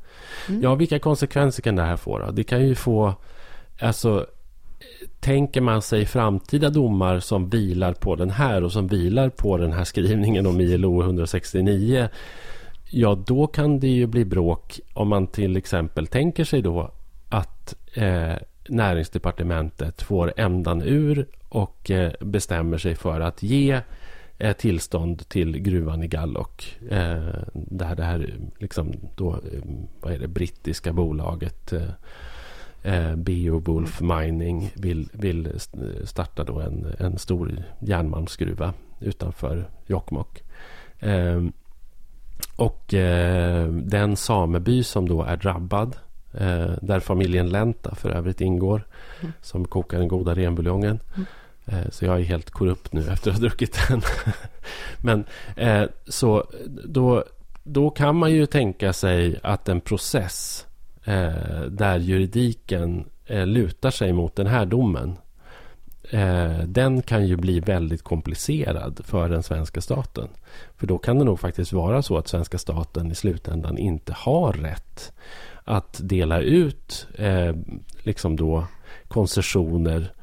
Mm. 0.50 0.62
Ja, 0.62 0.76
vilka 0.76 1.00
konsekvenser 1.00 1.62
kan 1.62 1.76
det 1.76 1.84
här 1.84 1.98
få 1.98 2.20
då? 2.20 2.32
Det 2.32 2.44
kan 2.44 2.68
ju 2.68 2.76
få, 2.76 3.14
alltså, 3.80 4.26
tänker 5.20 5.62
man 5.62 5.82
sig 5.82 6.06
framtida 6.06 6.70
domar 6.70 7.20
som 7.20 7.50
vilar 7.50 7.94
på 7.94 8.16
den 8.16 8.30
här 8.30 8.64
och 8.64 8.72
som 8.72 8.88
vilar 8.88 9.30
på 9.30 9.58
den 9.58 9.74
här 9.74 9.84
skrivningen 9.84 10.48
om 10.48 10.62
ILO 10.62 11.02
169 11.02 12.10
Ja, 12.94 13.16
då 13.28 13.48
kan 13.48 13.80
det 13.80 13.88
ju 13.88 14.08
bli 14.08 14.26
bråk 14.26 14.80
om 14.94 15.08
man 15.08 15.28
till 15.28 15.58
exempel 15.58 16.08
tänker 16.08 16.44
sig 16.44 16.62
då 16.62 16.92
att 17.30 17.76
eh, 17.94 18.34
näringsdepartementet 18.70 20.02
får 20.02 20.34
ändan 20.38 20.82
ur 20.82 21.28
och 21.50 21.92
eh, 21.92 22.12
bestämmer 22.20 22.78
sig 22.78 22.96
för 22.96 23.20
att 23.20 23.44
ge 23.44 23.82
eh, 24.42 24.54
tillstånd 24.54 25.30
till 25.30 25.58
gruvan 25.60 26.04
i 26.04 26.08
Gallok. 26.08 26.78
Eh, 26.90 27.44
där 27.54 27.96
det 27.96 28.04
här 28.04 28.34
liksom 28.60 28.94
då, 29.16 29.34
eh, 29.34 29.62
vad 30.02 30.14
är 30.14 30.20
det, 30.20 30.28
brittiska 30.28 30.94
bolaget 30.94 31.74
eh, 31.74 31.90
eh, 32.84 33.16
Beowulf 33.16 34.02
Mining 34.02 34.72
vill, 34.76 35.10
vill 35.14 35.46
st- 35.56 36.06
starta 36.08 36.44
då 36.44 36.60
en, 36.60 36.86
en 37.00 37.18
stor 37.18 37.64
järnmalmsgruva 37.80 38.74
utanför 39.00 39.70
Jokkmokk. 39.88 40.44
Eh, 41.00 41.42
och 42.56 42.94
eh, 42.94 43.68
den 43.68 44.16
sameby 44.16 44.84
som 44.84 45.10
då 45.10 45.24
är 45.24 45.38
drabbad, 45.38 45.96
eh, 46.34 46.72
där 46.82 47.00
familjen 47.00 47.50
Lenta 47.50 47.96
för 47.96 48.10
övrigt 48.10 48.42
ingår, 48.42 48.88
Mm. 49.22 49.34
som 49.42 49.66
kokar 49.66 49.98
den 50.00 50.08
goda 50.08 50.34
renbuljongen. 50.36 51.00
Mm. 51.16 51.26
Eh, 51.72 51.90
så 51.90 52.06
jag 52.06 52.20
är 52.20 52.24
helt 52.24 52.52
korrupt 52.52 52.94
nu 52.94 53.00
efter 53.12 53.32
att 53.32 53.38
ha 53.38 53.42
druckit 53.42 53.80
den. 53.88 54.02
Men 54.98 55.26
eh, 55.56 55.90
så 56.08 56.46
då, 56.86 57.24
då 57.64 57.90
kan 57.90 58.16
man 58.16 58.32
ju 58.32 58.46
tänka 58.46 58.94
sig 58.94 59.40
att 59.44 59.70
en 59.70 59.82
process 59.82 60.66
eh, 61.04 61.62
där 61.70 61.98
juridiken 61.98 63.06
lutar 63.28 63.92
sig 63.92 64.14
mot 64.14 64.36
den 64.36 64.48
här 64.48 64.66
domen 64.66 65.18
den 66.66 67.02
kan 67.02 67.28
ju 67.28 67.36
bli 67.36 67.60
väldigt 67.60 68.04
komplicerad 68.04 69.02
för 69.06 69.30
den 69.30 69.44
svenska 69.44 69.82
staten. 69.82 70.28
För 70.78 70.88
då 70.88 70.98
kan 70.98 71.20
det 71.20 71.26
nog 71.26 71.40
faktiskt 71.40 71.74
vara 71.74 72.02
så 72.02 72.18
att 72.18 72.28
svenska 72.28 72.58
staten 72.58 73.12
i 73.12 73.16
slutändan 73.16 73.78
inte 73.78 74.14
har 74.18 74.54
rätt 74.54 75.14
att 75.64 76.00
dela 76.04 76.40
ut 76.40 77.08
eh, 77.16 77.56
liksom 78.04 78.36
då 78.36 78.68
koncessioner 79.08 80.14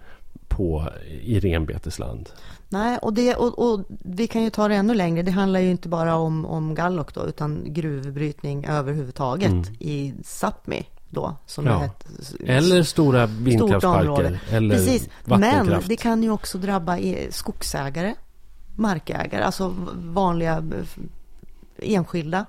på, 0.49 0.89
i 1.23 1.41
renbetesland. 1.41 2.29
Nej, 2.69 2.99
och, 2.99 3.13
det, 3.15 3.35
och, 3.35 3.59
och 3.73 3.85
vi 3.89 4.27
kan 4.27 4.43
ju 4.43 4.51
ta 4.51 4.69
det 4.69 4.75
ännu 4.75 4.95
längre. 4.95 5.23
Det 5.23 5.31
handlar 5.31 5.61
ju 5.61 5.71
inte 5.71 5.89
bara 5.89 6.17
om, 6.17 6.47
om 6.47 6.75
Gallok 6.75 7.15
då, 7.15 7.27
utan 7.27 7.63
gruvbrytning 7.67 8.65
överhuvudtaget 8.65 9.51
Mm. 9.51 9.65
i 9.79 10.15
Sápmi 10.25 10.85
då, 11.11 11.37
som 11.47 11.67
Ja. 11.67 11.85
ett 11.85 12.07
Eller 12.47 12.83
stora 12.83 13.27
vindkraftsparker. 13.27 14.41
Eller 14.51 14.75
Precis, 14.75 15.09
men 15.25 15.83
det 15.87 15.97
kan 15.97 16.23
ju 16.23 16.31
också 16.31 16.59
drabba 16.59 16.99
skogsägare, 17.31 18.15
markägare, 18.77 19.45
alltså 19.45 19.75
vanliga 19.95 20.57
eh, 20.57 21.95
enskilda 21.95 22.47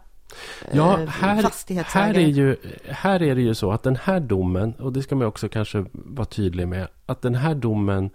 Ja, 0.72 1.02
eh, 1.02 1.08
här, 1.08 1.52
här, 1.84 2.14
är 2.14 2.28
ju, 2.28 2.56
här 2.88 3.22
är 3.22 3.36
det 3.36 3.42
ju 3.42 3.56
så 3.56 3.72
att 3.72 3.84
den 3.84 3.96
här 3.96 4.20
domen, 4.20 4.74
och 4.74 4.94
det 4.94 5.02
ska 5.02 5.16
man 5.16 5.28
också 5.28 5.50
kanske 5.50 5.86
vara 5.92 6.26
tydlig 6.26 6.68
med, 6.68 6.88
att 7.06 7.22
den 7.22 7.36
här 7.36 7.56
domen 7.56 8.10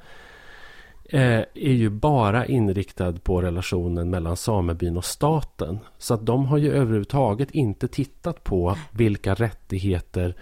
eh, 1.04 1.40
är 1.54 1.72
ju 1.72 1.90
bara 1.90 2.46
inriktad 2.46 3.12
på 3.12 3.42
relationen 3.42 4.10
mellan 4.10 4.36
samebyn 4.36 4.96
och 4.96 5.04
staten. 5.04 5.78
Så 5.98 6.14
att 6.14 6.26
de 6.26 6.46
har 6.46 6.58
ju 6.58 6.72
överhuvudtaget 6.72 7.50
inte 7.50 7.88
tittat 7.88 8.44
på 8.44 8.76
vilka 8.90 9.34
rättigheter 9.34 10.34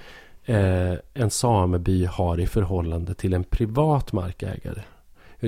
eh, 0.44 0.94
en 1.14 1.30
sameby 1.30 2.04
har 2.04 2.40
i 2.40 2.46
förhållande 2.46 3.14
till 3.14 3.34
en 3.34 3.44
privat 3.44 4.12
markägare. 4.12 4.82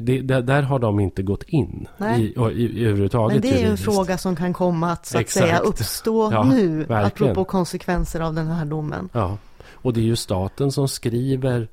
Det, 0.00 0.20
där, 0.20 0.42
där 0.42 0.62
har 0.62 0.78
de 0.78 1.00
inte 1.00 1.22
gått 1.22 1.42
in 1.42 1.88
Nej. 1.98 2.20
i, 2.20 2.24
i, 2.24 2.62
i, 2.80 2.84
överhuvudtaget. 2.84 3.34
Men 3.34 3.50
det 3.50 3.58
är 3.58 3.64
ju 3.64 3.70
en 3.70 3.76
fråga 3.78 4.18
som 4.18 4.36
kan 4.36 4.52
komma 4.52 4.92
att, 4.92 5.06
så 5.06 5.16
att 5.16 5.20
Exakt. 5.20 5.46
säga 5.46 5.58
uppstå 5.58 6.32
Ja, 6.32 6.42
nu, 6.44 6.84
verkligen. 6.84 7.04
apropå 7.32 7.44
konsekvenser 7.44 8.20
av 8.20 8.34
den 8.34 8.46
här 8.46 8.64
domen. 8.64 9.08
Ja, 9.12 9.38
och 9.72 9.92
det 9.92 10.00
är 10.00 10.04
ju 10.04 10.16
staten 10.16 10.72
som 10.72 10.88
skriver 10.88 11.68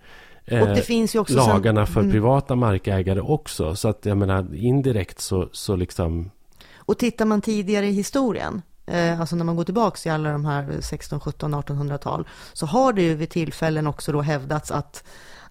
eh, 0.46 0.62
Och 0.62 0.68
det 0.68 0.82
finns 0.82 1.16
ju 1.16 1.20
också 1.20 1.34
sen- 1.34 1.48
lagarna 1.50 1.86
för 1.86 2.00
Mm. 2.00 2.12
privata 2.12 2.56
markägare 2.56 3.22
också. 3.22 3.76
Så 3.76 3.88
att 3.90 4.06
jag 4.06 4.18
menar 4.18 4.56
indirekt 4.56 5.20
så, 5.20 5.50
så 5.52 5.76
liksom... 5.76 6.32
Och 6.76 6.98
tittar 6.98 7.26
man 7.26 7.42
tidigare 7.42 7.88
i 7.88 7.92
historien, 7.92 8.62
eh, 8.86 9.20
alltså 9.20 9.36
när 9.36 9.46
man 9.46 9.56
går 9.56 9.64
tillbaks 9.64 10.02
till 10.02 10.12
alla 10.12 10.32
de 10.32 10.46
här 10.46 10.78
16, 10.82 11.20
17, 11.20 11.56
1800-tal, 11.56 12.28
så 12.54 12.66
har 12.66 12.94
det 12.94 13.02
ju 13.02 13.16
vid 13.16 13.30
tillfällen 13.30 13.88
också 13.88 14.12
då 14.12 14.22
hävdats 14.22 14.72
att, 14.72 15.04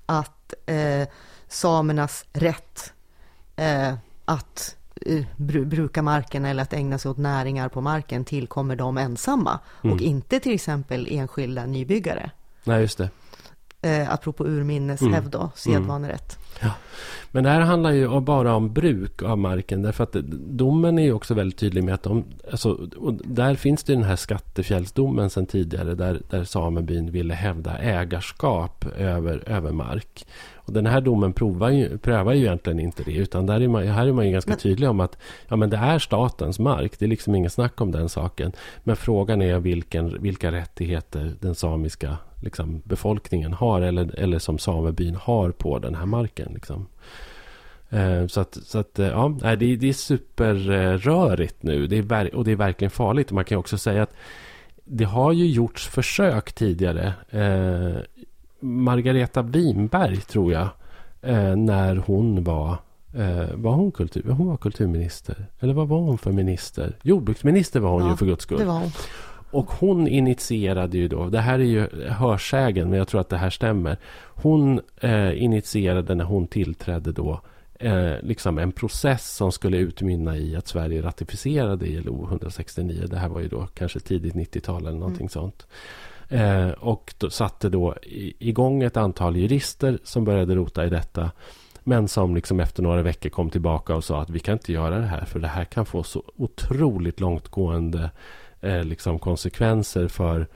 att 0.06 0.54
eh, 0.66 1.08
samernas 1.50 2.24
rätt 2.32 2.92
eh, 3.56 3.94
att 4.24 4.76
eh, 5.06 5.24
bru- 5.36 5.64
bruka 5.64 6.02
marken 6.02 6.44
eller 6.44 6.62
att 6.62 6.72
ägna 6.72 6.98
sig 6.98 7.10
åt 7.10 7.18
näringar 7.18 7.68
på 7.68 7.80
marken 7.80 8.24
tillkommer 8.24 8.76
dem 8.76 8.98
ensamma 8.98 9.58
Mm. 9.84 9.94
och 9.94 10.00
inte 10.02 10.40
till 10.40 10.54
exempel 10.54 11.08
enskilda 11.10 11.66
nybyggare. 11.66 12.30
Nej, 12.64 12.80
just 12.80 12.98
det. 12.98 13.10
Eh, 13.82 14.12
apropå 14.12 14.44
urminneshävd 14.44 15.14
Mm. 15.14 15.30
då, 15.30 15.50
sedvanerätt. 15.54 16.38
Men 17.30 17.44
det 17.44 17.50
här 17.50 17.60
handlar 17.60 17.90
ju 17.90 18.20
bara 18.20 18.54
om 18.54 18.72
bruk 18.72 19.22
av 19.22 19.38
marken. 19.38 19.82
Därför 19.82 20.04
att 20.04 20.12
domen 20.48 20.98
är 20.98 21.02
ju 21.02 21.12
också 21.12 21.34
väldigt 21.34 21.58
tydlig 21.58 21.84
med 21.84 21.94
att 21.94 22.02
de... 22.02 22.24
Alltså, 22.50 22.74
där 23.24 23.54
finns 23.54 23.84
det 23.84 23.92
ju 23.92 23.96
den 23.98 24.08
här 24.08 24.16
skattefjällsdomen 24.16 25.30
sedan 25.30 25.46
tidigare. 25.46 25.94
Där, 25.94 26.20
där 26.30 26.44
samebyn 26.44 27.10
ville 27.10 27.34
hävda 27.34 27.78
ägarskap 27.78 28.84
över, 28.98 29.42
över 29.48 29.72
mark. 29.72 30.26
Och 30.54 30.72
den 30.72 30.86
här 30.86 31.00
domen 31.00 31.32
provar 31.32 31.68
ju, 31.70 31.98
prövar 31.98 32.32
ju 32.32 32.40
egentligen 32.40 32.80
inte 32.80 33.02
det. 33.02 33.14
Utan 33.14 33.46
där 33.46 33.60
är 33.60 33.68
man, 33.68 33.86
här 33.86 34.06
är 34.06 34.12
man 34.12 34.26
ju 34.26 34.32
ganska 34.32 34.50
Men- 34.50 34.58
tydlig 34.58 34.88
om 34.90 35.00
att 35.00 35.18
ja, 35.48 35.56
men 35.56 35.70
det 35.70 35.76
är 35.76 35.98
statens 35.98 36.58
mark. 36.58 36.98
Det 36.98 37.04
är 37.04 37.08
liksom 37.08 37.34
ingen 37.34 37.50
snack 37.50 37.80
om 37.80 37.92
den 37.92 38.08
saken. 38.08 38.52
Men 38.84 38.96
frågan 38.96 39.42
är 39.42 39.58
vilken, 39.58 40.22
vilka 40.22 40.52
rättigheter 40.52 41.32
den 41.40 41.54
samiska 41.54 42.16
liksom, 42.40 42.82
befolkningen 42.84 43.52
har. 43.52 43.80
Eller, 43.80 44.18
eller 44.20 44.38
som 44.38 44.58
samebyn 44.58 45.14
har 45.14 45.50
på 45.50 45.78
den 45.78 45.94
här 45.94 46.06
marken. 46.06 46.52
Liksom. 46.54 46.86
Eh, 47.90 48.26
Så 48.26 48.40
att, 48.40 48.58
så 48.64 48.78
att 48.78 48.98
eh, 48.98 49.06
ja, 49.06 49.28
det, 49.42 49.48
är- 49.72 49.76
det 49.76 49.88
är 49.88 49.92
superrörigt 49.92 51.62
nu. 51.62 51.86
Det 51.86 51.96
är, 51.98 52.34
och 52.34 52.44
det 52.44 52.52
är 52.52 52.56
verkligen 52.56 52.90
farligt. 52.90 53.30
Man 53.32 53.44
kan 53.44 53.58
också 53.58 53.78
säga 53.78 54.02
att 54.02 54.14
det 54.84 55.04
har 55.04 55.32
ju 55.32 55.46
gjorts 55.46 55.86
försök 55.88 56.52
tidigare. 56.52 57.12
Eh, 57.30 58.00
Margareta 58.60 59.42
Winberg 59.42 60.16
tror 60.16 60.52
jag. 60.52 60.68
Eh, 61.22 61.56
när 61.56 61.96
hon 61.96 62.44
var 62.44 62.70
eh, 63.14 63.54
var 63.54 63.72
hon, 63.72 63.92
kultur, 63.92 64.30
hon 64.30 64.46
var 64.46 64.56
kulturminister? 64.56 65.46
Eller 65.60 65.74
vad 65.74 65.88
var 65.88 65.98
hon 65.98 66.18
för 66.18 66.32
minister? 66.32 66.96
Jordbruksminister 67.02 67.80
var 67.80 67.90
hon 67.90 68.02
Ja, 68.02 68.10
ju 68.10 68.16
för 68.16 68.26
guds 68.26 68.42
skull. 68.42 68.58
Det 68.58 68.64
var 68.64 68.78
hon. 68.80 68.90
Och 69.50 69.70
hon 69.70 70.08
initierade 70.08 70.98
ju 70.98 71.08
då, 71.08 71.28
det 71.28 71.40
här 71.40 71.58
är 71.58 71.64
ju 71.64 72.08
hörsägen 72.08 72.90
men 72.90 72.98
jag 72.98 73.08
tror 73.08 73.20
att 73.20 73.28
det 73.28 73.36
här 73.36 73.50
stämmer. 73.50 73.98
Hon 74.34 74.80
eh, 75.00 75.42
initierade 75.42 76.14
när 76.14 76.24
hon 76.24 76.46
tillträdde 76.46 77.12
då 77.12 77.40
eh, 77.74 78.14
liksom 78.22 78.58
en 78.58 78.72
process 78.72 79.36
som 79.36 79.52
skulle 79.52 79.76
utmynna 79.76 80.36
i 80.36 80.56
att 80.56 80.68
Sverige 80.68 81.02
ratificerade 81.02 81.86
ILO 81.86 82.24
169. 82.24 83.06
Det 83.10 83.16
här 83.16 83.28
var 83.28 83.40
ju 83.40 83.48
då 83.48 83.66
kanske 83.74 84.00
tidigt 84.00 84.34
90-tal 84.34 84.86
eller 84.86 84.98
någonting 84.98 85.28
sånt. 85.28 85.66
Eh, 86.28 86.68
och 86.68 87.14
då 87.18 87.30
satte 87.30 87.68
då 87.68 87.94
igång 88.38 88.82
ett 88.82 88.96
antal 88.96 89.36
jurister 89.36 89.98
som 90.04 90.24
började 90.24 90.54
rota 90.54 90.86
i 90.86 90.90
detta. 90.90 91.30
Men 91.84 92.08
som 92.08 92.34
liksom 92.34 92.60
efter 92.60 92.82
några 92.82 93.02
veckor 93.02 93.30
kom 93.30 93.50
tillbaka 93.50 93.94
och 93.94 94.04
sa 94.04 94.22
att 94.22 94.30
vi 94.30 94.38
kan 94.38 94.52
inte 94.52 94.72
göra 94.72 94.98
det 94.98 95.06
här 95.06 95.24
för 95.24 95.38
det 95.38 95.48
här 95.48 95.64
kan 95.64 95.86
få 95.86 96.02
så 96.02 96.22
otroligt 96.36 97.20
långtgående 97.20 98.10
eh, 98.60 98.84
liksom 98.84 99.18
konsekvenser 99.18 100.08
för, 100.08 100.46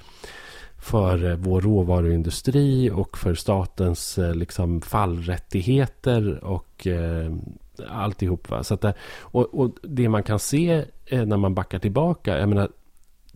för 0.79 1.31
eh, 1.31 1.37
vår 1.37 1.61
råvaruindustri 1.61 2.91
och 2.91 3.19
för 3.19 3.35
statens 3.35 4.19
eh, 4.19 4.35
liksom, 4.35 4.81
fallrättigheter 4.81 6.45
och 6.45 6.87
eh, 6.87 7.33
alltihop. 7.89 8.51
Va? 8.51 8.65
Så 8.65 8.75
att 8.75 8.81
det, 8.81 8.95
och, 9.21 9.61
och 9.61 9.75
det 9.83 10.09
man 10.09 10.23
kan 10.23 10.39
se 10.39 10.85
eh, 11.07 11.27
när 11.27 11.37
man 11.37 11.55
backar 11.55 11.79
tillbaka, 11.79 12.39
jag 12.39 12.49
menar 12.49 12.69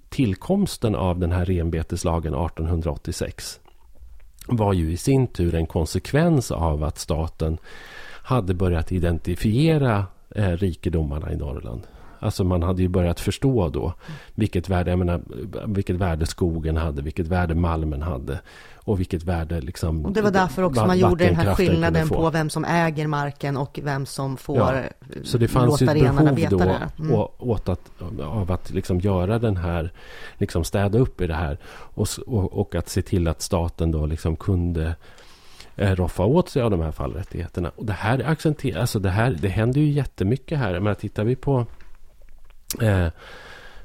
tillkomsten 0.09 0.95
av 0.95 1.19
den 1.19 1.33
här 1.33 1.45
renbeteslagen 1.45 2.35
1886 2.35 3.61
var 4.47 4.73
ju 4.73 4.93
i 4.93 4.97
sin 4.97 5.27
tur 5.27 5.55
en 5.55 5.67
konsekvens 5.67 6.51
av 6.51 6.85
att 6.85 6.99
staten 6.99 7.59
hade 8.23 8.55
börjat 8.55 8.93
identifiera 8.93 10.07
eh, 10.35 10.51
rikedomarna 10.51 11.33
i 11.33 11.37
Norrland. 11.37 11.83
Alltså 12.21 12.45
man 12.45 12.63
hade 12.63 12.83
ju 12.83 12.89
börjat 12.89 13.21
förstå 13.21 13.69
då 13.69 13.93
vilket 14.35 14.69
värde, 14.69 14.91
jag 14.91 14.99
menar, 14.99 15.21
vilket 15.67 15.97
värde 15.97 16.27
skogen 16.27 16.77
hade, 16.77 17.03
vilket 17.03 17.27
värde 17.27 17.55
malmen 17.55 18.03
hade 18.03 18.41
och 18.75 19.01
vilket 19.01 19.23
värde 19.23 19.61
liksom 19.61 20.05
Och 20.05 20.13
det 20.13 20.23
var 20.23 20.31
därför 20.31 20.63
också 20.63 20.87
man 20.87 20.99
gjorde 20.99 21.25
den 21.25 21.37
här 21.37 21.55
skillnaden 21.55 22.09
på 22.09 22.31
vem 22.31 22.51
som 22.51 22.65
äger 22.65 23.07
marken 23.07 23.57
och 23.57 23.81
vem 23.83 24.07
som 24.07 24.37
får 24.37 24.57
ja, 24.57 24.83
Så 25.25 25.39
det 25.39 25.49
fanns 25.49 25.83
ju 25.83 25.87
ett 25.87 26.17
behov 26.17 26.47
då 26.51 26.61
mm. 26.99 27.15
åt 27.39 27.69
att, 27.69 27.91
av 28.23 28.53
att 28.53 28.71
liksom 28.71 29.01
göra 29.01 29.39
den 29.39 29.57
här, 29.57 29.93
liksom 30.39 30.65
städa 30.65 30.99
upp 30.99 31.21
i 31.21 31.27
det 31.27 31.35
här 31.35 31.59
och, 31.67 32.09
och, 32.27 32.53
och 32.53 32.75
att 32.75 32.89
se 32.89 33.03
till 33.03 33.29
att 33.29 33.43
staten 33.43 33.91
då 33.91 34.07
liksom 34.07 34.37
kunde 34.37 34.95
eh, 35.77 35.95
roffa 35.97 36.25
åt 36.25 36.49
sig 36.49 36.63
av 36.63 36.71
de 36.71 36.81
här 36.81 36.93
fallrättigheterna. 36.93 37.71
Och 37.77 37.85
det 37.87 37.93
här 37.93 38.31
accentuerar, 38.31 38.81
alltså 38.81 38.99
det 38.99 39.11
här, 39.11 39.37
det 39.41 39.49
händer 39.49 39.81
ju 39.81 39.91
jättemycket 39.91 40.59
här. 40.59 40.81
Men 40.81 40.95
tittar 40.95 41.25
vi 41.25 41.37
på 41.37 41.67
Eh, 42.81 43.09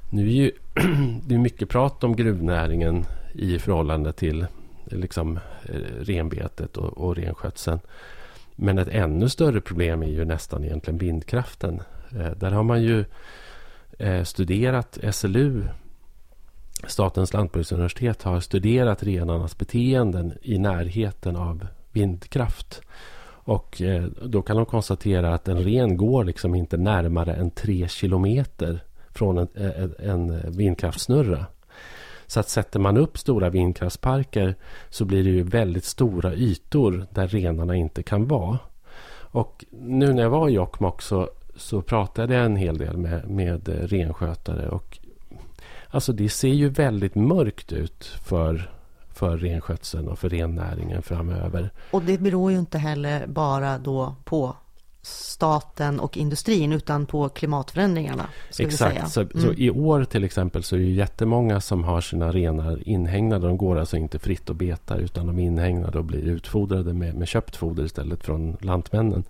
nu 0.09 0.27
är 0.27 0.31
ju 0.31 0.51
det 1.25 1.35
är 1.35 1.39
mycket 1.39 1.69
prat 1.69 2.03
om 2.03 2.15
gruvnäringen 2.15 3.05
i 3.33 3.59
förhållande 3.59 4.13
till 4.13 4.41
eh, 4.41 4.97
liksom, 4.97 5.39
eh, 5.63 5.79
renbetet 5.99 6.77
och, 6.77 6.97
och 6.97 7.15
renskötseln. 7.15 7.79
Men 8.55 8.77
ett 8.77 8.87
ännu 8.87 9.29
större 9.29 9.61
problem 9.61 10.03
är 10.03 10.07
ju 10.07 10.25
nästan 10.25 10.63
egentligen 10.63 10.97
vindkraften. 10.97 11.81
Eh, 12.11 12.31
där 12.31 12.51
har 12.51 12.63
man 12.63 12.83
ju 12.83 13.05
eh, 13.99 14.23
studerat 14.23 14.97
SLU 15.11 15.63
Statens 16.87 17.33
lantbruksuniversitet 17.33 18.23
har 18.23 18.39
studerat 18.39 19.03
renarnas 19.03 19.57
beteenden 19.57 20.33
i 20.41 20.57
närheten 20.57 21.35
av 21.35 21.67
vindkraft. 21.91 22.81
Och 23.43 23.81
eh, 23.81 24.03
då 24.03 24.41
kan 24.41 24.55
de 24.55 24.65
konstatera 24.65 25.33
att 25.33 25.47
en 25.47 25.63
ren 25.63 25.97
går 25.97 26.23
liksom 26.23 26.55
inte 26.55 26.77
närmare 26.77 27.33
än 27.33 27.51
tre 27.51 27.87
kilometer 27.87 28.83
från 29.11 29.37
en, 29.37 29.47
eh, 29.55 29.83
en, 29.83 29.95
en 29.99 30.51
vindkraftsnurra. 30.51 31.45
Så 32.27 32.39
att 32.39 32.49
sätter 32.49 32.79
man 32.79 32.97
upp 32.97 33.17
stora 33.17 33.49
vindkraftsparker 33.49 34.55
så 34.89 35.05
blir 35.05 35.23
det 35.23 35.29
ju 35.29 35.43
väldigt 35.43 35.85
stora 35.85 36.33
ytor 36.33 37.05
där 37.11 37.27
renarna 37.27 37.75
inte 37.75 38.03
kan 38.03 38.27
vara. 38.27 38.59
Och 39.33 39.65
nu 39.71 40.13
när 40.13 40.23
jag 40.23 40.29
var 40.29 40.49
i 40.49 40.53
Jokkmokk 40.53 41.01
så, 41.01 41.29
så 41.55 41.81
pratade 41.81 42.35
jag 42.35 42.45
en 42.45 42.55
hel 42.55 42.77
del 42.77 42.97
med, 42.97 43.29
med 43.29 43.69
eh, 43.69 43.73
renskötare. 43.73 44.69
Och 44.69 44.99
alltså 45.89 46.13
det 46.13 46.29
ser 46.29 46.47
ju 46.47 46.69
väldigt 46.69 47.15
mörkt 47.15 47.71
ut 47.71 48.03
för 48.03 48.71
för 49.13 49.37
renskötseln 49.37 50.07
och 50.07 50.19
för 50.19 50.29
rennäringen 50.29 51.01
framöver. 51.01 51.69
Och 51.91 52.01
det 52.01 52.17
beror 52.17 52.51
ju 52.51 52.59
inte 52.59 52.77
heller 52.77 53.27
bara 53.27 53.77
då 53.77 54.15
på 54.23 54.55
staten 55.05 55.99
och 55.99 56.17
industrin 56.17 56.73
utan 56.73 57.05
på 57.05 57.29
klimatförändringarna. 57.29 58.25
Exakt, 58.59 59.11
så, 59.11 59.21
mm. 59.21 59.41
så, 59.41 59.53
i 59.53 59.69
år 59.69 60.03
till 60.03 60.23
exempel 60.23 60.63
så 60.63 60.75
är 60.75 60.79
det 60.79 60.85
jättemånga 60.85 61.61
som 61.61 61.83
har 61.83 62.01
sina 62.01 62.31
renar 62.31 62.87
inhägnade. 62.87 63.47
De 63.47 63.57
går 63.57 63.79
alltså 63.79 63.97
inte 63.97 64.19
fritt 64.19 64.49
och 64.49 64.55
betar 64.55 64.97
utan 64.97 65.27
de 65.27 65.39
är 65.39 65.43
inhägnade 65.43 65.97
och 65.97 66.05
blir 66.05 66.23
utfodrade 66.23 66.93
med, 66.93 67.15
med 67.15 67.27
köpt 67.27 67.55
foder 67.55 67.85
istället 67.85 68.23
från 68.23 68.57
lantmännen. 68.61 69.23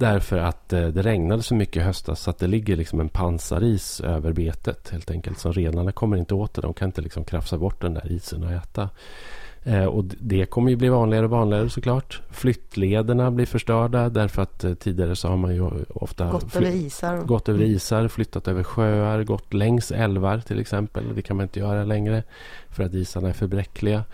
Därför 0.00 0.38
att 0.38 0.72
eh, 0.72 0.88
det 0.88 1.02
regnade 1.02 1.42
så 1.42 1.54
mycket 1.54 1.76
i 1.76 1.80
höstas 1.80 2.20
så 2.20 2.30
att 2.30 2.38
det 2.38 2.46
ligger 2.46 2.76
liksom 2.76 3.00
en 3.00 3.08
pansaris 3.08 4.00
över 4.00 4.32
betet 4.32 4.90
helt 4.90 5.10
enkelt. 5.10 5.38
Så 5.38 5.52
renarna 5.52 5.92
kommer 5.92 6.16
inte 6.16 6.34
åt 6.34 6.54
det. 6.54 6.62
De 6.62 6.74
kan 6.74 6.88
inte 6.88 7.02
liksom 7.02 7.24
krafsa 7.24 7.58
bort 7.58 7.80
den 7.80 7.94
där 7.94 8.12
isen 8.12 8.44
och 8.44 8.52
äta. 8.52 8.88
Eh, 9.62 9.84
och 9.84 10.04
det 10.04 10.46
kommer 10.46 10.70
ju 10.70 10.76
bli 10.76 10.88
vanligare 10.88 11.24
och 11.24 11.30
vanligare 11.30 11.70
såklart. 11.70 12.20
Flyttlederna 12.30 13.30
blir 13.30 13.46
förstörda 13.46 14.08
därför 14.08 14.42
att 14.42 14.64
eh, 14.64 14.74
tidigare 14.74 15.16
så 15.16 15.28
har 15.28 15.36
man 15.36 15.54
ju 15.54 15.70
ofta 15.88 16.30
gått 16.30 16.56
över 16.56 16.70
isar. 16.70 17.16
Gått 17.16 17.48
över 17.48 17.62
isar, 17.62 18.08
flyttat 18.08 18.48
över 18.48 18.62
sjöar, 18.62 19.24
gått 19.24 19.54
längs 19.54 19.92
älvar 19.92 20.38
till 20.38 20.60
exempel. 20.60 21.04
Det 21.14 21.22
kan 21.22 21.36
man 21.36 21.44
inte 21.44 21.60
göra 21.60 21.84
längre 21.84 22.22
för 22.70 22.84
att 22.84 22.94
isarna 22.94 23.28
är 23.28 23.32
för 23.32 23.46
bräckliga. 23.46 24.04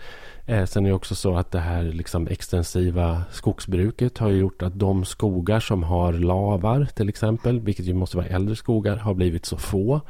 Eh, 0.49 0.65
sen 0.65 0.85
är 0.85 0.89
det 0.89 0.95
också 0.95 1.15
så 1.15 1.35
att 1.35 1.51
det 1.51 1.59
här 1.59 1.83
liksom 1.83 2.27
extensiva 2.27 3.23
skogsbruket 3.31 4.17
har 4.17 4.29
gjort 4.29 4.61
att 4.61 4.79
de 4.79 5.05
skogar 5.05 5.59
som 5.59 5.83
har 5.83 6.13
lavar 6.13 6.85
till 6.95 7.09
exempel, 7.09 7.59
vilket 7.59 7.85
ju 7.85 7.93
måste 7.93 8.17
vara 8.17 8.27
äldre 8.27 8.55
skogar, 8.55 8.97
har 8.97 9.13
blivit 9.13 9.45
så 9.45 9.57
få. 9.57 10.01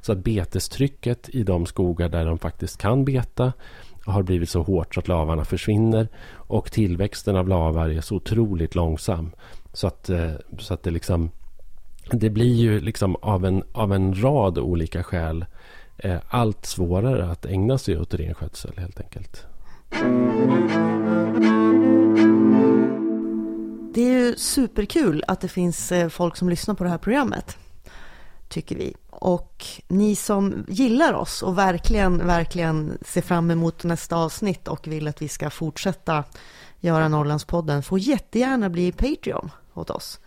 Så 0.00 0.12
att 0.12 0.18
betestrycket 0.18 1.28
i 1.28 1.42
de 1.42 1.66
skogar 1.66 2.08
där 2.08 2.26
de 2.26 2.38
faktiskt 2.38 2.78
kan 2.78 3.04
beta 3.04 3.52
har 4.06 4.22
blivit 4.22 4.48
så 4.48 4.62
hårt 4.62 4.94
så 4.94 5.00
att 5.00 5.08
lavarna 5.08 5.44
försvinner. 5.44 6.08
Och 6.32 6.72
tillväxten 6.72 7.36
av 7.36 7.48
lavar 7.48 7.88
är 7.88 8.00
så 8.00 8.16
otroligt 8.16 8.74
långsam. 8.74 9.30
Så 9.72 9.86
att, 9.86 10.10
eh, 10.10 10.32
så 10.58 10.74
att 10.74 10.82
det 10.82 10.90
liksom... 10.90 11.30
Det 12.10 12.30
blir 12.30 12.54
ju 12.54 12.80
liksom 12.80 13.16
av 13.16 13.44
en, 13.44 13.62
av 13.72 13.92
en 13.92 14.22
rad 14.22 14.58
olika 14.58 15.02
skäl 15.02 15.44
eh, 15.98 16.18
allt 16.28 16.66
svårare 16.66 17.30
att 17.30 17.46
ägna 17.46 17.78
sig 17.78 17.98
åt 17.98 18.14
renskötsel 18.14 18.72
helt 18.76 19.00
enkelt. 19.00 19.46
Det 23.94 24.00
är 24.00 24.10
ju 24.10 24.36
superkul 24.36 25.24
att 25.28 25.40
det 25.40 25.48
finns 25.48 25.92
eh, 25.92 26.08
folk 26.08 26.36
som 26.36 26.48
lyssnar 26.48 26.74
på 26.74 26.84
det 26.84 26.90
här 26.90 26.98
programmet, 26.98 27.56
tycker 28.48 28.76
vi. 28.76 28.94
Och 29.10 29.66
ni 29.88 30.16
som 30.16 30.64
gillar 30.68 31.12
oss 31.12 31.42
och 31.42 31.58
verkligen, 31.58 32.26
verkligen 32.26 32.98
ser 33.00 33.22
fram 33.22 33.50
emot 33.50 33.84
nästa 33.84 34.16
avsnitt 34.16 34.68
och 34.68 34.86
vill 34.86 35.08
att 35.08 35.22
vi 35.22 35.28
ska 35.28 35.50
fortsätta 35.50 36.24
göra 36.80 37.08
Norrlandspodden 37.08 37.82
får 37.82 37.98
jättegärna 37.98 38.70
bli 38.70 38.92
Patreon 38.92 39.50
åt 39.74 39.90
oss. 39.90 40.20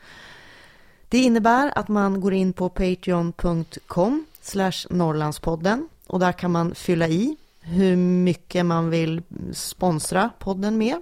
Det 1.09 1.17
innebär 1.17 1.71
att 1.75 1.87
man 1.87 2.21
går 2.21 2.33
in 2.33 2.53
på 2.53 2.69
patreon.com 2.69 4.25
Norrlandspodden 4.89 5.89
och 6.07 6.19
där 6.19 6.31
kan 6.31 6.51
man 6.51 6.75
fylla 6.75 7.07
i 7.07 7.37
hur 7.67 7.95
mycket 7.95 8.65
man 8.65 8.89
vill 8.89 9.21
sponsra 9.53 10.29
podden 10.39 10.77
med. 10.77 11.01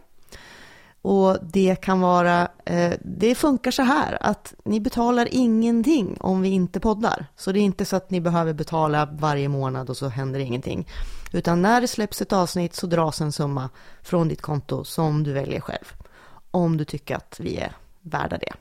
Och 1.02 1.38
det 1.42 1.76
kan 1.82 2.02
vara, 2.02 2.48
eh, 2.66 2.94
det 3.02 3.36
funkar 3.36 3.72
så 3.72 3.82
här 3.82 4.18
att 4.22 4.54
ni 4.64 4.80
betalar 4.80 5.28
ingenting 5.32 6.18
om 6.20 6.42
vi 6.42 6.50
inte 6.50 6.80
poddar. 6.80 7.26
Så 7.36 7.52
det 7.52 7.60
är 7.60 7.62
inte 7.62 7.86
så 7.86 7.96
att 7.96 8.10
ni 8.10 8.22
behöver 8.22 8.54
betala 8.54 9.06
varje 9.06 9.50
månad 9.50 9.90
och 9.90 9.98
så 9.98 10.08
händer 10.08 10.40
ingenting. 10.40 10.88
Utan 11.34 11.62
när 11.62 11.82
det 11.82 11.88
släpps 11.88 12.22
ett 12.22 12.34
avsnitt 12.34 12.76
så 12.76 12.88
dras 12.88 13.22
en 13.22 13.32
summa 13.32 13.70
från 14.02 14.28
ditt 14.28 14.42
konto 14.42 14.84
som 14.84 15.24
du 15.24 15.34
väljer 15.34 15.60
själv. 15.60 15.94
Om 16.52 16.78
du 16.78 16.86
tycker 16.86 17.16
att 17.16 17.40
vi 17.40 17.58
är 17.58 17.76
värda 18.02 18.38
det. 18.38 18.54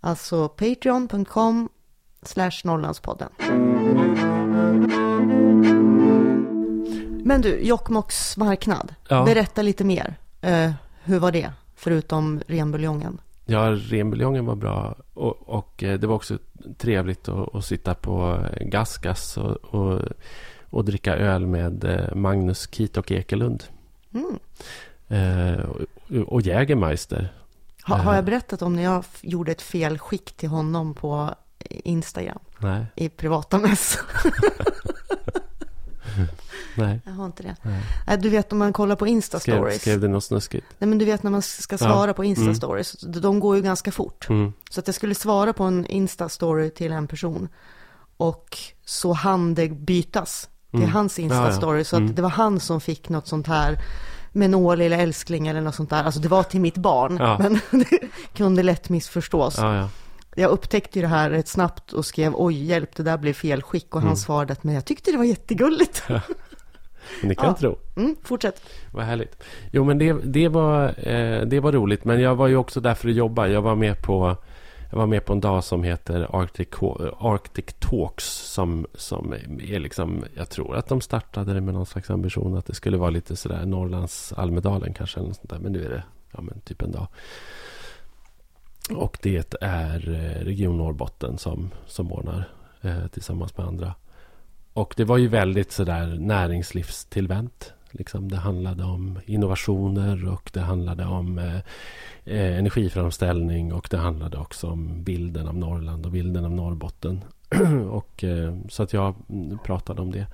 Alltså 0.00 0.48
patreon.com 0.48 1.68
slash 2.22 2.60
Norrlandspodden. 2.64 3.28
Men 7.26 7.40
du, 7.40 7.58
Jokkmokks 7.60 8.36
marknad. 8.36 8.94
Ja. 9.08 9.24
Berätta 9.24 9.62
lite 9.62 9.84
mer. 9.84 10.14
Uh, 10.46 10.72
hur 11.04 11.18
var 11.18 11.32
det? 11.32 11.52
Förutom 11.76 12.40
renbuljongen. 12.46 13.20
Ja, 13.44 13.70
renbuljongen 13.70 14.46
var 14.46 14.54
bra. 14.54 14.94
Och, 15.14 15.48
och, 15.48 15.82
eh, 15.82 15.98
det 15.98 16.06
var 16.06 16.14
också 16.14 16.38
trevligt 16.78 17.28
att, 17.28 17.54
att 17.54 17.64
sitta 17.64 17.94
på 17.94 18.38
Gasgas 18.60 19.36
och, 19.36 19.56
och, 19.56 20.00
och, 20.70 20.84
dricka 20.84 21.16
öl 21.16 21.46
med 21.46 21.84
eh, 21.84 22.14
Magnus 22.14 22.66
Kit 22.66 22.96
och 22.96 23.12
Ekelund. 23.12 23.64
Mm. 24.14 24.38
Eh, 25.08 25.64
och, 25.64 26.32
och 26.32 26.40
Jägermeister. 26.40 27.32
Ha, 27.86 27.96
har 27.96 28.14
jag 28.14 28.24
berättat 28.24 28.62
om 28.62 28.76
när 28.76 28.82
jag 28.82 29.04
gjorde 29.20 29.52
ett 29.52 29.62
felskick 29.62 30.32
till 30.32 30.48
honom 30.48 30.94
på 30.94 31.34
Instagram? 31.68 32.38
Nej. 32.58 32.86
I 32.94 33.08
privata 33.08 33.58
mäss. 33.58 33.98
Nej. 36.76 37.00
Jag 37.04 37.12
har 37.12 37.26
inte 37.26 37.42
det. 37.42 37.56
Nej. 37.62 38.18
Du 38.18 38.28
vet 38.28 38.52
om 38.52 38.58
man 38.58 38.72
kollar 38.72 38.96
på 38.96 39.06
Insta-stories. 39.06 39.68
Skrev, 39.68 39.78
skrev 39.78 40.00
det 40.00 40.08
något 40.08 40.24
snuskigt? 40.24 40.66
Nej 40.78 40.88
men 40.88 40.98
du 40.98 41.04
vet 41.04 41.22
när 41.22 41.30
man 41.30 41.42
ska 41.42 41.78
svara 41.78 42.10
ja. 42.10 42.14
på 42.14 42.24
Insta-stories. 42.24 43.04
Mm. 43.04 43.20
De 43.20 43.40
går 43.40 43.56
ju 43.56 43.62
ganska 43.62 43.92
fort. 43.92 44.28
Mm. 44.28 44.52
Så 44.70 44.80
att 44.80 44.88
jag 44.88 44.94
skulle 44.94 45.14
svara 45.14 45.52
på 45.52 45.64
en 45.64 45.86
Insta-story 45.86 46.70
till 46.70 46.92
en 46.92 47.06
person. 47.06 47.48
Och 48.16 48.58
så 48.84 49.12
hann 49.12 49.54
det 49.54 49.68
bytas 49.68 50.48
till 50.70 50.80
mm. 50.80 50.92
hans 50.92 51.18
Insta-story. 51.18 51.72
Ja, 51.72 51.78
ja. 51.78 51.84
Så 51.84 51.96
att 51.96 52.00
mm. 52.00 52.14
det 52.14 52.22
var 52.22 52.30
han 52.30 52.60
som 52.60 52.80
fick 52.80 53.08
något 53.08 53.26
sånt 53.26 53.46
här 53.46 53.78
med 54.32 54.50
nål 54.50 54.80
eller 54.80 54.98
älskling 54.98 55.48
eller 55.48 55.60
något 55.60 55.74
sånt 55.74 55.90
där. 55.90 56.04
Alltså 56.04 56.20
det 56.20 56.28
var 56.28 56.42
till 56.42 56.60
mitt 56.60 56.76
barn. 56.76 57.14
Men 57.40 57.60
det 57.70 57.98
kunde 58.34 58.62
lätt 58.62 58.88
missförstås. 58.88 59.58
Jag 60.36 60.50
upptäckte 60.50 60.98
ju 60.98 61.02
det 61.02 61.08
här 61.08 61.30
rätt 61.30 61.48
snabbt 61.48 61.92
och 61.92 62.06
skrev 62.06 62.32
oj 62.36 62.64
hjälp 62.64 62.96
det 62.96 63.02
där 63.02 63.18
blev 63.18 63.32
fel 63.32 63.62
skick 63.62 63.94
och 63.94 64.00
han 64.00 64.08
mm. 64.08 64.16
svarade 64.16 64.52
att 64.52 64.64
men 64.64 64.74
jag 64.74 64.84
tyckte 64.84 65.10
det 65.10 65.16
var 65.16 65.24
jättegulligt. 65.24 66.02
Ni 67.22 67.34
kan 67.34 67.46
Ja. 67.46 67.54
tro. 67.54 67.78
Mm, 67.96 68.16
fortsätt. 68.22 68.62
Vad 68.92 69.04
härligt. 69.04 69.44
Jo, 69.72 69.84
men 69.84 69.98
det, 69.98 70.12
det, 70.12 70.48
var, 70.48 71.08
eh, 71.08 71.40
det 71.46 71.60
var 71.60 71.72
roligt. 71.72 72.04
Men 72.04 72.20
jag 72.20 72.34
var 72.34 72.46
ju 72.48 72.56
också 72.56 72.80
där 72.80 72.94
för 72.94 73.08
att 73.08 73.14
jobba. 73.14 73.46
Jag 73.48 73.62
var 73.62 73.74
med 73.74 74.02
på, 74.02 74.36
jag 74.90 74.98
var 74.98 75.06
med 75.06 75.24
på 75.24 75.32
en 75.32 75.40
dag 75.40 75.64
som 75.64 75.82
heter 75.82 76.36
Arctic, 76.42 76.68
Arctic 77.18 77.64
Talks. 77.78 78.24
Som, 78.24 78.86
som 78.94 79.32
är 79.60 79.78
liksom, 79.80 80.24
jag 80.34 80.50
tror 80.50 80.76
att 80.76 80.88
de 80.88 81.00
startade 81.00 81.54
det 81.54 81.60
med 81.60 81.74
någon 81.74 81.86
slags 81.86 82.10
ambition 82.10 82.56
att 82.58 82.66
det 82.66 82.74
skulle 82.74 82.96
vara 82.96 83.10
lite 83.10 83.36
sådär 83.36 83.66
Norrlands 83.66 84.32
Almedalen 84.32 84.94
kanske. 84.94 85.20
Eller 85.20 85.32
sånt 85.32 85.50
där. 85.50 85.58
Men 85.58 85.72
nu 85.72 85.84
är 85.84 85.90
det 85.90 86.02
ja, 86.32 86.40
men 86.40 86.60
typ 86.60 86.82
en 86.82 86.92
dag. 86.92 87.06
Och 88.96 89.18
det 89.22 89.54
är 89.60 90.08
eh, 90.14 90.44
Region 90.44 90.76
Norrbotten 90.76 91.38
som, 91.38 91.70
som 91.86 92.12
ordnar 92.12 92.48
eh, 92.82 93.06
tillsammans 93.06 93.56
med 93.56 93.66
andra. 93.66 93.94
Och 94.74 94.94
det 94.96 95.04
var 95.04 95.18
ju 95.18 95.28
väldigt 95.28 95.72
sådär 95.72 96.16
näringslivstillvänt. 96.20 97.72
Liksom 97.90 98.30
det 98.30 98.36
handlade 98.36 98.84
om 98.84 99.18
innovationer 99.26 100.28
och 100.28 100.50
det 100.54 100.60
handlade 100.60 101.04
om 101.04 101.38
eh, 101.38 101.56
eh 102.24 102.58
energiframställning 102.58 103.72
och 103.72 103.88
det 103.90 103.96
handlade 103.96 104.38
också 104.38 104.66
om 104.70 105.02
bilden 105.02 105.48
av 105.48 105.56
Norrland 105.56 106.06
och 106.06 106.12
bilden 106.12 106.44
av 106.44 106.50
Norrbotten. 106.50 107.24
och, 107.90 108.24
eh, 108.24 108.56
så 108.68 108.82
att 108.82 108.92
jag 108.92 109.14
mm, 109.28 109.58
pratade 109.58 110.02
om 110.02 110.12
det. 110.12 110.26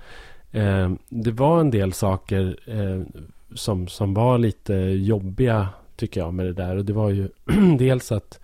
Eh, 0.59 0.91
det 1.09 1.33
var 1.33 1.61
en 1.61 1.71
del 1.71 1.93
saker 1.93 2.57
eh, 2.67 3.23
som, 3.55 3.89
som 3.89 4.15
var 4.15 4.39
lite 4.39 4.75
jobbiga 4.75 5.69
tycker 5.97 6.21
jag 6.21 6.35
med 6.35 6.47
det 6.47 6.53
där. 6.53 6.77
Och 6.77 6.85
det 6.85 6.93
var 6.93 7.11
ju 7.11 7.29
dels 7.79 8.13
att, 8.13 8.41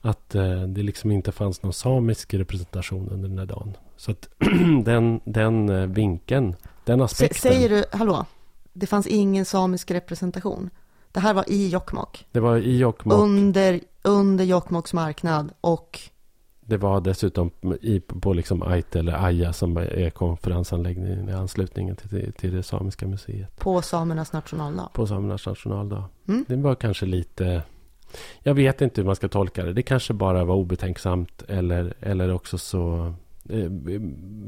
att 0.00 0.34
eh, 0.34 0.62
det 0.62 0.82
liksom 0.82 1.10
inte 1.10 1.32
fanns 1.32 1.62
någon 1.62 1.72
samisk 1.72 2.34
representation 2.34 3.08
under 3.08 3.28
den 3.28 3.38
här 3.38 3.46
dagen. 3.46 3.76
Så 4.00 4.10
att 4.10 4.28
den, 4.84 5.20
den 5.24 5.68
eh, 5.68 5.86
vinkeln, 5.86 6.54
den 6.84 7.00
S- 7.00 7.12
aspekten. 7.12 7.52
säger 7.52 7.68
du, 7.68 7.84
hallå, 7.92 8.26
det 8.72 8.86
fanns 8.86 9.06
ingen 9.06 9.44
samisk 9.44 9.90
representation. 9.90 10.70
Det 11.12 11.20
här 11.20 11.34
var 11.34 11.44
i 11.48 11.68
Jokkmokk. 11.68 12.26
Det 12.32 12.40
var 12.40 12.56
i 12.56 12.78
Jokkmokk. 12.78 13.18
Under, 13.18 13.80
under 14.02 14.44
Jokkmokks 14.44 14.92
marknad 14.92 15.52
och 15.60 16.00
Det 16.60 16.76
var 16.76 17.00
dessutom 17.00 17.50
i, 17.80 18.00
på 18.00 18.32
liksom 18.32 18.62
Aite 18.62 18.98
eller 18.98 19.24
Aja 19.24 19.52
som 19.52 19.76
är 19.76 20.10
konferensanläggningen 20.10 21.28
i 21.28 21.32
anslutningen 21.32 21.96
till, 21.96 22.32
till 22.32 22.54
det 22.54 22.62
samiska 22.62 23.06
museet. 23.06 23.56
på 23.56 23.82
samernas 23.82 24.32
nationaldag. 24.32 24.88
På 24.94 25.06
samernas 25.06 25.46
nationaldag. 25.46 26.04
Mm. 26.28 26.44
Det 26.48 26.56
var 26.56 26.74
kanske 26.74 27.06
lite... 27.06 27.62
Jag 28.42 28.54
vet 28.54 28.80
inte 28.80 29.00
hur 29.00 29.06
man 29.06 29.16
ska 29.16 29.28
tolka 29.28 29.64
det. 29.64 29.72
Det 29.72 29.82
kanske 29.82 30.12
bara 30.14 30.44
var 30.44 30.54
obetänksamt 30.54 31.42
eller, 31.48 31.94
eller 32.00 32.32
också 32.34 32.58
så 32.58 33.14
eh, 33.52 33.70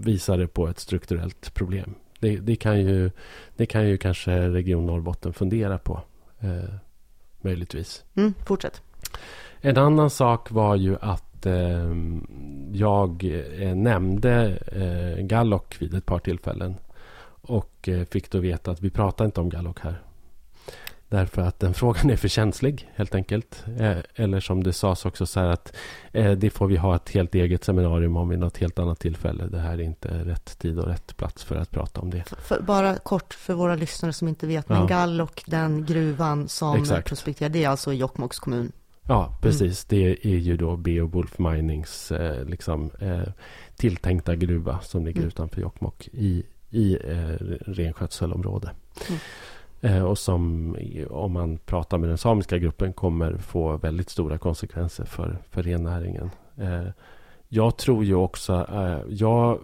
visar 0.04 0.38
det 0.38 0.46
på 0.46 0.68
ett 0.68 0.78
strukturellt 0.78 1.54
problem. 1.54 1.94
Det, 2.20 2.36
det, 2.36 2.56
kan 2.56 2.80
ju, 2.80 3.10
det 3.56 3.66
kan 3.66 3.88
ju 3.88 3.98
kanske 3.98 4.48
Region 4.48 4.86
Norrbotten 4.86 5.32
fundera 5.32 5.78
på. 5.78 6.00
Eh, 6.40 6.74
möjligtvis. 7.40 8.04
Mm, 8.14 8.34
fortsätt. 8.46 8.82
En 9.60 9.76
annan 9.76 10.10
sak 10.10 10.50
var 10.50 10.76
ju 10.76 10.96
att 11.00 11.46
eh, 11.46 11.94
jag 12.72 13.24
nämnde 13.76 14.58
eh, 14.72 15.24
Gallock 15.24 15.76
vid 15.78 15.94
ett 15.94 16.06
par 16.06 16.18
tillfällen. 16.18 16.74
Och 17.42 17.88
eh, 17.88 18.04
fick 18.04 18.30
då 18.30 18.38
veta 18.38 18.70
att 18.70 18.80
vi 18.80 18.90
pratar 18.90 19.24
inte 19.24 19.40
om 19.40 19.48
Gallock 19.48 19.80
här. 19.80 20.02
Därför 21.12 21.42
att 21.42 21.60
den 21.60 21.74
frågan 21.82 22.10
är 22.10 22.16
för 22.16 22.28
känslig 22.28 22.90
helt 22.94 23.14
enkelt. 23.14 23.64
Eh, 23.78 23.96
eller 24.14 24.40
som 24.40 24.62
det 24.62 24.72
sades 24.72 25.04
också 25.04 25.26
så 25.26 25.40
här 25.40 25.48
att 25.48 25.76
eh, 26.12 26.32
det 26.32 26.50
får 26.50 26.66
vi 26.66 26.76
ha 26.76 26.96
ett 26.96 27.10
helt 27.10 27.34
eget 27.34 27.64
seminarium 27.64 28.16
om 28.16 28.28
vid 28.28 28.38
något 28.38 28.56
helt 28.58 28.78
annat 28.78 29.00
tillfälle. 29.00 29.46
Det 29.46 29.58
här 29.58 29.72
är 29.72 29.80
inte 29.82 30.08
rätt 30.08 30.58
tid 30.58 30.78
och 30.78 30.86
rätt 30.86 31.16
plats 31.16 31.44
för 31.44 31.56
att 31.56 31.70
prata 31.70 32.00
om 32.00 32.10
det. 32.10 32.24
För, 32.42 32.60
bara 32.60 32.96
kort 32.96 33.34
för 33.34 33.54
våra 33.54 33.74
lyssnare 33.74 34.12
som 34.12 34.28
inte 34.28 34.46
vet, 34.46 34.68
men 34.68 34.80
Ja. 34.80 34.86
Gallok, 34.86 35.42
den 35.46 35.84
gruvan 35.86 36.48
som 36.48 36.76
Exakt. 36.76 37.08
prospekterar, 37.08 37.48
det 37.48 37.64
är 37.64 37.68
alltså 37.68 37.92
i 37.92 37.96
Jokkmokks 37.96 38.38
kommun. 38.38 38.72
Ja, 39.08 39.38
precis. 39.42 39.84
Det 39.84 40.26
är 40.26 40.36
ju 40.38 40.56
då 40.56 40.76
Beowulf 40.76 41.38
Minings 41.38 42.12
eh, 42.12 42.44
liksom, 42.44 42.90
eh, 43.00 43.22
tilltänkta 43.76 44.36
gruva 44.36 44.80
som 44.80 45.04
ligger 45.06 45.18
Mm. 45.20 45.28
utanför 45.28 45.60
Jokkmokk 45.60 46.08
i, 46.12 46.42
i 46.70 46.94
eh, 47.04 47.44
renskötselområde. 47.66 48.70
Mm. 49.08 49.20
Eh, 49.84 50.02
och 50.02 50.18
som, 50.18 50.76
om 51.10 51.32
man 51.32 51.58
pratar 51.58 51.98
med 51.98 52.08
den 52.08 52.18
samiska 52.18 52.58
gruppen, 52.58 52.92
kommer 52.92 53.36
få 53.36 53.76
väldigt 53.76 54.10
stora 54.10 54.38
konsekvenser 54.38 55.04
för, 55.04 55.38
för 55.50 55.62
rennäringen. 55.62 56.30
Eh, 56.56 56.86
jag 57.48 57.76
tror 57.76 58.04
ju 58.04 58.14
också... 58.14 58.66
Eh, 58.72 59.00
jag, 59.08 59.58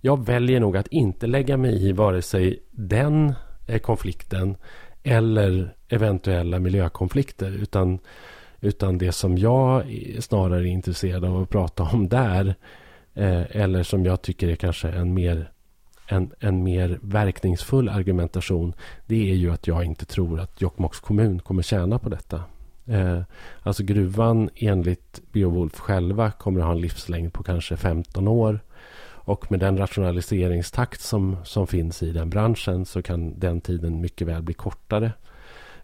jag 0.00 0.26
väljer 0.26 0.60
nog 0.60 0.76
att 0.76 0.86
inte 0.86 1.26
lägga 1.26 1.56
mig 1.56 1.88
i 1.88 1.92
vare 1.92 2.22
sig 2.22 2.62
den 2.70 3.34
konflikten 3.82 4.56
eller 5.02 5.74
eventuella 5.88 6.58
miljökonflikter. 6.58 7.50
Utan, 7.50 7.98
utan 8.60 8.98
det 8.98 9.12
som 9.12 9.38
jag 9.38 9.84
snarare 10.18 10.60
är 10.60 10.72
intresserad 10.72 11.24
av 11.24 11.42
att 11.42 11.50
prata 11.50 11.82
om 11.82 12.08
där 12.08 12.54
eller 13.14 13.82
som 13.82 14.04
jag 14.04 14.22
tycker 14.22 14.48
är 14.48 14.56
kanske 14.56 14.88
en 14.88 15.14
mer, 15.14 15.52
en, 16.10 16.30
en 16.40 16.62
mer 16.62 16.98
verkningsfull 17.02 17.88
argumentation 17.88 18.74
det 19.06 19.30
är 19.30 19.34
ju 19.34 19.50
att 19.52 19.66
jag 19.66 19.84
inte 19.84 20.04
tror 20.04 20.40
att 20.40 20.60
Jokkmokks 20.60 21.00
kommun 21.00 21.38
kommer 21.38 21.62
tjäna 21.62 21.98
på 21.98 22.08
detta. 22.08 22.42
Eh, 22.86 23.20
alltså 23.62 23.82
gruvan 23.82 24.50
enligt 24.56 25.20
Beowulf 25.32 25.78
själva 25.78 26.30
kommer 26.30 26.60
att 26.60 26.66
ha 26.66 26.72
en 26.72 26.80
livslängd 26.80 27.32
på 27.32 27.42
kanske 27.42 27.76
15 27.76 28.28
år. 28.28 28.60
Och 29.22 29.50
med 29.50 29.60
den 29.60 29.78
rationaliseringstakt 29.78 31.00
som, 31.00 31.36
som 31.44 31.66
finns 31.66 32.02
i 32.02 32.12
den 32.12 32.30
branschen 32.30 32.86
så 32.86 33.02
kan 33.02 33.38
den 33.38 33.60
tiden 33.60 34.00
mycket 34.00 34.26
väl 34.26 34.42
bli 34.42 34.54
kortare. 34.54 35.12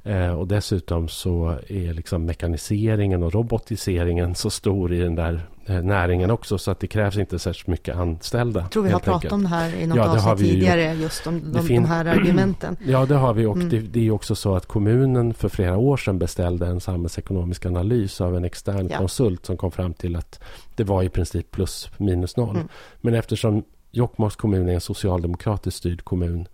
Eh, 0.02 0.32
och 0.32 0.48
dessutom 0.48 1.08
så 1.08 1.58
är 1.68 1.94
liksom 1.94 2.24
mekaniseringen 2.24 3.22
och 3.22 3.34
robotiseringen 3.34 4.34
så 4.34 4.50
stor 4.50 4.92
i 4.92 4.98
den 4.98 5.14
där 5.14 5.40
näringen 5.68 6.30
också 6.30 6.58
så 6.58 6.70
att 6.70 6.80
det 6.80 6.86
krävs 6.86 7.16
inte 7.16 7.38
särskilt 7.38 7.66
mycket 7.66 7.96
anställda. 7.96 8.60
Jag 8.60 8.70
tror 8.70 8.82
vi 8.82 8.90
har 8.90 8.98
pratat 9.00 9.14
enkelt. 9.14 9.32
om 9.32 9.42
det 9.42 9.48
här 9.48 9.74
i 9.74 9.86
något 9.86 9.96
Ja, 9.96 10.30
avsnitt 10.32 10.50
tidigare, 10.50 10.94
just 10.94 11.26
om 11.26 11.40
de, 11.40 11.52
de 11.52 11.62
fin- 11.66 11.84
här 11.84 12.04
argumenten. 12.18 12.76
Ja, 12.86 13.06
det 13.06 13.14
har 13.14 13.34
vi. 13.34 13.46
Och 13.46 13.56
Mm. 13.56 13.68
det, 13.68 13.78
det 13.80 14.06
är 14.06 14.10
också 14.10 14.34
så 14.34 14.56
att 14.56 14.66
kommunen 14.66 15.34
för 15.34 15.48
flera 15.48 15.76
år 15.76 15.96
sedan 15.96 16.18
beställde 16.18 16.66
en 16.66 16.80
samhällsekonomisk 16.80 17.66
analys 17.66 18.20
av 18.20 18.36
en 18.36 18.44
extern 18.44 18.88
Ja. 18.92 18.98
konsult 18.98 19.46
som 19.46 19.56
kom 19.56 19.70
fram 19.72 19.94
till 19.94 20.16
att 20.16 20.40
det 20.74 20.84
var 20.84 21.02
i 21.02 21.08
princip 21.08 21.50
plus 21.50 21.90
minus 21.96 22.36
noll. 22.36 22.56
Mm. 22.56 22.68
Men 23.00 23.14
eftersom 23.14 23.64
Jokkmokks 23.90 24.36
kommun 24.36 24.68
är 24.68 24.74
en 24.74 24.80
socialdemokratiskt 24.80 25.78
styrd 25.78 26.04
kommun 26.04 26.48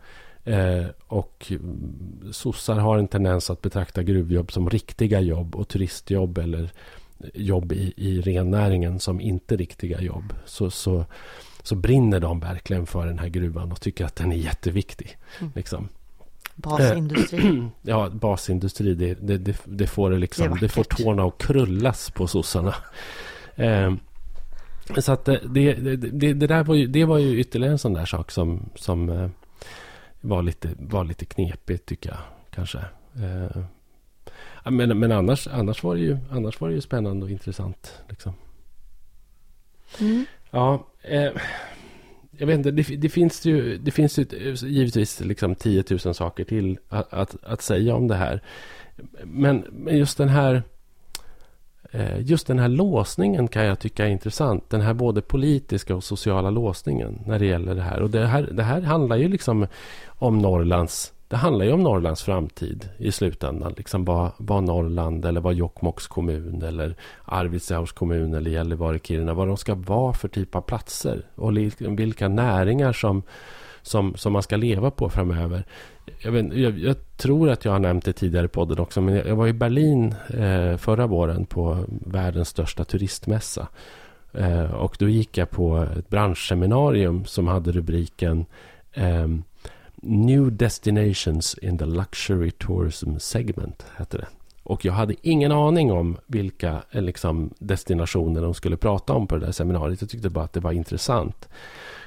eh, 0.44 0.86
och 1.06 1.52
sossar 2.32 2.74
har 2.74 2.98
en 2.98 3.08
tendens 3.08 3.50
att 3.50 3.62
betrakta 3.62 4.02
gruvjobb 4.02 4.52
som 4.52 4.70
riktiga 4.70 5.20
jobb 5.20 5.56
och 5.56 5.68
turistjobb 5.68 6.38
eller 6.38 6.70
jobb 7.34 7.72
i, 7.72 7.92
i 7.96 8.20
rennäringen 8.20 9.00
som 9.00 9.20
inte 9.20 9.56
riktiga 9.56 10.00
jobb 10.00 10.34
så, 10.44 10.70
så, 10.70 11.04
så 11.62 11.74
brinner 11.74 12.20
de 12.20 12.40
verkligen 12.40 12.86
för 12.86 13.06
den 13.06 13.18
här 13.18 13.28
gruvan 13.28 13.72
och 13.72 13.80
tycker 13.80 14.04
att 14.04 14.16
den 14.16 14.32
är 14.32 14.36
jätteviktig. 14.36 15.18
Mm. 15.40 15.52
Liksom. 15.54 15.88
Basindustri. 16.54 17.68
Ja, 17.82 18.10
basindustri, 18.10 18.94
det, 18.94 19.14
det, 19.14 19.38
det, 19.38 19.56
det 19.64 19.86
får 19.86 20.10
det 20.10 20.18
liksom, 20.18 20.50
Det 20.50 20.60
det, 20.60 20.68
får 20.68 20.84
tårna 20.84 21.24
att 21.24 21.38
krullas 21.38 22.10
på 22.10 22.26
sossarna. 22.26 22.74
Eh, 23.54 23.94
så 24.98 25.12
att 25.12 25.24
det, 25.24 25.40
det, 25.44 25.74
det, 25.96 26.32
det 26.32 26.46
där 26.46 26.64
var 26.64 26.74
ju, 26.74 26.86
det 26.86 27.04
var 27.04 27.18
ju 27.18 27.40
ytterligare 27.40 27.72
en 27.72 27.78
sån 27.78 27.92
där 27.92 28.06
sak 28.06 28.30
som, 28.30 28.70
som 28.74 29.08
eh, 29.08 29.30
var, 30.20 30.42
lite, 30.42 30.68
var 30.78 31.04
lite 31.04 31.24
knepigt 31.24 31.86
tycker 31.86 32.10
jag 32.10 32.18
kanske. 32.50 32.78
Eh, 33.14 33.62
men 34.70 34.98
men 34.98 35.12
annars, 35.12 35.48
annars, 35.48 35.82
var 35.82 35.94
det 35.94 36.00
ju, 36.00 36.18
annars 36.30 36.60
var 36.60 36.68
det 36.68 36.74
ju 36.74 36.80
spännande 36.80 37.24
och 37.24 37.30
intressant. 37.30 38.02
Liksom. 38.08 38.32
Mm. 40.00 40.24
Ja, 40.50 40.86
eh, 41.02 41.30
jag 42.38 42.46
vet 42.46 42.56
inte. 42.56 42.70
Det, 42.70 42.82
det 42.82 43.08
finns 43.08 43.44
ju, 43.44 43.78
det 43.78 43.90
finns 43.90 44.18
ju 44.18 44.24
givetvis 44.54 45.20
liksom 45.20 45.54
10 45.54 45.84
000 46.04 46.14
saker 46.14 46.44
till 46.44 46.78
att, 46.88 47.12
att, 47.12 47.36
att 47.42 47.62
säga 47.62 47.94
om 47.94 48.08
det 48.08 48.14
här. 48.14 48.42
Men, 49.24 49.64
men 49.70 49.98
just 49.98 50.18
den 50.18 50.28
här 50.28 50.62
eh, 51.90 52.20
Just 52.20 52.46
den 52.46 52.58
här 52.58 52.68
låsningen 52.68 53.48
kan 53.48 53.64
jag 53.64 53.78
tycka 53.78 54.06
är 54.06 54.10
intressant. 54.10 54.70
Den 54.70 54.80
här 54.80 54.94
både 54.94 55.20
politiska 55.20 55.96
och 55.96 56.04
sociala 56.04 56.50
låsningen 56.50 57.22
när 57.26 57.38
det 57.38 57.46
gäller 57.46 57.74
det 57.74 57.82
här. 57.82 58.02
Och 58.02 58.10
det 58.10 58.26
här, 58.26 58.42
det 58.42 58.62
här 58.62 58.80
handlar 58.80 59.16
ju 59.16 59.28
liksom 59.28 59.66
om 60.06 60.38
Norrlands 60.38 61.12
det 61.32 61.38
handlar 61.38 61.64
ju 61.64 61.72
om 61.72 61.82
Norrlands 61.82 62.22
framtid 62.22 62.88
i 62.98 63.12
slutändan. 63.12 63.74
Liksom 63.76 64.04
vad, 64.04 64.30
vad 64.36 64.64
Norrland 64.64 65.24
eller 65.24 65.40
vad 65.40 65.54
Jokkmokks 65.54 66.06
kommun 66.06 66.62
eller 66.62 66.96
Arvidsjaurs 67.24 67.92
kommun 67.92 68.34
eller 68.34 68.50
Gällivare, 68.50 68.98
Kiruna, 68.98 69.34
vad 69.34 69.48
de 69.48 69.56
ska 69.56 69.74
vara 69.74 70.12
för 70.12 70.28
typ 70.28 70.54
av 70.54 70.60
platser 70.60 71.26
och 71.34 71.56
vilka 71.78 72.28
näringar 72.28 72.92
som, 72.92 73.22
som, 73.82 74.14
som 74.16 74.32
man 74.32 74.42
ska 74.42 74.56
leva 74.56 74.90
på 74.90 75.08
framöver. 75.08 75.64
Jag, 76.18 76.32
vet, 76.32 76.52
jag, 76.54 76.78
jag 76.78 76.96
tror 77.16 77.50
att 77.50 77.64
jag 77.64 77.72
har 77.72 77.78
nämnt 77.78 78.04
det 78.04 78.12
tidigare 78.12 78.46
i 78.46 78.48
podden 78.48 78.78
också, 78.78 79.00
men 79.00 79.14
jag, 79.14 79.26
jag 79.26 79.36
var 79.36 79.46
i 79.46 79.52
Berlin 79.52 80.14
eh, 80.28 80.76
förra 80.76 81.06
våren 81.06 81.46
på 81.46 81.84
världens 81.88 82.48
största 82.48 82.84
turistmässa. 82.84 83.68
Eh, 84.32 84.74
och 84.74 84.96
då 84.98 85.08
gick 85.08 85.38
jag 85.38 85.50
på 85.50 85.86
ett 85.98 86.08
branschseminarium 86.08 87.24
som 87.24 87.46
hade 87.46 87.72
rubriken 87.72 88.46
eh, 88.92 89.28
New 90.04 90.50
Destinations 90.50 91.54
in 91.62 91.78
the 91.78 91.86
Luxury 91.86 92.50
Tourism 92.50 93.18
Segment, 93.18 93.84
hette 93.96 94.16
det. 94.16 94.26
Och 94.62 94.84
jag 94.84 94.92
hade 94.92 95.14
ingen 95.22 95.52
aning 95.52 95.92
om 95.92 96.18
vilka 96.26 96.82
eh, 96.90 97.02
liksom, 97.02 97.50
destinationer 97.58 98.42
de 98.42 98.54
skulle 98.54 98.76
prata 98.76 99.12
om 99.12 99.26
på 99.26 99.36
det 99.36 99.46
där 99.46 99.52
seminariet. 99.52 100.00
Jag 100.00 100.10
tyckte 100.10 100.30
bara 100.30 100.44
att 100.44 100.52
det 100.52 100.60
var 100.60 100.72
intressant. 100.72 101.48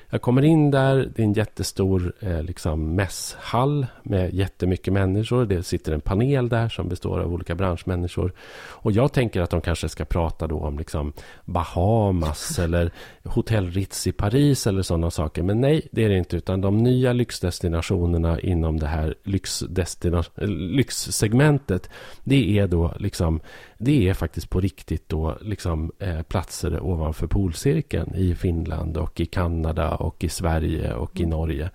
Jag 0.09 0.21
kommer 0.21 0.41
in 0.41 0.71
där, 0.71 1.11
det 1.15 1.21
är 1.21 1.23
en 1.23 1.33
jättestor 1.33 2.13
eh, 2.19 2.43
liksom 2.43 2.95
mässhall 2.95 3.85
med 4.03 4.33
jättemycket 4.33 4.93
människor. 4.93 5.45
Det 5.45 5.63
sitter 5.63 5.91
en 5.91 6.01
panel 6.01 6.49
där 6.49 6.69
som 6.69 6.89
består 6.89 7.19
av 7.19 7.33
olika 7.33 7.55
branschmänniskor. 7.55 8.33
Och 8.67 8.91
jag 8.91 9.13
tänker 9.13 9.41
att 9.41 9.49
de 9.49 9.61
kanske 9.61 9.89
ska 9.89 10.05
prata 10.05 10.47
då 10.47 10.59
om 10.59 10.77
liksom 10.77 11.13
Bahamas 11.45 12.59
eller 12.59 12.91
Hotell 13.23 13.71
Ritz 13.71 14.07
i 14.07 14.11
Paris 14.11 14.67
eller 14.67 14.81
sådana 14.81 15.11
saker. 15.11 15.43
Men 15.43 15.61
nej, 15.61 15.87
det 15.91 16.03
är 16.03 16.09
det 16.09 16.17
inte. 16.17 16.37
Utan 16.37 16.61
de 16.61 16.77
nya 16.77 17.13
lyxdestinationerna 17.13 18.39
inom 18.39 18.79
det 18.79 18.87
här 18.87 19.15
lyxdestina- 19.23 20.41
eh, 20.41 20.47
lyxsegmentet. 20.47 21.89
Det 22.23 22.59
är 22.59 22.67
då 22.67 22.93
liksom 22.99 23.39
det 23.78 24.09
är 24.09 24.13
faktiskt 24.13 24.49
på 24.49 24.59
riktigt 24.61 25.09
då 25.09 25.38
liksom 25.41 25.91
eh, 25.99 26.21
platser 26.21 26.80
ovanför 26.84 27.28
polcirkeln 27.28 28.15
i 28.15 28.36
Finland 28.36 28.97
och 28.97 29.19
i 29.19 29.26
Kanada 29.26 29.95
och 29.95 30.23
i 30.23 30.30
Sverige 30.30 30.93
och 30.93 31.19
i 31.19 31.23
Mm. 31.23 31.30
Norge. 31.30 31.69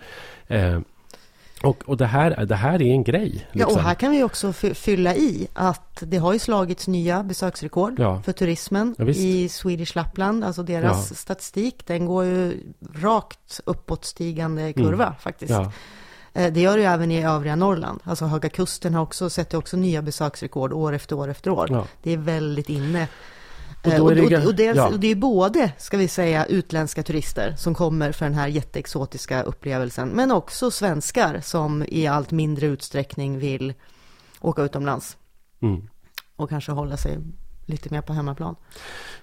Eh, 0.46 0.80
och 1.62 1.82
och 1.86 1.96
det, 1.96 2.06
här, 2.06 2.46
det 2.46 2.54
här 2.56 2.82
är 2.82 2.92
en 2.92 3.04
grej. 3.04 3.46
Ja, 3.52 3.64
och 3.66 3.70
liksom. 3.70 3.84
här 3.84 3.94
kan 3.94 4.10
vi 4.12 4.22
också 4.22 4.52
fy- 4.52 4.74
fylla 4.74 5.14
i 5.14 5.48
att 5.54 6.02
det 6.06 6.16
har 6.16 6.32
ju 6.32 6.38
slagits 6.38 6.88
nya 6.88 7.22
besöksrekord 7.22 7.98
Ja. 7.98 8.22
för 8.22 8.32
turismen 8.32 8.94
Ja, 8.98 9.04
i 9.08 9.48
Swedish 9.48 9.96
Lapland. 9.96 10.44
Alltså 10.44 10.62
deras 10.62 11.10
Ja. 11.10 11.16
statistik, 11.16 11.86
den 11.86 12.06
går 12.06 12.24
ju 12.24 12.60
rakt 12.94 13.60
uppåtstigande 13.66 14.72
kurva 14.72 15.14
faktiskt. 15.20 15.50
Mm. 15.50 15.62
Eh, 15.62 15.70
Det 16.32 16.60
gör 16.60 16.78
det 16.78 16.84
även 16.84 17.10
i 17.10 17.24
övriga 17.24 17.56
Norrland. 17.56 18.00
Alltså 18.04 18.24
Höga 18.24 18.48
Kusten 18.48 18.94
har 18.94 19.02
också 19.02 19.30
sett 19.30 19.54
också 19.54 19.76
nya 19.76 20.02
besöksrekord 20.02 20.72
år 20.72 20.92
efter 20.92 21.16
år 21.16 21.28
efter 21.28 21.50
år. 21.50 21.66
Ja. 21.70 21.86
Det 22.02 22.12
är 22.12 22.16
väldigt 22.16 22.68
inne. 22.68 23.08
Och 23.82 23.86
Eh, 23.86 24.02
Och, 24.02 24.10
är 24.12 24.14
det 24.14 24.22
och, 24.22 24.30
ga- 24.30 24.46
och, 24.46 24.54
dels, 24.54 24.76
ja. 24.76 24.88
och 24.88 25.00
det 25.00 25.06
är 25.06 25.14
både, 25.14 25.72
ska 25.78 25.96
vi 25.96 26.08
säga, 26.08 26.44
utländska 26.44 27.02
turister 27.02 27.54
som 27.58 27.74
kommer 27.74 28.12
för 28.12 28.24
den 28.24 28.34
här 28.34 28.48
jätteexotiska 28.48 29.42
upplevelsen, 29.42 30.08
men 30.08 30.30
också 30.30 30.70
svenskar 30.70 31.40
som 31.40 31.84
i 31.88 32.06
allt 32.06 32.30
mindre 32.30 32.66
utsträckning 32.66 33.38
vill 33.38 33.74
åka 34.40 34.62
utomlands 34.62 35.16
mm. 35.62 35.88
och 36.36 36.48
kanske 36.48 36.72
hålla 36.72 36.96
sig 36.96 37.18
lite 37.70 37.90
mer 37.92 38.00
på 38.00 38.12
hemmaplan. 38.12 38.56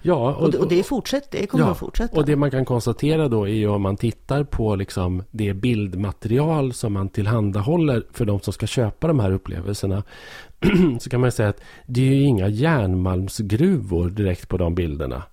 ja 0.01 0.35
Och, 0.35 0.51
det- 0.51 0.57
och 0.57 0.67
det 0.67 0.83
fortsätter, 0.83 1.39
det 1.41 1.47
kommer 1.47 1.65
Ja, 1.65 1.71
att 1.71 1.77
fortsätta. 1.77 2.17
Och 2.19 2.25
det 2.25 2.35
man 2.35 2.51
kan 2.51 2.65
konstatera 2.65 3.27
då 3.27 3.43
är 3.47 3.53
ju 3.53 3.67
om 3.67 3.81
man 3.81 3.97
tittar 3.97 4.43
på 4.43 4.75
liksom 4.75 5.23
det 5.31 5.53
bildmaterial 5.53 6.73
som 6.73 6.93
man 6.93 7.09
tillhandahåller 7.09 8.03
för 8.11 8.25
de 8.25 8.39
som 8.39 8.53
ska 8.53 8.67
köpa 8.67 9.07
de 9.07 9.19
här 9.19 9.31
upplevelserna. 9.31 10.03
så 10.99 11.09
kan 11.09 11.21
man 11.21 11.31
säga 11.31 11.49
att 11.49 11.61
det 11.85 12.01
är 12.01 12.05
ju 12.15 12.21
inga 12.23 12.47
järnmalmsgruvor 12.47 14.09
direkt 14.09 14.47
på 14.49 14.57
de 14.57 14.75
bilderna. 14.75 15.23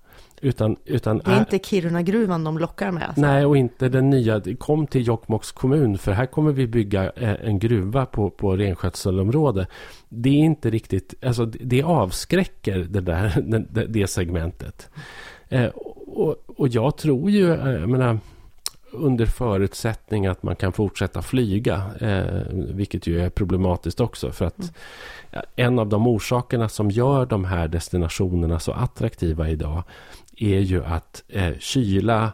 Utan, 0.45 0.77
utan 0.85 1.17
det 1.17 1.31
är 1.31 1.39
inte 1.39 1.59
Kiruna-gruvan 1.59 2.43
de 2.43 2.57
lockar 2.57 2.91
med. 2.91 3.03
Alltså. 3.03 3.21
Nej, 3.21 3.45
och 3.45 3.57
inte 3.57 3.89
den 3.89 4.09
nya. 4.09 4.41
Kom 4.59 4.87
till 4.87 5.07
Jokkmokks 5.07 5.51
kommun 5.51 5.97
för 5.97 6.11
här 6.11 6.25
kommer 6.25 6.51
vi 6.51 6.67
bygga 6.67 7.11
eh, 7.11 7.35
en 7.43 7.59
gruva 7.59 8.05
på, 8.05 8.29
på 8.29 8.55
renskötselområde. 8.55 9.67
Det 10.09 10.29
är 10.29 10.43
inte 10.43 10.69
riktigt, 10.69 11.13
alltså 11.23 11.45
det 11.45 11.83
avskräcker 11.83 12.77
det 12.89 13.01
där, 13.01 13.41
det, 13.69 13.85
det 13.85 14.07
segmentet. 14.07 14.89
Eh, 15.49 15.67
och, 16.05 16.35
och 16.47 16.67
jag 16.67 16.97
tror 16.97 17.31
ju, 17.31 17.53
eh, 17.53 17.71
jag 17.71 17.89
menar, 17.89 18.19
under 18.95 19.25
förutsättning 19.25 20.27
att 20.27 20.43
man 20.43 20.55
kan 20.55 20.73
fortsätta 20.73 21.21
flyga, 21.21 21.83
eh, 21.99 22.41
vilket 22.51 23.07
ju 23.07 23.21
är 23.21 23.29
problematiskt 23.29 23.99
också. 23.99 24.31
För 24.31 24.45
att 24.45 24.73
ja, 25.31 25.43
en 25.55 25.79
av 25.79 25.89
de 25.89 26.07
orsakerna 26.07 26.69
som 26.69 26.91
gör 26.91 27.25
de 27.25 27.45
här 27.45 27.67
destinationerna 27.67 28.59
så 28.59 28.71
attraktiva 28.71 29.49
idag 29.49 29.83
är 30.37 30.59
ju 30.59 30.83
att 30.83 31.23
eh, 31.27 31.53
kyla 31.59 32.31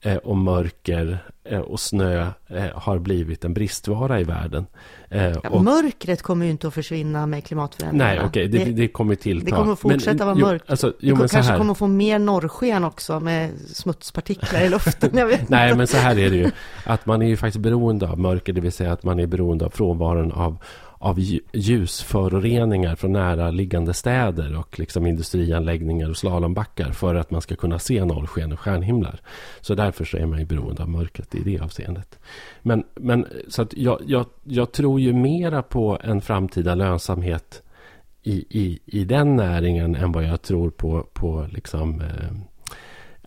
eh, 0.00 0.16
och 0.16 0.36
mörker 0.36 1.18
eh, 1.44 1.60
och 1.60 1.80
snö 1.80 2.30
eh, 2.48 2.64
har 2.74 2.98
blivit 2.98 3.44
en 3.44 3.54
bristvara 3.54 4.20
i 4.20 4.24
världen. 4.24 4.66
Ja, 5.08 5.48
och, 5.50 5.64
mörkret 5.64 6.22
kommer 6.22 6.44
ju 6.44 6.50
inte 6.50 6.68
att 6.68 6.74
försvinna 6.74 7.26
med 7.26 7.44
klimatförändringarna. 7.44 8.14
nej, 8.14 8.26
okej, 8.26 8.48
det, 8.48 8.64
det, 8.64 8.88
kommer 8.88 9.14
tillta. 9.14 9.44
det 9.44 9.50
kommer 9.50 9.72
att 9.72 9.78
fortsätta 9.78 10.24
vara 10.24 10.36
jo, 10.38 10.46
mörkt. 10.46 10.70
Alltså, 10.70 10.92
jo, 11.00 11.16
men 11.16 11.28
så 11.28 11.34
kanske 11.34 11.52
här. 11.52 11.58
kommer 11.58 11.72
att 11.72 11.78
få 11.78 11.86
mer 11.86 12.18
norrsken 12.18 12.84
också 12.84 13.20
med 13.20 13.50
smutspartiklar 13.72 14.60
i 14.60 14.68
luften. 14.68 15.10
Nej, 15.48 15.76
men 15.76 15.86
så 15.86 15.96
här 15.96 16.18
är 16.18 16.30
det 16.30 16.36
ju. 16.36 16.50
Att 16.84 17.06
man 17.06 17.22
är 17.22 17.26
ju 17.26 17.36
faktiskt 17.36 17.62
beroende 17.62 18.08
av 18.08 18.18
mörker, 18.18 18.52
det 18.52 18.60
vill 18.60 18.72
säga 18.72 18.92
att 18.92 19.02
man 19.02 19.20
är 19.20 19.26
beroende 19.26 19.64
av 19.64 19.70
frånvaron 19.70 20.32
av, 20.32 20.56
av 21.02 21.18
ljusföroreningar 21.52 22.96
från 22.96 23.12
näraliggande 23.12 23.94
städer 23.94 24.58
och 24.58 24.78
liksom 24.78 25.06
industrianläggningar 25.06 26.10
och 26.10 26.16
slalombackar 26.16 26.92
för 26.92 27.14
att 27.14 27.30
man 27.30 27.40
ska 27.40 27.56
kunna 27.56 27.78
se 27.78 28.04
norrsken 28.04 28.52
och 28.52 28.60
stjärnhimlar. 28.60 29.20
Så 29.60 29.74
därför 29.74 30.04
så 30.04 30.16
är 30.16 30.26
man 30.26 30.38
ju 30.38 30.44
beroende 30.44 30.82
av 30.82 30.88
mörkret 30.88 31.34
i 31.34 31.40
det 31.40 31.58
avseendet. 31.58 32.18
Men, 32.62 32.84
men 32.94 33.26
så 33.48 33.62
att 33.62 33.74
jag, 33.76 34.00
jag, 34.06 34.26
jag 34.44 34.72
tror 34.72 35.00
ju 35.00 35.12
mera 35.12 35.62
på 35.62 35.98
en 36.02 36.20
framtida 36.20 36.74
lönsamhet 36.74 37.62
i, 38.22 38.44
i, 38.60 38.78
i 38.86 39.04
den 39.04 39.36
näringen 39.36 39.94
än 39.94 40.12
vad 40.12 40.24
jag 40.24 40.42
tror 40.42 40.70
på, 40.70 41.06
på 41.12 41.48
liksom, 41.52 42.00
eh, 42.00 42.32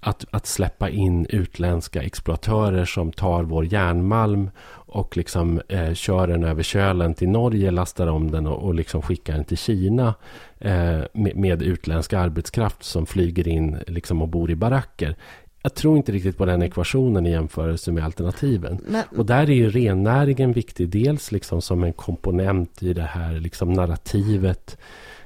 att, 0.06 0.26
att 0.32 0.46
släppa 0.46 0.90
in 0.90 1.26
utländska 1.30 2.04
exploatörer 2.04 2.86
som 2.86 3.12
tar 3.12 3.44
vår 3.44 3.74
järnmalm 3.74 4.50
och 4.72 5.18
liksom 5.18 5.62
eh, 5.68 5.94
kör 5.94 6.28
den 6.28 6.44
över 6.44 6.64
kölen 6.64 7.14
till 7.14 7.30
Norge, 7.30 7.72
lastar 7.72 8.08
om 8.08 8.32
den 8.32 8.48
och, 8.48 8.64
och 8.64 8.76
liksom 8.76 9.02
skickar 9.02 9.34
den 9.34 9.46
till 9.46 9.58
Kina 9.58 10.14
eh, 10.60 11.00
med, 11.14 11.36
med 11.36 11.62
utländsk 11.62 12.14
arbetskraft 12.14 12.84
som 12.84 13.06
flyger 13.06 13.48
in 13.48 13.78
liksom 13.88 14.22
och 14.22 14.28
bor 14.28 14.52
i 14.52 14.56
baracker. 14.56 15.16
Jag 15.62 15.74
tror 15.74 15.98
inte 15.98 16.12
riktigt 16.12 16.38
på 16.38 16.46
den 16.46 16.62
ekvationen 16.62 17.26
i 17.26 17.32
jämförelse 17.32 17.92
med 17.92 18.06
alternativen. 18.06 18.80
Men, 18.88 19.04
Och 19.18 19.26
där 19.26 19.50
är 19.50 19.56
ju 19.56 19.70
rennäringen 19.70 20.54
viktig, 20.54 20.90
dels 20.90 21.32
liksom 21.32 21.62
som 21.62 21.84
en 21.84 21.94
komponent 21.94 22.84
i 22.84 22.94
det 22.94 23.02
här 23.02 23.34
liksom 23.34 23.74
narrativet. 23.74 24.78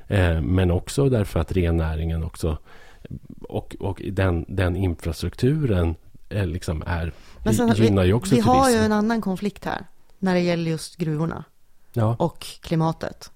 Eh, 0.08 0.42
men 0.42 0.72
också 0.72 1.10
därför 1.10 1.40
att 1.40 1.52
rennäringen 1.52 2.24
också 2.24 2.58
och, 3.42 3.76
och 3.80 4.02
den, 4.12 4.46
den 4.48 4.76
infrastrukturen 4.76 5.96
eh, 6.30 6.48
liksom 6.48 6.84
är, 6.86 7.14
men 7.44 7.54
sen, 7.54 7.74
gynnar 7.76 8.04
ju 8.04 8.14
också 8.14 8.36
vi 8.36 8.42
har 8.42 8.70
ju 8.70 8.78
en 8.78 8.92
annan 8.92 9.22
konflikt 9.22 9.66
här. 9.66 9.86
När 10.20 10.34
det 10.34 10.40
gäller 10.40 10.72
just 10.72 10.96
gruvorna 10.96 11.44
Ja, 11.94 12.16
och 12.20 12.40
klimatet. 12.40 13.32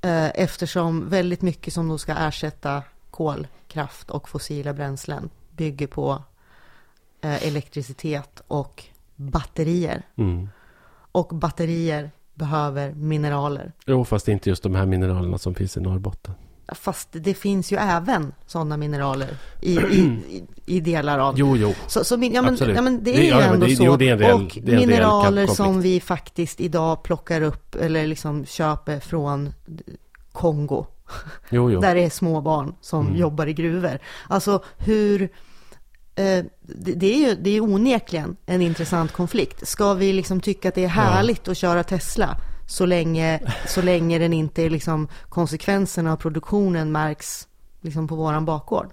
Eh, 0.00 0.30
Eftersom 0.34 1.08
väldigt 1.08 1.42
mycket 1.42 1.74
som 1.74 1.88
då 1.88 1.98
ska 1.98 2.12
ersätta 2.12 2.82
kolkraft 3.10 4.10
och 4.10 4.28
fossila 4.28 4.72
bränslen 4.72 5.30
bygger 5.50 5.86
på 5.86 6.22
eh, 7.20 7.46
elektricitet 7.46 8.42
och 8.48 8.84
batterier. 9.16 10.02
mm. 10.16 10.48
Och 11.12 11.34
batterier 11.34 12.10
behöver 12.34 12.92
mineraler. 12.94 13.72
Jo, 13.86 14.04
fast 14.04 14.28
inte 14.28 14.48
just 14.48 14.62
de 14.62 14.74
här 14.74 14.86
mineralerna 14.86 15.38
som 15.38 15.54
finns 15.54 15.76
i 15.76 15.80
Norrbotten. 15.80 16.34
Fast 16.74 17.08
det 17.12 17.34
finns 17.34 17.72
ju 17.72 17.76
även 17.76 18.32
sådana 18.46 18.76
mineraler 18.76 19.28
i, 19.60 19.76
i, 19.78 20.44
i, 20.66 20.80
delar 20.80 21.18
av... 21.18 21.34
Jo, 21.38 21.56
jo. 21.56 21.74
Så, 21.86 22.04
så 22.04 22.16
min, 22.16 22.32
ja, 22.32 22.42
men, 22.42 22.56
ja, 22.74 22.82
men 22.82 23.04
det 23.04 23.12
Det- 23.12 23.16
är 23.18 23.22
ju 23.22 23.28
ja, 23.28 23.40
ändå 23.40 23.66
det- 23.66 23.76
så. 23.76 23.96
det 23.96 24.08
en 24.08 24.18
reell- 24.18 24.32
och 24.44 24.58
det 24.62 24.76
mineraler 24.76 25.46
som 25.46 25.80
vi 25.80 26.00
faktiskt 26.00 26.60
idag 26.60 27.02
plockar 27.02 27.40
upp 27.40 27.74
eller 27.74 28.06
liksom 28.06 28.46
köper 28.46 29.00
från 29.00 29.54
Kongo. 30.32 30.86
Jo, 31.50 31.70
jo. 31.70 31.80
Där 31.80 31.94
det 31.94 32.04
är 32.04 32.10
små 32.10 32.40
barn 32.40 32.74
som 32.80 33.06
Mm. 33.06 33.18
jobbar 33.18 33.46
i 33.46 33.52
gruvor. 33.52 33.98
Alltså 34.28 34.62
hur... 34.78 35.22
Eh, 36.16 36.44
det, 36.62 36.92
det 36.92 37.14
är 37.14 37.28
ju 37.28 37.34
det 37.34 37.50
är 37.50 37.60
onekligen 37.60 38.36
en 38.46 38.62
intressant 38.62 39.12
konflikt. 39.12 39.68
Ska 39.68 39.94
vi 39.94 40.12
liksom 40.12 40.40
tycka 40.40 40.68
att 40.68 40.74
det 40.74 40.84
är 40.84 40.88
härligt 40.88 41.48
att 41.48 41.56
köra 41.56 41.82
Tesla 41.84 42.36
så 42.66 42.86
länge, 42.86 43.40
så 43.66 43.82
länge 43.82 44.18
den 44.18 44.32
inte 44.32 44.62
är 44.62 44.70
liksom 44.70 45.08
konsekvenserna 45.28 46.12
av 46.12 46.16
produktionen 46.16 46.92
märks 46.92 47.48
liksom 47.80 48.08
på 48.08 48.16
våran 48.16 48.44
bakgård? 48.44 48.92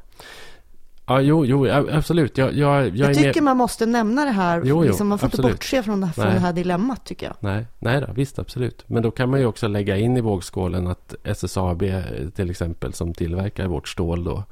Ja, 1.05 1.22
jo, 1.22 1.45
jo, 1.45 1.67
absolut. 1.91 2.38
Jag, 2.38 2.53
jag, 2.53 2.84
jag, 2.84 2.95
Jag, 2.95 3.15
tycker 3.15 3.34
med... 3.34 3.43
man 3.43 3.57
måste 3.57 3.86
nämna 3.86 4.26
det 4.26 4.32
här. 4.32 4.57
Jo, 4.57 4.63
jo, 4.65 4.84
liksom, 4.84 5.07
man 5.07 5.19
får 5.19 5.28
absolut. 5.28 5.45
inte 5.45 5.55
bortse 5.55 5.84
från 5.84 6.01
det, 6.01 6.05
här, 6.05 6.13
från 6.13 6.26
Nej. 6.26 6.34
det 6.34 6.39
här 6.39 6.53
dilemmat 6.53 7.05
tycker 7.05 7.26
jag. 7.26 7.36
Nej, 7.39 7.65
nej 7.80 8.01
då, 8.01 8.07
visst 8.13 8.39
absolut. 8.39 8.84
Men 8.88 9.03
då 9.03 9.11
kan 9.11 9.30
man 9.30 9.39
ju 9.39 9.45
också 9.45 9.67
lägga 9.67 9.97
in 9.97 10.17
i 10.17 10.22
vågskålen 10.22 10.88
att 10.88 11.15
SSAB 11.24 11.82
eh, 11.82 12.01
till 12.36 12.49
exempel 12.49 12.93
som 12.93 13.13
tillverkar 13.13 13.67
vårt 13.67 13.88
stål 13.88 14.24
då 14.24 14.43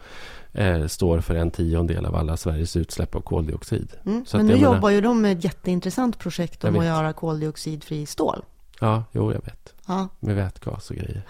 eh, 0.54 0.88
står 0.88 1.22
för 1.22 1.36
en 1.36 1.52
tiondel 1.52 2.06
av 2.06 2.16
alla 2.16 2.38
Sveriges 2.38 2.76
utsläpp 2.76 3.16
av 3.16 3.22
koldioxid. 3.22 3.92
Mm. 4.06 4.26
Men 4.34 4.46
nu 4.46 4.54
menar- 4.56 4.74
jobbar 4.74 4.90
ju 4.90 5.02
de 5.02 5.22
med 5.22 5.38
ett 5.38 5.44
jätteintressant 5.44 6.20
projekt 6.20 6.64
om 6.64 6.80
att 6.80 6.86
göra 6.86 7.14
koldioxidfri 7.14 8.06
stål. 8.06 8.44
Ja, 8.80 9.04
jo, 9.12 9.32
jag 9.34 9.42
vet. 9.46 9.74
Ja, 9.88 10.08
Med 10.20 10.36
vätgas 10.36 10.90
och 10.90 10.96
grejer. 10.96 11.22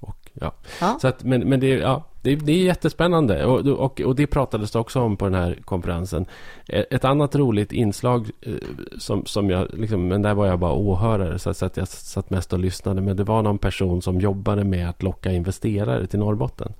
Och, 0.00 0.30
ja. 0.32 0.52
Ja. 0.80 0.98
Så 1.00 1.08
att, 1.08 1.24
men, 1.24 1.48
men 1.48 1.60
det, 1.60 1.68
ja, 1.68 2.04
det, 2.22 2.36
det 2.36 2.52
är 2.52 2.64
jättespännande 2.64 3.44
och, 3.44 3.66
och, 3.66 4.00
och 4.00 4.16
det 4.16 4.26
pratades 4.26 4.70
det 4.70 4.78
också 4.78 5.00
om 5.00 5.16
på 5.16 5.24
den 5.24 5.34
här 5.34 5.58
konferensen. 5.64 6.26
E, 6.68 6.84
ett 6.90 7.04
annat 7.04 7.34
roligt 7.34 7.72
inslag 7.72 8.30
eh, 8.40 8.52
som, 8.98 9.26
som 9.26 9.50
jag, 9.50 9.68
liksom, 9.72 10.08
men 10.08 10.22
där 10.22 10.34
var 10.34 10.46
jag 10.46 10.58
bara 10.58 10.72
åhörare 10.72 11.38
så 11.38 11.50
att 11.50 11.76
jag 11.76 11.88
satt 11.88 12.30
mest 12.30 12.52
och 12.52 12.58
lyssnade. 12.58 13.00
Men 13.00 13.16
det 13.16 13.24
var 13.24 13.42
någon 13.42 13.58
person 13.58 14.02
som 14.02 14.20
jobbade 14.20 14.64
med 14.64 14.88
att 14.88 15.02
locka 15.02 15.32
investerare 15.32 16.06
till 16.06 16.18
Norrbotten. 16.18 16.72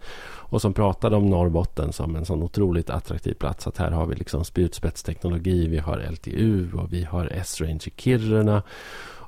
Och 0.52 0.60
som 0.60 0.74
pratade 0.74 1.16
om 1.16 1.26
Norrbotten 1.26 1.92
som 1.92 2.16
en 2.16 2.24
sån 2.24 2.42
otroligt 2.42 2.90
attraktiv 2.90 3.34
plats. 3.34 3.66
Att 3.66 3.78
här 3.78 3.90
har 3.90 4.06
vi 4.06 4.14
liksom 4.14 4.44
spjutspetsteknologi, 4.44 5.66
vi 5.68 5.78
har 5.78 6.06
LTU 6.10 6.72
och 6.72 6.92
vi 6.92 7.04
har 7.04 7.26
S-Range 7.26 7.80
i 7.84 7.92
Kiruna. 7.96 8.62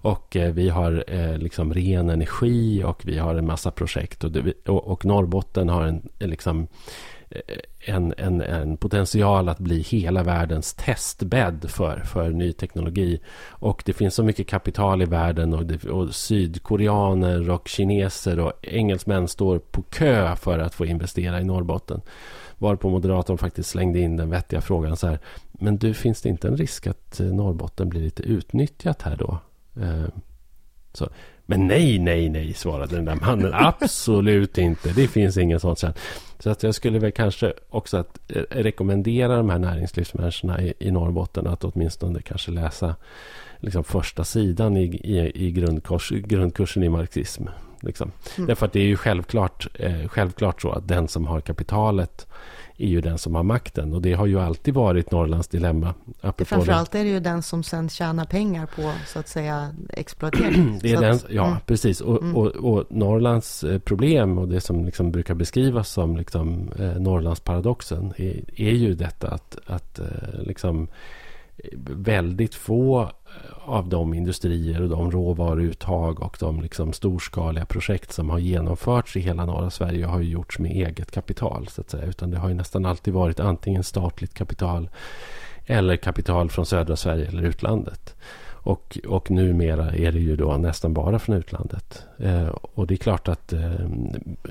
Och 0.05 0.37
eh, 0.37 0.53
vi 0.53 0.69
har 0.69 1.05
eh, 1.07 1.39
liksom 1.39 1.75
ren 1.75 2.11
energi 2.11 2.83
och 2.85 3.03
vi 3.05 3.19
har 3.19 3.35
en 3.35 3.47
massa 3.47 3.71
projekt. 3.71 4.25
Och, 4.25 4.33
det, 4.33 4.69
och, 4.69 4.87
och 4.87 5.05
Norrbotten 5.05 5.69
har 5.69 5.83
en, 5.83 6.09
eh, 6.19 6.29
liksom, 6.29 6.67
eh, 7.31 7.95
en, 7.95 8.15
en, 8.17 8.41
en, 8.41 8.77
potential 8.77 9.49
att 9.49 9.59
bli 9.59 9.81
hela 9.81 10.23
världens 10.23 10.75
testbädd 10.75 11.67
för, 11.69 12.01
för 12.01 12.31
ny 12.31 12.53
teknologi. 12.53 13.21
Och 13.49 13.83
det 13.85 13.93
finns 13.93 14.15
så 14.15 14.23
mycket 14.23 14.49
kapital 14.49 15.03
i 15.03 15.05
världen 15.05 15.55
och, 15.55 15.67
det, 15.67 15.85
och 15.85 16.15
sydkoreaner 16.15 17.51
och 17.51 17.69
kineser 17.69 18.39
och 18.41 18.53
engelsmän 18.63 19.29
står 19.29 19.59
på 19.59 19.83
kö 19.83 20.37
för 20.37 20.59
att 20.59 20.75
få 20.75 20.87
investera 20.87 21.41
i 21.41 21.45
Norrbotten. 21.45 22.01
Varpå 22.59 22.89
moderatorn 22.89 23.39
faktiskt 23.39 23.69
slängde 23.71 24.01
in 24.01 24.17
den 24.17 24.31
vettiga 24.31 24.61
frågan 24.61 24.97
så 24.97 25.07
här. 25.07 25.19
Men 25.53 25.77
du, 25.77 25.95
finns 25.95 26.23
det 26.23 26.29
inte 26.29 26.49
en 26.49 26.57
risk 26.57 26.87
att 26.87 27.21
eh, 27.21 27.27
Norrbotten 27.27 27.89
blir 27.89 28.01
lite 28.01 28.23
utnyttjat 28.23 29.03
här 29.03 29.17
då? 29.17 29.39
Eh, 29.81 30.09
så. 30.93 31.09
Men 31.47 31.67
nej, 31.67 31.99
nej, 31.99 32.29
nej, 32.29 32.53
svarade 32.55 32.97
den 32.97 33.05
där 33.05 33.19
mannen. 33.21 33.51
Absolut 33.55 34.59
inte. 34.59 34.93
Det 34.93 35.09
finns 35.09 35.37
ingen 35.37 35.61
sånt 35.61 35.79
sen. 35.79 35.93
Så 36.39 36.51
att 36.51 36.63
jag 36.63 36.75
skulle 36.75 36.99
väl 36.99 37.13
kanske 37.13 37.53
också 37.69 37.97
att 37.97 38.19
eh, 38.29 38.43
rekommendera 38.51 39.37
de 39.37 39.51
här 39.51 39.59
näringslivsmänniskorna 39.59 40.63
i, 40.63 40.75
i 40.79 40.91
Norrbotten 40.91 41.47
att 41.47 41.65
åtminstone 41.65 42.23
kanske 42.23 42.51
läsa 42.51 42.97
liksom 43.59 43.85
första 43.85 44.25
sidan 44.25 44.77
i, 44.77 44.85
i, 44.85 45.47
i 45.47 45.51
grundkurs, 45.51 46.11
grundkursen 46.11 46.83
i 46.83 46.89
marxism. 46.89 47.47
Liksom. 47.81 48.13
Mm. 48.37 48.47
Därför 48.47 48.67
att 48.67 48.73
det 48.73 48.81
är 48.81 48.87
ju 48.87 48.97
självklart, 48.97 49.67
eh, 49.75 50.09
självklart 50.09 50.63
så 50.63 50.71
att 50.71 50.89
den 50.89 51.09
som 51.09 51.27
har 51.27 51.41
kapitalet 51.41 52.27
är 52.79 52.89
ju 52.89 53.01
den 53.01 53.19
som 53.19 53.35
har 53.35 53.43
makten. 53.43 53.93
Och 53.93 54.03
det 54.03 54.13
har 54.13 54.27
ju 54.27 54.41
alltid 54.41 54.75
varit 54.75 55.11
Norrlands 55.11 55.49
dilemma. 55.49 55.95
Framförallt 56.39 56.95
är 56.95 57.05
det 57.05 57.11
ju 57.11 57.21
den 57.21 57.43
som 57.43 57.63
sen 57.63 57.89
tjänar 57.89 58.25
pengar 58.25 58.67
på, 58.67 58.93
så 59.07 59.19
att 59.19 59.29
säga, 59.29 59.75
exploatering. 59.89 60.79
det 60.83 60.93
är 60.93 61.01
den, 61.01 61.19
ja, 61.29 61.47
mm. 61.47 61.59
precis. 61.67 62.01
Och, 62.01 62.23
mm. 62.23 62.37
och, 62.37 62.47
och, 62.47 62.85
Norrlands 62.91 63.65
eh, 63.65 63.79
problem 63.79 64.39
och 64.39 64.49
det 64.49 64.61
som 64.61 64.85
liksom 64.85 65.13
brukar 65.13 65.35
beskrivas 65.35 65.89
som 65.89 66.17
liksom, 66.17 66.71
eh, 66.79 66.95
Norrlandsparadoxen 66.95 68.15
är, 68.17 68.61
är 68.61 68.73
ju 68.73 68.95
detta 68.95 69.29
att, 69.29 69.59
att 69.67 69.99
eh, 69.99 70.07
liksom, 70.43 70.89
väldigt 71.89 72.55
få 72.55 73.11
av 73.67 73.89
de 73.89 74.15
industrier 74.15 74.83
och 74.83 74.89
de 74.89 75.11
råvaruuttag 75.11 76.23
och 76.23 76.37
de 76.41 76.61
liksom 76.61 76.93
storskaliga 76.93 77.65
projekt 77.65 78.13
som 78.13 78.31
har 78.31 78.39
genomförts 78.39 79.17
i 79.17 79.21
hela 79.21 79.45
norra 79.45 79.71
Sverige 79.71 80.07
har 80.07 80.21
ju 80.21 80.31
gjorts 80.31 80.59
med 80.59 80.71
eget 80.71 81.11
kapital. 81.11 81.69
så 81.69 81.81
att 81.81 81.91
säga. 81.91 82.05
Utan 82.05 82.31
det 82.31 82.39
har 82.39 82.49
ju 82.49 82.55
nästan 82.55 82.87
alltid 82.87 83.15
varit 83.15 83.41
antingen 83.41 83.85
statligt 83.85 84.35
kapital 84.35 84.89
eller 85.67 85.97
kapital 85.97 86.51
från 86.51 86.67
södra 86.67 86.97
Sverige 86.97 87.29
eller 87.29 87.43
utlandet. 87.43 88.17
Och, 88.65 88.99
och 89.07 89.31
numera 89.31 89.95
är 89.95 90.13
det 90.13 90.19
ju 90.19 90.37
då 90.37 90.57
nästan 90.57 90.95
bara 90.95 91.19
från 91.19 91.37
utlandet. 91.37 92.03
Eh, 92.19 92.47
och 92.49 92.87
det 92.87 92.95
är 92.95 92.99
klart 92.99 93.29
att 93.29 93.53
eh, 93.53 93.87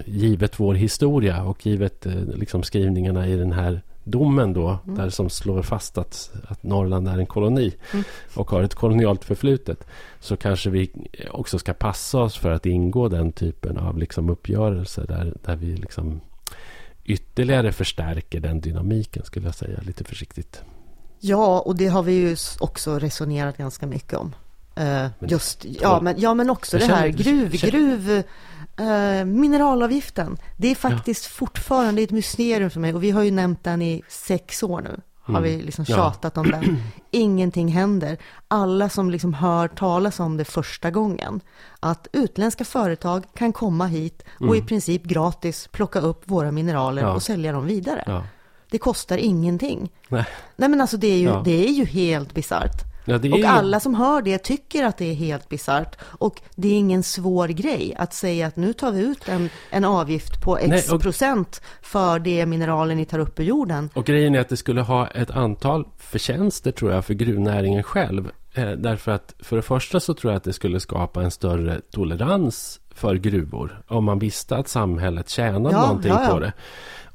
givet 0.06 0.60
vår 0.60 0.74
historia 0.74 1.44
och 1.44 1.66
givet 1.66 2.06
eh, 2.06 2.14
liksom 2.14 2.64
skrivningarna 2.64 3.28
i 3.28 3.36
den 3.36 3.52
här 3.52 3.82
domen 4.04 4.54
då, 4.54 4.80
mm. 4.86 4.98
där 4.98 5.10
som 5.10 5.30
slår 5.30 5.62
fast 5.62 5.98
att, 5.98 6.32
att 6.48 6.64
Norrland 6.64 7.08
är 7.08 7.18
en 7.18 7.26
koloni 7.26 7.76
mm. 7.94 8.04
och 8.34 8.52
har 8.52 8.64
ett 8.64 8.76
kolonialt 8.76 9.26
förflutet, 9.26 9.88
så 10.20 10.38
kanske 10.38 10.70
vi 10.70 10.92
också 11.32 11.60
ska 11.60 11.74
passa 11.74 12.20
oss 12.20 12.38
för 12.38 12.52
att 12.52 12.66
ingå 12.66 13.08
den 13.08 13.32
typen 13.32 13.78
av 13.78 13.98
liksom 13.98 14.30
uppgörelser 14.30 15.08
där, 15.08 15.34
där 15.46 15.56
vi 15.56 15.78
liksom 15.78 16.22
ytterligare 17.04 17.72
förstärker 17.72 18.40
den 18.40 18.62
dynamiken, 18.62 19.26
skulle 19.26 19.46
jag 19.46 19.56
säga, 19.56 19.80
lite 19.82 20.04
försiktigt. 20.04 20.64
Ja, 21.20 21.60
och 21.60 21.76
det 21.76 21.88
har 21.88 22.04
vi 22.04 22.14
ju 22.14 22.36
också 22.60 23.00
resonerat 23.00 23.58
ganska 23.58 23.88
mycket 23.88 24.14
om. 24.14 24.36
Uh, 24.80 25.08
just, 25.20 25.66
ja, 25.66 26.00
men, 26.02 26.16
ja, 26.18 26.34
men 26.34 26.50
också 26.50 26.78
det 26.78 26.86
här 26.86 27.08
gruv, 27.08 27.52
gruv 27.52 28.24
Uh, 28.82 29.26
mineralavgiften, 29.26 30.38
det 30.58 30.72
är 30.72 30.76
faktiskt 30.76 31.26
ja. 31.26 31.30
fortfarande 31.30 32.02
ett 32.02 32.12
mysterium 32.12 32.70
för 32.70 32.80
mig 32.80 32.94
och 32.94 33.04
vi 33.04 33.12
har 33.12 33.24
ju 33.24 33.32
nämnt 33.32 33.64
den 33.64 33.82
i 33.82 34.04
sex 34.08 34.64
år 34.64 34.82
nu. 34.82 35.02
Har 35.26 35.38
mm. 35.38 35.44
vi 35.44 35.62
liksom 35.62 35.86
tjatat 35.86 36.34
ja. 36.36 36.42
om 36.42 36.52
den. 36.52 36.84
Ingenting 37.12 37.68
händer. 37.68 38.18
Alla 38.48 38.90
som 38.90 39.10
liksom 39.10 39.34
hör 39.34 39.68
talas 39.68 40.20
om 40.20 40.38
det 40.38 40.46
första 40.46 40.92
gången, 40.92 41.42
att 41.80 42.08
utländska 42.14 42.66
företag 42.66 43.24
kan 43.34 43.54
komma 43.54 43.86
hit 43.86 44.24
och 44.36 44.42
mm. 44.42 44.56
i 44.56 44.62
princip 44.62 45.04
gratis 45.04 45.68
plocka 45.72 46.00
upp 46.00 46.22
våra 46.26 46.52
mineraler 46.52 47.02
ja. 47.02 47.14
och 47.14 47.24
sälja 47.24 47.52
dem 47.52 47.66
vidare. 47.66 48.24
Det 48.70 48.78
kostar 48.78 49.18
ingenting. 49.18 49.92
Nej. 50.08 50.26
Nej 50.56 50.70
men 50.70 50.82
alltså 50.82 50.98
det 50.98 51.08
är 51.08 51.18
ju, 51.18 51.44
det 51.44 51.68
är 51.68 51.72
ju 51.72 51.86
helt 51.86 52.34
bisarrt. 52.34 52.93
Ja, 53.06 53.16
och 53.16 53.26
ju... 53.26 53.46
alla 53.46 53.80
som 53.80 53.96
hör 53.96 54.22
det 54.22 54.38
tycker 54.38 54.84
att 54.84 54.98
det 54.98 55.06
är 55.12 55.14
helt 55.14 55.50
bisarrt. 55.50 55.98
Och 56.04 56.42
det 56.56 56.68
är 56.68 56.78
ingen 56.78 57.04
svår 57.04 57.48
grej 57.48 57.96
att 57.98 58.14
säga 58.14 58.48
att 58.48 58.56
nu 58.56 58.74
tar 58.74 58.92
vi 58.92 59.02
ut 59.02 59.28
en, 59.28 59.50
en 59.70 59.86
avgift 59.86 60.42
på 60.42 60.58
x 60.58 60.68
Nej, 60.70 60.96
och... 60.96 61.02
procent 61.02 61.62
för 61.82 62.20
det 62.20 62.46
mineralen 62.46 62.98
ni 62.98 63.06
tar 63.06 63.20
upp 63.20 63.40
ur 63.40 63.44
jorden. 63.44 63.90
Och 63.94 64.06
grejen 64.06 64.36
är 64.36 64.40
att 64.40 64.50
det 64.50 64.58
skulle 64.58 64.82
ha 64.82 65.08
ett 65.08 65.32
antal 65.32 65.88
förtjänster 65.98 66.72
tror 66.72 66.92
jag 66.92 67.06
för 67.06 67.14
gruvnäringen 67.14 67.84
själv. 67.84 68.32
Eh, 68.54 68.72
därför 68.72 69.12
att 69.12 69.36
för 69.40 69.56
det 69.56 69.62
första 69.62 70.00
så 70.00 70.14
tror 70.14 70.34
jag 70.34 70.38
att 70.38 70.44
det 70.44 70.54
skulle 70.54 70.80
skapa 70.80 71.24
en 71.24 71.32
större 71.32 71.82
tolerans 71.92 72.80
för 72.96 73.16
gruvor. 73.16 73.84
Om 73.88 74.06
man 74.06 74.20
visste 74.20 74.58
att 74.58 74.68
samhället 74.68 75.30
tjänade 75.30 75.76
ja, 75.76 75.82
någonting 75.82 76.12
ja, 76.12 76.24
ja. 76.24 76.34
på 76.34 76.40
det. 76.40 76.54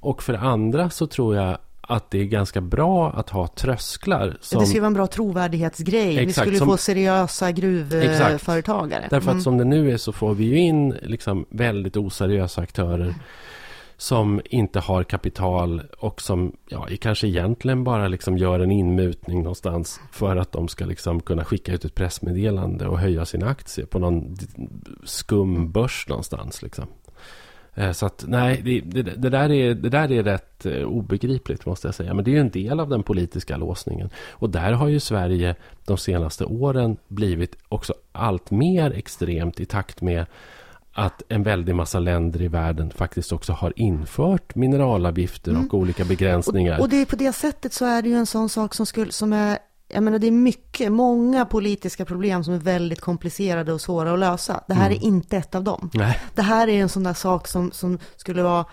Och 0.01 0.23
för 0.23 0.33
det 0.33 0.39
andra 0.39 0.91
så 0.91 1.07
tror 1.07 1.37
jag 1.37 1.59
att 1.89 2.11
det 2.11 2.21
är 2.21 2.25
ganska 2.25 2.61
bra 2.61 3.11
att 3.11 3.31
ha 3.31 3.47
trösklar. 3.47 4.39
Som... 4.41 4.61
Det 4.61 4.67
skulle 4.67 4.81
vara 4.81 4.87
en 4.87 4.95
bra 4.95 5.07
trovärdighetsgrej. 5.07 6.19
Exakt, 6.19 6.29
vi 6.29 6.33
skulle 6.33 6.59
som... 6.59 6.69
få 6.69 6.77
seriösa 6.77 7.53
gruvföretagare. 7.53 8.99
Exakt. 8.99 9.11
Därför 9.11 9.31
mm. 9.31 9.37
att 9.39 9.43
som 9.43 9.59
det 9.59 9.65
nu 9.65 9.93
är 9.93 9.97
så 9.97 10.13
får 10.13 10.35
vi 10.35 10.45
ju 10.45 10.59
in 10.59 10.95
liksom 11.03 11.47
väldigt 11.51 11.97
oseriösa 11.97 12.61
aktörer 12.61 13.15
som 13.97 14.41
inte 14.45 14.81
har 14.81 15.05
kapital 15.05 15.83
och 15.99 16.21
som 16.23 16.57
ja, 16.69 16.89
kanske 17.01 17.27
egentligen 17.27 17.85
bara 17.85 18.09
liksom 18.09 18.39
gör 18.39 18.61
en 18.61 18.71
inmutning 18.71 19.43
någonstans 19.43 20.01
för 20.13 20.37
att 20.37 20.53
de 20.53 20.69
ska 20.69 20.85
liksom 20.85 21.21
kunna 21.21 21.45
skicka 21.45 21.73
ut 21.73 21.85
ett 21.85 21.95
pressmeddelande 21.95 22.87
och 22.87 22.99
höja 22.99 23.25
sina 23.25 23.49
aktier 23.49 23.87
på 23.87 23.99
någon 23.99 24.37
skum 25.05 25.73
börs 25.73 26.07
någonstans. 26.09 26.63
Liksom. 26.63 26.87
Eh, 27.79 27.93
så 27.93 28.07
att 28.07 28.25
nej, 28.29 28.61
det, 28.65 28.81
det, 28.81 29.03
det, 29.03 29.31
där 29.31 29.53
är, 29.53 29.75
det 29.75 29.89
där 29.89 30.13
är 30.13 30.23
rätt 30.23 30.67
eh, 30.67 30.83
obegripligt 30.83 31.67
måste 31.67 31.89
jag 31.89 31.95
säga. 31.95 32.15
Men 32.15 32.25
det 32.25 32.31
är 32.31 32.33
ju 32.33 32.41
en 32.41 32.51
del 32.51 32.81
av 32.81 32.89
den 32.89 33.03
politiska 33.03 33.57
låsningen. 33.57 34.11
Och 34.31 34.51
där 34.51 34.73
har 34.73 34.89
ju 34.89 35.01
Sverige 35.01 35.55
de 35.85 35.99
senaste 35.99 36.45
åren 36.45 36.97
blivit 37.09 37.57
också 37.69 37.95
allt 38.13 38.51
mer 38.51 38.91
extremt 38.91 39.61
i 39.61 39.67
takt 39.67 40.01
med 40.01 40.27
att 40.93 41.23
en 41.29 41.43
väldig 41.43 41.75
massa 41.75 41.99
länder 41.99 42.43
i 42.43 42.49
världen 42.49 42.91
faktiskt 42.91 43.33
också 43.33 43.53
har 43.53 43.73
infört 43.77 44.55
mineralavgifter 44.55 45.51
mm. 45.51 45.67
och 45.67 45.75
olika 45.75 46.05
begränsningar. 46.05 46.79
Och, 46.79 46.83
och, 46.83 46.89
det 46.89 46.97
är 46.97 47.07
på 47.07 47.17
det 47.17 47.33
sättet 47.33 47.73
så 47.73 47.85
är 47.85 48.03
det 48.03 48.09
ju 48.09 48.15
en 48.15 48.27
sån 48.27 48.49
sak 48.49 48.75
som, 48.75 48.87
skulle, 48.87 49.13
som 49.13 49.33
är 49.33 49.59
jag 49.89 50.03
menar 50.03 50.19
det 50.19 50.27
är 50.27 50.31
mycket, 50.31 50.93
många 50.93 51.45
politiska 51.45 52.05
problem 52.05 52.45
som 52.45 52.55
är 52.55 52.59
väldigt 52.59 53.01
komplicerade 53.01 53.73
och 53.73 53.81
svåra 53.81 54.13
att 54.13 54.19
lösa. 54.19 54.65
Det 54.69 54.75
här 54.75 54.87
mm. 54.87 54.99
är 54.99 55.07
inte 55.07 55.37
ett 55.37 55.55
av 55.55 55.65
dem. 55.65 55.91
Nej. 55.95 56.21
Det 56.35 56.43
här 56.43 56.69
är 56.69 56.83
en 56.83 56.89
sån 56.89 57.03
där 57.03 57.15
sak 57.15 57.49
som, 57.49 57.73
som 57.73 57.99
skulle 58.17 58.43
vara, 58.43 58.65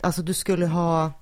alltså 0.00 0.22
du 0.22 0.34
skulle 0.34 0.66
ha 0.66 1.12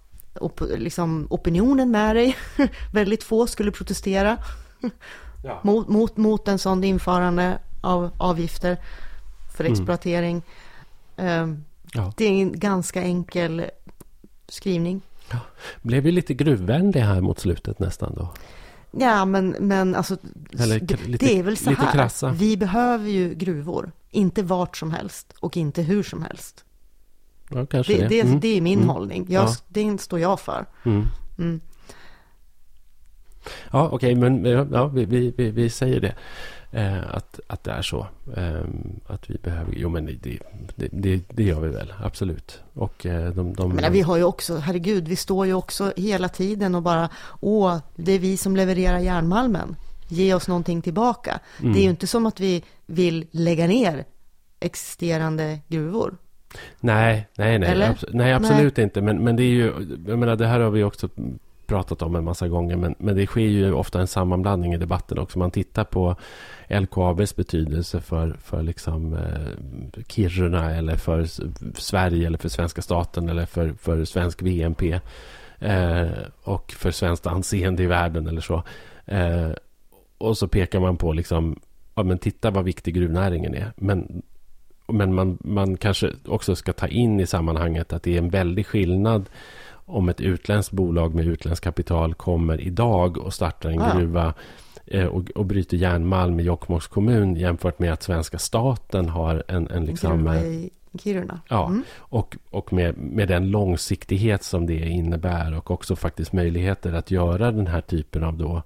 op, 0.40 0.60
liksom 0.76 1.26
opinionen 1.30 1.90
med 1.90 2.16
dig. 2.16 2.36
väldigt 2.92 3.24
få 3.24 3.46
skulle 3.46 3.70
protestera 3.70 4.38
ja. 5.44 5.60
mot, 5.62 5.88
mot, 5.88 6.16
mot 6.16 6.48
en 6.48 6.58
sån 6.58 6.84
införande 6.84 7.58
av 7.80 8.10
avgifter 8.18 8.76
för 9.56 9.64
mm. 9.64 9.72
exploatering. 9.72 10.42
Mm. 11.16 11.64
Ja. 11.92 12.12
Det 12.16 12.24
är 12.24 12.30
en 12.30 12.60
ganska 12.60 13.02
enkel 13.02 13.64
skrivning. 14.48 15.00
Ja. 15.30 15.38
Blev 15.82 16.02
vi 16.02 16.12
lite 16.12 16.34
gruvvänliga 16.34 17.04
här 17.04 17.20
mot 17.20 17.38
slutet 17.38 17.78
nästan 17.78 18.14
då? 18.14 18.28
Ja, 18.90 19.24
men, 19.24 19.56
men 19.60 19.94
alltså, 19.94 20.16
Eller, 20.58 20.80
det, 20.80 21.06
lite, 21.06 21.26
det 21.26 21.38
är 21.38 21.42
väl 21.42 21.56
så 21.56 21.70
här. 21.70 21.92
Krassa. 21.92 22.30
Vi 22.30 22.56
behöver 22.56 23.08
ju 23.08 23.34
gruvor. 23.34 23.92
Inte 24.10 24.42
vart 24.42 24.76
som 24.76 24.90
helst 24.90 25.34
och 25.40 25.56
inte 25.56 25.82
hur 25.82 26.02
som 26.02 26.22
helst. 26.22 26.64
Ja, 27.50 27.66
kanske 27.66 27.96
det. 27.96 28.08
Det, 28.08 28.20
mm. 28.20 28.40
det 28.40 28.48
är 28.48 28.60
min 28.60 28.78
mm. 28.78 28.88
hållning. 28.88 29.26
Jag, 29.28 29.48
ja. 29.48 29.54
Det 29.68 30.00
står 30.00 30.20
jag 30.20 30.40
för. 30.40 30.66
Mm. 30.84 31.06
mm. 31.38 31.60
Ja, 33.72 33.88
okej, 33.92 34.16
okay, 34.16 34.30
men 34.30 34.44
ja, 34.72 34.86
vi, 34.86 35.04
vi, 35.04 35.50
vi, 35.50 35.70
säger 35.70 36.00
det. 36.00 36.14
Eh, 36.70 37.14
att, 37.14 37.40
att 37.46 37.64
det 37.64 37.70
är 37.70 37.82
så. 37.82 38.06
Eh, 38.36 38.60
att 39.06 39.30
vi 39.30 39.38
behöver... 39.42 39.72
Jo, 39.76 39.88
men 39.88 40.06
det, 40.06 40.38
det, 40.76 40.88
det, 40.92 41.22
det 41.28 41.42
gör 41.42 41.60
vi 41.60 41.68
väl. 41.68 41.92
Absolut. 42.02 42.60
Och 42.74 43.06
eh, 43.06 43.32
de... 43.32 43.52
de 43.52 43.74
men 43.74 43.92
vi 43.92 44.00
har 44.00 44.16
ju 44.16 44.24
också, 44.24 44.56
herregud, 44.56 45.08
vi 45.08 45.16
står 45.16 45.46
ju 45.46 45.54
också 45.54 45.92
hela 45.96 46.28
tiden 46.28 46.74
och 46.74 46.82
bara, 46.82 47.08
åh, 47.40 47.78
det 47.96 48.12
är 48.12 48.18
vi 48.18 48.36
som 48.36 48.56
levererar 48.56 48.98
järnmalmen. 48.98 49.76
Ge 50.08 50.34
oss 50.34 50.48
någonting 50.48 50.82
tillbaka. 50.82 51.40
Mm. 51.60 51.72
Det 51.72 51.78
är 51.78 51.82
ju 51.82 51.90
inte 51.90 52.06
som 52.06 52.26
att 52.26 52.40
vi 52.40 52.64
vill 52.86 53.26
lägga 53.30 53.66
ner 53.66 54.04
existerande 54.60 55.58
gruvor. 55.68 56.16
Nej, 56.80 57.28
nej, 57.36 57.58
nej, 57.58 57.82
abs 57.82 58.04
nej 58.12 58.32
absolut 58.32 58.76
nej. 58.76 58.84
inte. 58.84 59.00
Men, 59.00 59.24
men 59.24 59.36
det 59.36 59.42
är 59.42 59.50
ju, 59.50 59.96
jag 60.06 60.18
menar, 60.18 60.36
det 60.36 60.46
här 60.46 60.60
har 60.60 60.70
vi 60.70 60.84
också 60.84 61.08
pratat 61.66 62.02
om 62.02 62.16
en 62.16 62.24
massa 62.24 62.48
gånger. 62.48 62.76
Men, 62.76 62.94
men 62.98 63.16
det 63.16 63.26
sker 63.26 63.40
ju 63.40 63.72
ofta 63.72 64.00
en 64.00 64.06
sammanblandning 64.06 64.74
i 64.74 64.76
debatten 64.76 65.18
också. 65.18 65.38
Man 65.38 65.50
tittar 65.50 65.84
på 65.84 66.16
LKABs 66.68 67.36
betydelse 67.36 68.00
för, 68.00 68.36
för 68.42 68.62
liksom, 68.62 69.14
eh, 69.14 70.02
Kiruna 70.08 70.74
eller 70.74 70.96
för 70.96 71.24
Sverige 71.80 72.26
eller 72.26 72.38
för 72.38 72.48
svenska 72.48 72.82
staten 72.82 73.28
eller 73.28 73.46
för, 73.46 73.72
för 73.72 74.04
svensk 74.04 74.42
VNP. 74.42 75.00
Eh, 75.58 76.08
och 76.42 76.72
för 76.72 76.90
svenskt 76.90 77.26
anseende 77.26 77.82
i 77.82 77.86
världen 77.86 78.26
eller 78.26 78.40
så. 78.40 78.62
Eh, 79.04 79.50
och 80.18 80.38
så 80.38 80.48
pekar 80.48 80.80
man 80.80 80.96
på 80.96 81.12
liksom, 81.12 81.60
ja 81.94 82.02
men 82.02 82.18
titta 82.18 82.50
vad 82.50 82.64
viktig 82.64 82.94
gruvnäringen 82.94 83.54
är. 83.54 83.72
Men 83.76 84.22
men 84.92 85.14
man, 85.14 85.38
man 85.40 85.76
kanske 85.76 86.12
också 86.26 86.56
ska 86.56 86.72
ta 86.72 86.86
in 86.86 87.20
i 87.20 87.26
sammanhanget 87.26 87.92
att 87.92 88.02
det 88.02 88.14
är 88.14 88.18
en 88.18 88.30
väldig 88.30 88.66
skillnad 88.66 89.28
om 89.70 90.08
ett 90.08 90.20
utländskt 90.20 90.72
bolag 90.72 91.14
med 91.14 91.26
utländskt 91.26 91.64
kapital 91.64 92.14
kommer 92.14 92.60
idag 92.60 93.18
och 93.18 93.34
startar 93.34 93.70
en 93.70 93.76
ja. 93.76 93.94
gruva 93.94 94.26
eh, 94.26 94.32
och, 95.10 95.30
och 95.30 95.46
bryter 95.46 95.76
järnmalm 95.76 96.40
i 96.40 96.42
Jokkmokks 96.42 96.86
kommun 96.86 97.36
jämfört 97.36 97.78
med 97.78 97.92
att 97.92 98.02
svenska 98.02 98.38
staten 98.38 99.08
har 99.08 99.44
en, 99.48 99.70
en 99.70 99.84
liksom... 99.84 100.16
Gruva 100.16 100.40
i 100.40 100.70
Kiruna. 100.98 101.40
Ja, 101.48 101.66
mm. 101.66 101.82
och, 101.96 102.36
och 102.50 102.72
med, 102.72 102.98
med 102.98 103.28
den 103.28 103.50
långsiktighet 103.50 104.42
som 104.42 104.66
det 104.66 104.88
innebär 104.88 105.56
och 105.56 105.70
också 105.70 105.96
faktiskt 105.96 106.32
möjligheter 106.32 106.92
att 106.92 107.10
göra 107.10 107.52
den 107.52 107.66
här 107.66 107.80
typen 107.80 108.24
av 108.24 108.36
då 108.36 108.62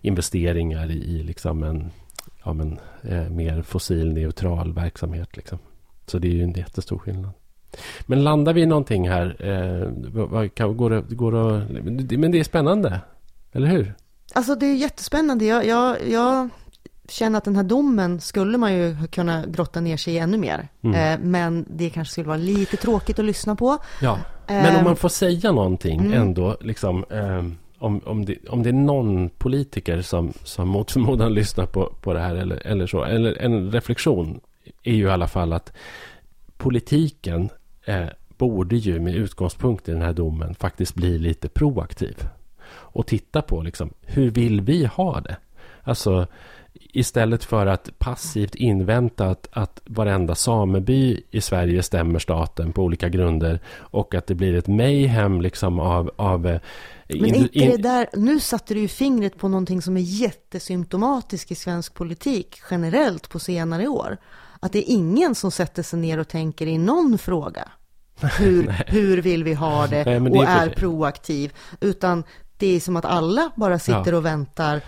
investeringar 0.00 0.90
i, 0.90 0.94
i 0.94 1.22
liksom 1.22 1.62
en 1.62 1.90
ja, 2.44 2.52
men, 2.52 2.78
eh, 3.02 3.28
mer 3.28 3.62
fossilneutral 3.62 4.72
verksamhet. 4.72 5.36
Liksom. 5.36 5.58
Så 6.06 6.18
det 6.18 6.28
är 6.28 6.32
ju 6.32 6.42
en 6.42 6.52
jättestor 6.52 6.98
skillnad. 6.98 7.30
Men 8.06 8.24
landar 8.24 8.52
vi 8.52 8.62
i 8.62 8.66
någonting 8.66 9.08
här? 9.08 9.36
Eh, 9.38 10.48
kan, 10.48 10.76
går 10.76 10.90
det, 10.90 11.14
går 11.14 11.32
det, 11.32 12.16
men 12.18 12.32
det 12.32 12.40
är 12.40 12.44
spännande, 12.44 13.00
eller 13.52 13.68
hur? 13.68 13.94
Alltså 14.34 14.54
det 14.54 14.66
är 14.66 14.74
jättespännande. 14.74 15.44
Jag, 15.44 15.66
jag, 15.66 16.08
jag 16.08 16.48
känner 17.08 17.38
att 17.38 17.44
den 17.44 17.56
här 17.56 17.62
domen 17.62 18.20
skulle 18.20 18.58
man 18.58 18.74
ju 18.74 18.96
kunna 19.10 19.46
grotta 19.46 19.80
ner 19.80 19.96
sig 19.96 20.14
i 20.14 20.18
ännu 20.18 20.38
mer. 20.38 20.68
Mm. 20.82 21.20
Eh, 21.20 21.26
men 21.26 21.66
det 21.68 21.90
kanske 21.90 22.12
skulle 22.12 22.26
vara 22.26 22.36
lite 22.36 22.76
tråkigt 22.76 23.18
att 23.18 23.24
lyssna 23.24 23.56
på. 23.56 23.78
Ja, 24.02 24.18
men 24.46 24.70
om 24.70 24.76
eh, 24.76 24.84
man 24.84 24.96
får 24.96 25.08
säga 25.08 25.52
någonting 25.52 26.00
mm. 26.00 26.12
ändå, 26.12 26.56
liksom, 26.60 27.04
eh, 27.10 27.44
om, 27.78 28.00
om, 28.04 28.24
det, 28.24 28.48
om 28.48 28.62
det 28.62 28.68
är 28.68 28.72
någon 28.72 29.28
politiker 29.28 30.02
som, 30.02 30.32
som 30.44 30.68
mot 30.68 30.90
förmodan 30.90 31.34
lyssnar 31.34 31.66
på, 31.66 31.92
på 32.00 32.12
det 32.12 32.20
här 32.20 32.34
eller, 32.34 32.66
eller 32.66 32.86
så, 32.86 33.04
eller 33.04 33.42
en 33.42 33.72
reflektion 33.72 34.40
är 34.82 34.94
ju 34.94 35.04
i 35.04 35.10
alla 35.10 35.28
fall 35.28 35.52
att 35.52 35.72
politiken 36.56 37.48
eh, 37.84 38.06
borde 38.38 38.76
ju 38.76 39.00
med 39.00 39.14
utgångspunkt 39.14 39.88
i 39.88 39.92
den 39.92 40.02
här 40.02 40.12
domen 40.12 40.54
faktiskt 40.54 40.94
bli 40.94 41.18
lite 41.18 41.48
proaktiv. 41.48 42.16
Och 42.92 43.06
titta 43.06 43.42
på 43.42 43.62
liksom, 43.62 43.90
hur 44.00 44.30
vill 44.30 44.60
vi 44.60 44.86
ha 44.86 45.20
det? 45.20 45.36
Alltså 45.82 46.26
istället 46.74 47.44
för 47.44 47.66
att 47.66 47.98
passivt 47.98 48.54
invänta 48.54 49.26
att, 49.26 49.48
att 49.52 49.80
varenda 49.84 50.34
sameby 50.34 51.20
i 51.30 51.40
Sverige 51.40 51.82
stämmer 51.82 52.18
staten 52.18 52.72
på 52.72 52.82
olika 52.82 53.08
grunder 53.08 53.60
och 53.76 54.14
att 54.14 54.26
det 54.26 54.34
blir 54.34 54.54
ett 54.54 54.68
mayhem 54.68 55.40
liksom 55.40 55.80
av, 55.80 56.10
av 56.16 56.46
eh, 56.46 56.60
men 57.20 57.34
inte 57.34 57.58
det 57.58 57.76
där, 57.76 58.06
nu 58.12 58.40
satte 58.40 58.74
du 58.74 58.80
ju 58.80 58.88
fingret 58.88 59.38
på 59.38 59.48
någonting 59.48 59.82
som 59.82 59.96
är 59.96 60.00
jättesymptomatiskt 60.00 61.50
i 61.50 61.54
svensk 61.54 61.94
politik 61.94 62.60
generellt 62.70 63.28
på 63.28 63.38
senare 63.38 63.88
år. 63.88 64.16
Att 64.60 64.72
det 64.72 64.78
är 64.78 64.94
ingen 64.94 65.34
som 65.34 65.50
sätter 65.50 65.82
sig 65.82 65.98
ner 65.98 66.18
och 66.18 66.28
tänker 66.28 66.66
i 66.66 66.78
någon 66.78 67.18
fråga. 67.18 67.68
Hur, 68.38 68.84
hur 68.86 69.22
vill 69.22 69.44
vi 69.44 69.54
ha 69.54 69.86
det, 69.86 70.04
Nej, 70.04 70.20
det 70.20 70.30
och 70.30 70.44
är, 70.44 70.66
är 70.66 70.70
proaktiv. 70.70 71.52
Utan 71.80 72.24
det 72.62 72.76
är 72.76 72.80
som 72.80 72.96
att 72.96 73.04
alla 73.04 73.50
bara 73.54 73.78
sitter 73.78 74.12
ja. 74.12 74.16
och 74.16 74.24
väntar 74.24 74.80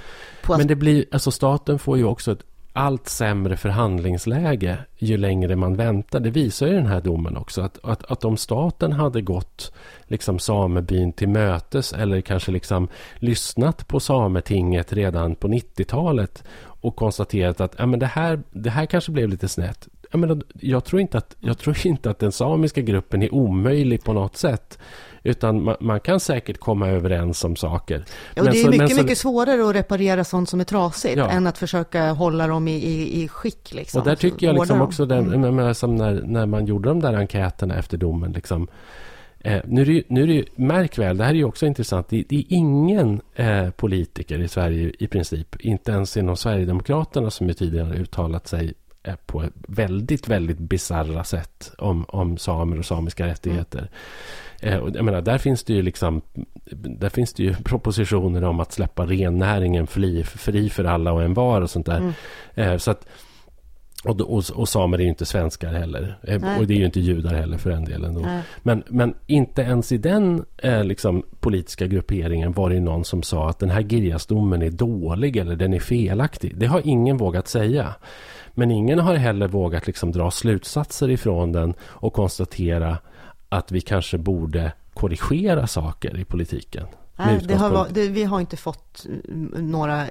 på 0.43 0.53
att... 0.53 0.59
Men 0.59 0.67
det 0.67 0.75
blir, 0.75 1.05
alltså 1.13 1.31
staten 1.31 1.79
får 1.79 1.99
ju 1.99 2.05
också 2.05 2.33
ett 2.33 2.43
allt 2.73 3.09
sämre 3.09 3.57
förhandlingsläge 3.57 4.79
ju 4.99 5.17
längre 5.17 5.57
man 5.57 5.77
väntar. 5.77 6.21
Det 6.21 6.31
visar 6.31 6.67
ju 6.67 6.73
den 6.73 6.87
här 6.87 7.01
domen 7.01 7.37
också. 7.37 7.63
Att, 7.63 7.79
att, 7.83 8.05
att 8.05 8.25
om 8.25 8.37
staten 8.37 8.93
hade 8.93 9.23
gått 9.23 9.73
liksom 10.05 10.39
samebyn 10.39 11.13
till 11.13 11.29
mötes 11.29 11.93
eller 11.93 12.21
kanske 12.21 12.53
liksom 12.53 12.89
lyssnat 13.15 13.89
på 13.89 14.01
Sametinget 14.01 14.93
redan 14.93 15.35
på 15.35 15.49
90-talet 15.49 16.45
och 16.63 16.97
konstaterat 16.97 17.61
att 17.61 17.75
ja, 17.79 17.87
men 17.87 17.99
det, 17.99 18.07
här, 18.07 18.43
det 18.51 18.71
här 18.71 18.87
kanske 18.87 19.13
blev 19.13 19.29
lite 19.29 19.49
snett. 19.49 19.89
Jag, 20.11 20.19
menar, 20.19 20.43
jag, 20.61 20.85
tror 20.85 21.01
inte 21.01 21.19
att, 21.19 21.37
jag 21.41 21.59
tror 21.59 21.87
inte 21.87 22.11
att 22.11 22.19
den 22.19 22.33
samiska 22.33 22.81
gruppen 22.81 23.23
är 23.23 23.35
omöjlig 23.35 24.05
på 24.05 24.13
något 24.13 24.37
sätt. 24.37 24.79
Utan 25.27 25.63
man, 25.63 25.77
man, 25.81 26.01
kan 26.01 26.21
säkert 26.21 26.59
komma 26.59 26.89
överens 26.89 27.45
om 27.45 27.57
saker. 27.57 28.05
Ja, 28.35 28.43
och 28.43 28.49
det 28.49 28.59
är 28.59 28.63
så, 28.63 28.71
mycket, 28.71 28.91
så, 28.91 29.03
mycket 29.03 29.19
svårare 29.19 29.69
att 29.69 29.75
reparera 29.75 30.25
sånt 30.25 30.49
som 30.49 30.61
är 30.61 30.65
trasigt 30.65 31.17
ja. 31.17 31.31
än 31.31 31.47
att 31.47 31.59
försöka 31.59 32.11
hålla 32.11 32.47
dem 32.47 32.69
i, 32.69 32.75
i, 32.75 33.23
i 33.23 33.29
skick. 33.29 33.75
Liksom. 33.75 34.01
Och 34.01 34.07
där 34.07 34.17
tycker 34.17 34.47
jag 34.47 34.55
liksom 34.55 34.81
också, 34.81 35.07
den, 35.07 35.35
mm. 35.35 35.57
när, 35.57 36.27
när 36.27 36.47
man 36.47 36.67
gjorde 36.67 36.89
de 36.89 37.01
där 37.01 37.15
enkäterna 37.15 37.77
efter 37.79 37.97
domen. 37.97 38.33
Liksom, 38.33 38.69
Eh, 39.45 39.63
nu, 39.67 39.83
är 39.83 39.87
det, 39.87 40.03
nu 40.09 40.23
är 40.23 40.27
det 40.27 40.45
märk 40.57 40.99
väl, 40.99 41.17
det 41.17 41.25
här 41.25 41.31
är 41.31 41.37
ju 41.37 41.45
också 41.45 41.67
intressant. 41.67 42.09
Det, 42.09 42.25
det 42.29 42.37
är 42.37 42.45
ingen 42.49 43.21
eh, 43.35 43.71
politiker 43.71 44.39
i 44.39 44.49
Sverige 44.49 44.93
i 44.99 45.07
princip, 45.07 45.61
inte 45.61 45.93
ens 45.93 46.17
inom 46.17 46.37
Sverigedemokraterna 46.37 47.31
som 47.31 47.49
ju 47.49 47.55
tidigare 47.55 47.95
uttalat 47.95 48.47
sig 48.47 48.75
på 49.27 49.45
väldigt, 49.55 50.29
väldigt 50.29 50.59
bizarra 50.59 51.25
sätt 51.25 51.73
om, 51.79 52.05
om 52.09 52.39
samer 52.39 52.79
och 52.79 52.85
samiska 52.85 53.27
rättigheter. 53.27 53.91
Mm. 54.61 54.75
Eh, 54.75 54.79
och 54.79 54.97
jag 54.97 55.05
menar, 55.05 55.21
där 55.21 55.39
finns 55.39 55.65
det 55.65 55.73
ju 55.73 55.83
liksom 55.83 56.23
där 56.71 57.09
finns 57.09 57.33
det 57.33 57.43
ju 57.43 57.55
propositioner 57.55 58.45
om 58.45 58.61
att 58.61 58.73
släppa 58.73 59.07
rennäringen 59.07 59.87
fri, 59.87 60.25
fri 60.25 60.71
för 60.71 60.85
alla 60.85 61.13
och 61.13 61.23
en 61.23 61.35
var 61.35 61.61
och 61.61 61.71
sånt 61.71 61.87
där. 61.87 61.99
Mm. 61.99 62.13
Eh, 62.55 62.77
så 62.77 62.91
att 62.91 63.07
och, 64.05 64.21
och, 64.21 64.45
och, 64.55 64.69
samer 64.69 64.99
är 64.99 65.03
ju 65.03 65.09
inte 65.09 65.27
svenskar 65.27 65.73
heller. 65.73 66.19
Eh, 66.23 66.41
Nej. 66.41 66.61
Och 66.61 66.67
det 66.67 66.75
är 66.75 66.79
ju 66.79 66.85
inte 66.85 67.01
judar 67.01 67.35
heller 67.35 67.59
för 67.59 67.71
den 67.71 67.85
delen. 67.85 68.27
Men, 68.63 68.83
men 68.89 69.15
inte 69.27 69.63
ens 69.63 69.93
i 69.93 69.99
den 69.99 70.45
eh, 70.59 70.85
liksom, 70.85 71.23
politiska 71.41 71.87
grupperingen 71.87 72.53
var 72.53 72.71
det 72.71 72.81
någon 72.81 73.05
som 73.05 73.23
sa 73.23 73.49
att 73.49 73.59
den 73.59 73.71
här 73.71 73.83
Girjasdomen 73.83 74.63
är 74.63 74.71
dålig 74.71 75.37
eller 75.37 75.57
den 75.57 75.75
är 75.75 75.81
felaktig. 75.81 76.57
Det 76.57 76.67
har 76.67 76.81
ingen 76.85 77.17
vågat 77.17 77.49
säga. 77.49 77.95
Men 78.55 78.71
ingen 78.71 78.99
har 78.99 79.15
heller 79.15 79.49
vågat 79.49 79.87
liksom, 79.87 80.13
dra 80.13 80.31
slutsatser 80.31 81.11
ifrån 81.11 81.53
den 81.53 81.75
och 81.81 82.13
konstatera 82.13 82.99
att 83.49 83.73
vi 83.73 83.81
kanske 83.81 84.19
borde 84.19 84.73
korrigera 84.95 85.67
saker 85.67 86.19
i 86.19 86.25
politiken. 86.25 86.87
Nej, 87.17 87.41
det 87.45 87.55
har, 87.55 87.89
det, 87.91 88.09
vi 88.09 88.25
har 88.25 88.41
inte 88.41 88.57
fått 88.57 89.07
några 89.57 90.07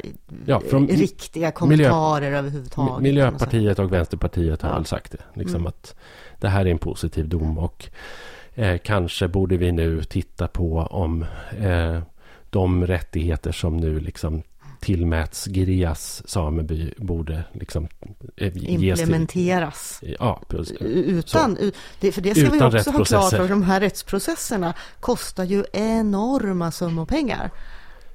ja, 0.45 0.61
riktiga 0.89 1.51
kommentarer 1.51 2.21
miljö, 2.21 2.37
överhuvudtaget. 2.37 3.03
Miljöpartiet 3.03 3.79
och 3.79 3.93
Vänsterpartiet 3.93 4.61
har 4.61 4.69
ja. 4.69 4.75
väl 4.75 4.85
sagt 4.85 5.11
det. 5.11 5.23
Liksom 5.33 5.55
mm. 5.55 5.67
att 5.67 5.95
det 6.39 6.49
här 6.49 6.65
är 6.65 6.71
en 6.71 6.77
positiv 6.77 7.29
dom 7.29 7.57
och 7.57 7.89
eh, 8.53 8.77
kanske 8.77 9.27
borde 9.27 9.57
vi 9.57 9.71
nu 9.71 10.03
titta 10.03 10.47
på 10.47 10.77
om 10.77 11.25
eh, 11.59 12.01
de 12.49 12.87
rättigheter 12.87 13.51
som 13.51 13.77
nu 13.77 13.99
liksom 13.99 14.43
tillmäts 14.83 15.45
Girjas 15.45 16.23
sameby 16.25 16.93
borde 16.97 17.43
liksom 17.53 17.87
eh, 18.37 18.51
implementeras. 18.55 19.99
Till, 19.99 20.17
ja, 20.19 20.41
Utan, 20.79 21.57
det, 21.99 22.11
för 22.11 22.21
det 22.21 22.35
ska 22.35 22.55
Utan 22.55 22.71
vi 22.71 22.79
också 22.79 22.91
ha 22.91 23.03
klart 23.03 23.29
för. 23.29 23.47
De 23.47 23.63
här 23.63 23.79
rättsprocesserna 23.79 24.73
kostar 24.99 25.43
ju 25.43 25.63
enorma 25.73 26.71
summor 26.71 27.05
pengar. 27.05 27.51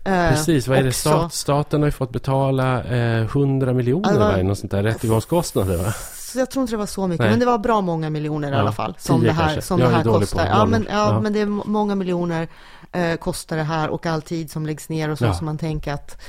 Eh, 0.04 0.28
Precis, 0.28 0.68
vad 0.68 0.78
är 0.78 0.82
det? 0.82 0.92
Stat, 0.92 1.32
staten 1.32 1.80
har 1.80 1.88
ju 1.88 1.92
fått 1.92 2.12
betala 2.12 2.84
eh, 2.84 3.22
100 3.22 3.72
miljoner, 3.72 4.20
alltså, 4.20 4.42
något 4.42 4.58
sånt 4.58 4.70
där 4.70 4.82
rättegångskostnader 4.82 5.76
va? 5.76 5.94
jag 6.34 6.50
tror 6.50 6.62
inte 6.62 6.72
det 6.72 6.76
var 6.76 6.86
så 6.86 7.06
mycket, 7.06 7.20
Nej. 7.20 7.30
men 7.30 7.38
det 7.38 7.46
var 7.46 7.58
bra 7.58 7.80
många 7.80 8.10
miljoner 8.10 8.52
ja, 8.52 8.56
i 8.56 8.60
alla 8.60 8.72
fall. 8.72 8.94
Som 8.98 9.22
det 9.22 9.32
här, 9.32 9.60
som 9.60 9.80
det 9.80 9.88
här 9.88 10.04
kostar. 10.04 10.46
Ja 10.46 10.66
men, 10.66 10.86
ja, 10.90 11.12
ja, 11.12 11.20
men 11.20 11.32
det 11.32 11.40
är 11.40 11.46
många 11.46 11.94
miljoner 11.94 12.48
eh, 12.92 13.16
kostar 13.16 13.56
det 13.56 13.62
här 13.62 13.88
och 13.88 14.06
all 14.06 14.22
tid 14.22 14.50
som 14.50 14.66
läggs 14.66 14.88
ner 14.88 15.10
och 15.10 15.18
så 15.18 15.32
som 15.32 15.46
man 15.46 15.58
tänker 15.58 15.92
att 15.92 16.22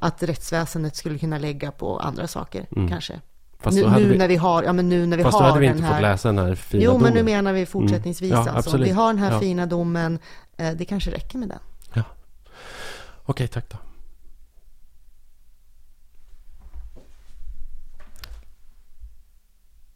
att 0.00 0.22
rättsväsendet 0.22 0.96
skulle 0.96 1.18
kunna 1.18 1.38
lägga 1.38 1.72
på 1.72 1.98
andra 1.98 2.26
saker 2.26 2.66
mm. 2.76 2.88
kanske. 2.88 3.20
Fast 3.58 3.76
nu, 3.76 3.90
nu 3.90 4.08
vi, 4.08 4.18
när 4.18 4.28
vi 4.28 4.36
har, 4.36 4.62
ja 4.62 4.72
men 4.72 4.88
nu 4.88 5.06
när 5.06 5.16
vi 5.16 5.22
fast 5.22 5.34
har 5.34 5.42
då 5.42 5.48
hade 5.48 5.60
vi 5.60 5.66
den 5.66 5.76
inte 5.76 5.86
här, 5.86 5.94
fått 5.94 6.02
läsa 6.02 6.28
den 6.28 6.38
här 6.38 6.54
fina 6.54 6.84
Jo, 6.84 6.90
domen. 6.90 7.02
men 7.02 7.14
nu 7.14 7.22
menar 7.22 7.52
vi 7.52 7.66
fortsättningsvis 7.66 8.32
mm. 8.32 8.46
ja, 8.46 8.52
alltså. 8.52 8.76
Vi 8.76 8.90
har 8.90 9.06
den 9.06 9.18
här 9.18 9.32
ja. 9.32 9.40
fina 9.40 9.66
domen, 9.66 10.18
eh, 10.56 10.72
det 10.72 10.84
kanske 10.84 11.10
räcker 11.10 11.38
med 11.38 11.48
den. 11.48 11.58
Ja. 11.94 12.02
Okej, 13.24 13.48
tack 13.48 13.68
då. 13.68 13.76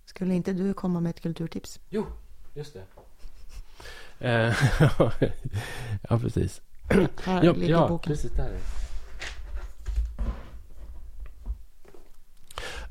Skulle 0.04 0.34
inte 0.34 0.52
du 0.52 0.74
komma 0.74 1.00
med 1.00 1.10
ett 1.10 1.20
kulturtips? 1.20 1.80
Jo, 1.88 2.06
just 2.54 2.74
det. 2.74 2.84
Eh, 4.18 4.54
ja, 6.08 6.18
precis. 6.18 6.60
Här 7.24 7.44
Ja, 7.44 7.52
ligger 7.52 7.88
boken. 7.88 8.12
precis. 8.12 8.32
Där 8.32 8.44
är 8.44 8.52
det. 8.52 8.84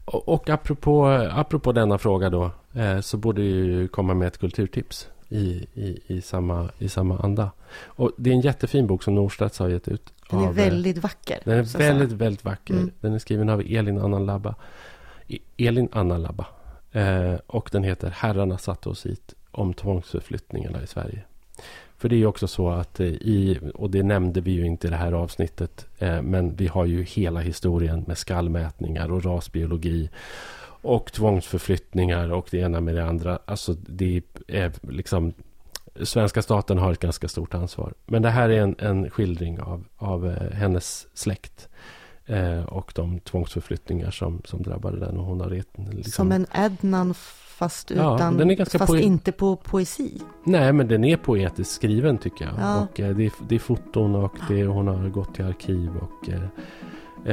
Och, 0.05 0.29
och 0.29 0.49
apropå, 0.49 1.07
apropå 1.31 1.71
denna 1.71 1.97
fråga 1.97 2.29
då, 2.29 2.51
eh, 2.73 2.99
så 2.99 3.17
borde 3.17 3.41
ju 3.41 3.87
komma 3.87 4.13
med 4.13 4.27
ett 4.27 4.37
kulturtips 4.37 5.09
i, 5.29 5.67
i, 5.73 5.99
i, 6.07 6.21
samma, 6.21 6.69
i 6.77 6.89
samma 6.89 7.17
anda. 7.19 7.51
Och 7.85 8.11
det 8.17 8.29
är 8.29 8.33
en 8.33 8.41
jättefin 8.41 8.87
bok 8.87 9.03
som 9.03 9.15
Norstedts 9.15 9.59
har 9.59 9.69
gett 9.69 9.87
ut. 9.87 10.13
Den 10.29 10.39
är 10.39 10.43
av, 10.43 10.49
eh, 10.49 10.55
väldigt 10.65 10.97
vacker. 10.97 11.39
Den 11.43 11.59
är 11.59 11.77
väldigt, 11.77 12.11
väldigt 12.11 12.45
vacker. 12.45 12.73
Mm. 12.73 12.91
Den 12.99 13.13
är 13.13 13.19
skriven 13.19 13.49
av 13.49 13.61
Elin 13.61 13.97
Anna. 13.97 14.55
E- 15.27 15.37
Elin 15.57 15.89
Anna. 15.91 16.45
Eh, 16.91 17.35
och 17.47 17.69
den 17.71 17.83
heter 17.83 18.09
Herrarna 18.09 18.57
satte 18.57 18.89
oss 18.89 19.05
hit 19.05 19.33
om 19.51 19.73
tvångsförflyttningarna 19.73 20.83
i 20.83 20.87
Sverige. 20.87 21.23
För 22.03 22.09
det 22.09 22.15
är 22.15 22.17
ju 22.17 22.25
också 22.25 22.47
så 22.47 22.69
att 22.69 22.99
eh, 22.99 23.07
i, 23.07 23.59
och 23.73 23.89
det 23.89 24.03
nämnde 24.03 24.41
vi 24.41 24.51
ju 24.51 24.65
inte 24.65 24.87
i 24.87 24.89
det 24.89 24.95
här 24.95 25.11
avsnittet, 25.11 25.85
eh, 25.99 26.21
men 26.21 26.55
vi 26.55 26.67
har 26.67 26.85
ju 26.85 27.03
hela 27.03 27.39
historien 27.39 28.03
med 28.07 28.17
skallmätningar 28.17 29.11
och 29.11 29.25
rasbiologi 29.25 30.09
och 30.81 31.11
tvångsförflyttningar 31.11 32.31
och 32.31 32.47
det 32.51 32.57
ena 32.57 32.81
med 32.81 32.95
det 32.95 33.05
andra. 33.05 33.39
Alltså 33.45 33.73
det 33.73 34.21
är 34.47 34.71
liksom 34.91 35.33
Svenska 36.03 36.41
staten 36.41 36.77
har 36.77 36.91
ett 36.91 36.99
ganska 36.99 37.27
stort 37.27 37.53
ansvar. 37.53 37.93
Men 38.05 38.21
det 38.21 38.29
här 38.29 38.49
är 38.49 38.61
en, 38.61 38.75
en 38.79 39.09
skildring 39.09 39.59
av, 39.59 39.85
av 39.97 40.27
eh, 40.27 40.51
hennes 40.51 41.07
släkt. 41.13 41.69
Eh, 42.25 42.63
och 42.63 42.91
de 42.95 43.19
tvångsförflyttningar 43.19 44.11
som, 44.11 44.41
som 44.45 44.61
drabbade 44.63 44.99
den. 44.99 45.17
Och 45.17 45.25
hon 45.25 45.41
har 45.41 45.49
ret, 45.49 45.67
liksom, 45.75 46.11
Som 46.11 46.31
en 46.31 46.45
Ednan 46.53 47.13
fast, 47.57 47.91
Ja, 47.91 48.15
utan, 48.15 48.55
ganska 48.55 48.77
fast 48.79 48.91
poe- 48.93 48.99
inte 49.01 49.31
på 49.31 49.55
poesi. 49.55 50.21
Nej, 50.43 50.73
men 50.73 50.87
den 50.87 51.03
är 51.03 51.17
poetiskt 51.17 51.71
skriven 51.73 52.17
tycker 52.17 52.45
jag. 52.45 52.53
Ja. 52.59 52.81
Och 52.83 52.99
eh, 52.99 53.15
det, 53.15 53.25
är, 53.25 53.31
det 53.47 53.55
är 53.55 53.59
foton 53.59 54.15
och 54.15 54.33
det, 54.47 54.61
är- 54.61 54.65
hon 54.67 54.87
har 54.87 55.09
gått 55.09 55.35
till 55.35 55.45
arkiv. 55.45 55.89
Och, 55.97 56.29
eh, 56.29 56.43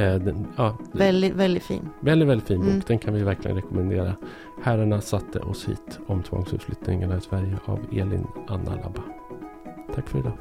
eh, 0.03 0.19
den, 0.21 0.47
ja, 0.57 0.77
Väldigt, 0.91 1.33
väldigt 1.33 1.63
fin. 1.63 1.89
väldigt, 1.99 2.27
väldigt 2.27 2.47
fin 2.47 2.59
bok. 2.59 2.67
Mm. 2.69 2.81
Den 2.87 2.99
kan 2.99 3.13
vi 3.13 3.23
verkligen 3.23 3.57
rekommendera. 3.57 4.15
Herrarna 4.63 5.01
satte 5.01 5.39
oss 5.39 5.65
hit 5.69 5.99
om 6.07 6.23
tvångsförflyttningarna 6.23 7.17
i 7.17 7.21
Sverige 7.21 7.57
av 7.65 7.79
Elin 7.91 8.27
Anna 8.47 8.75
Labba. 8.75 9.03
Tack 9.95 10.07
för 10.09 10.19
idag. 10.19 10.37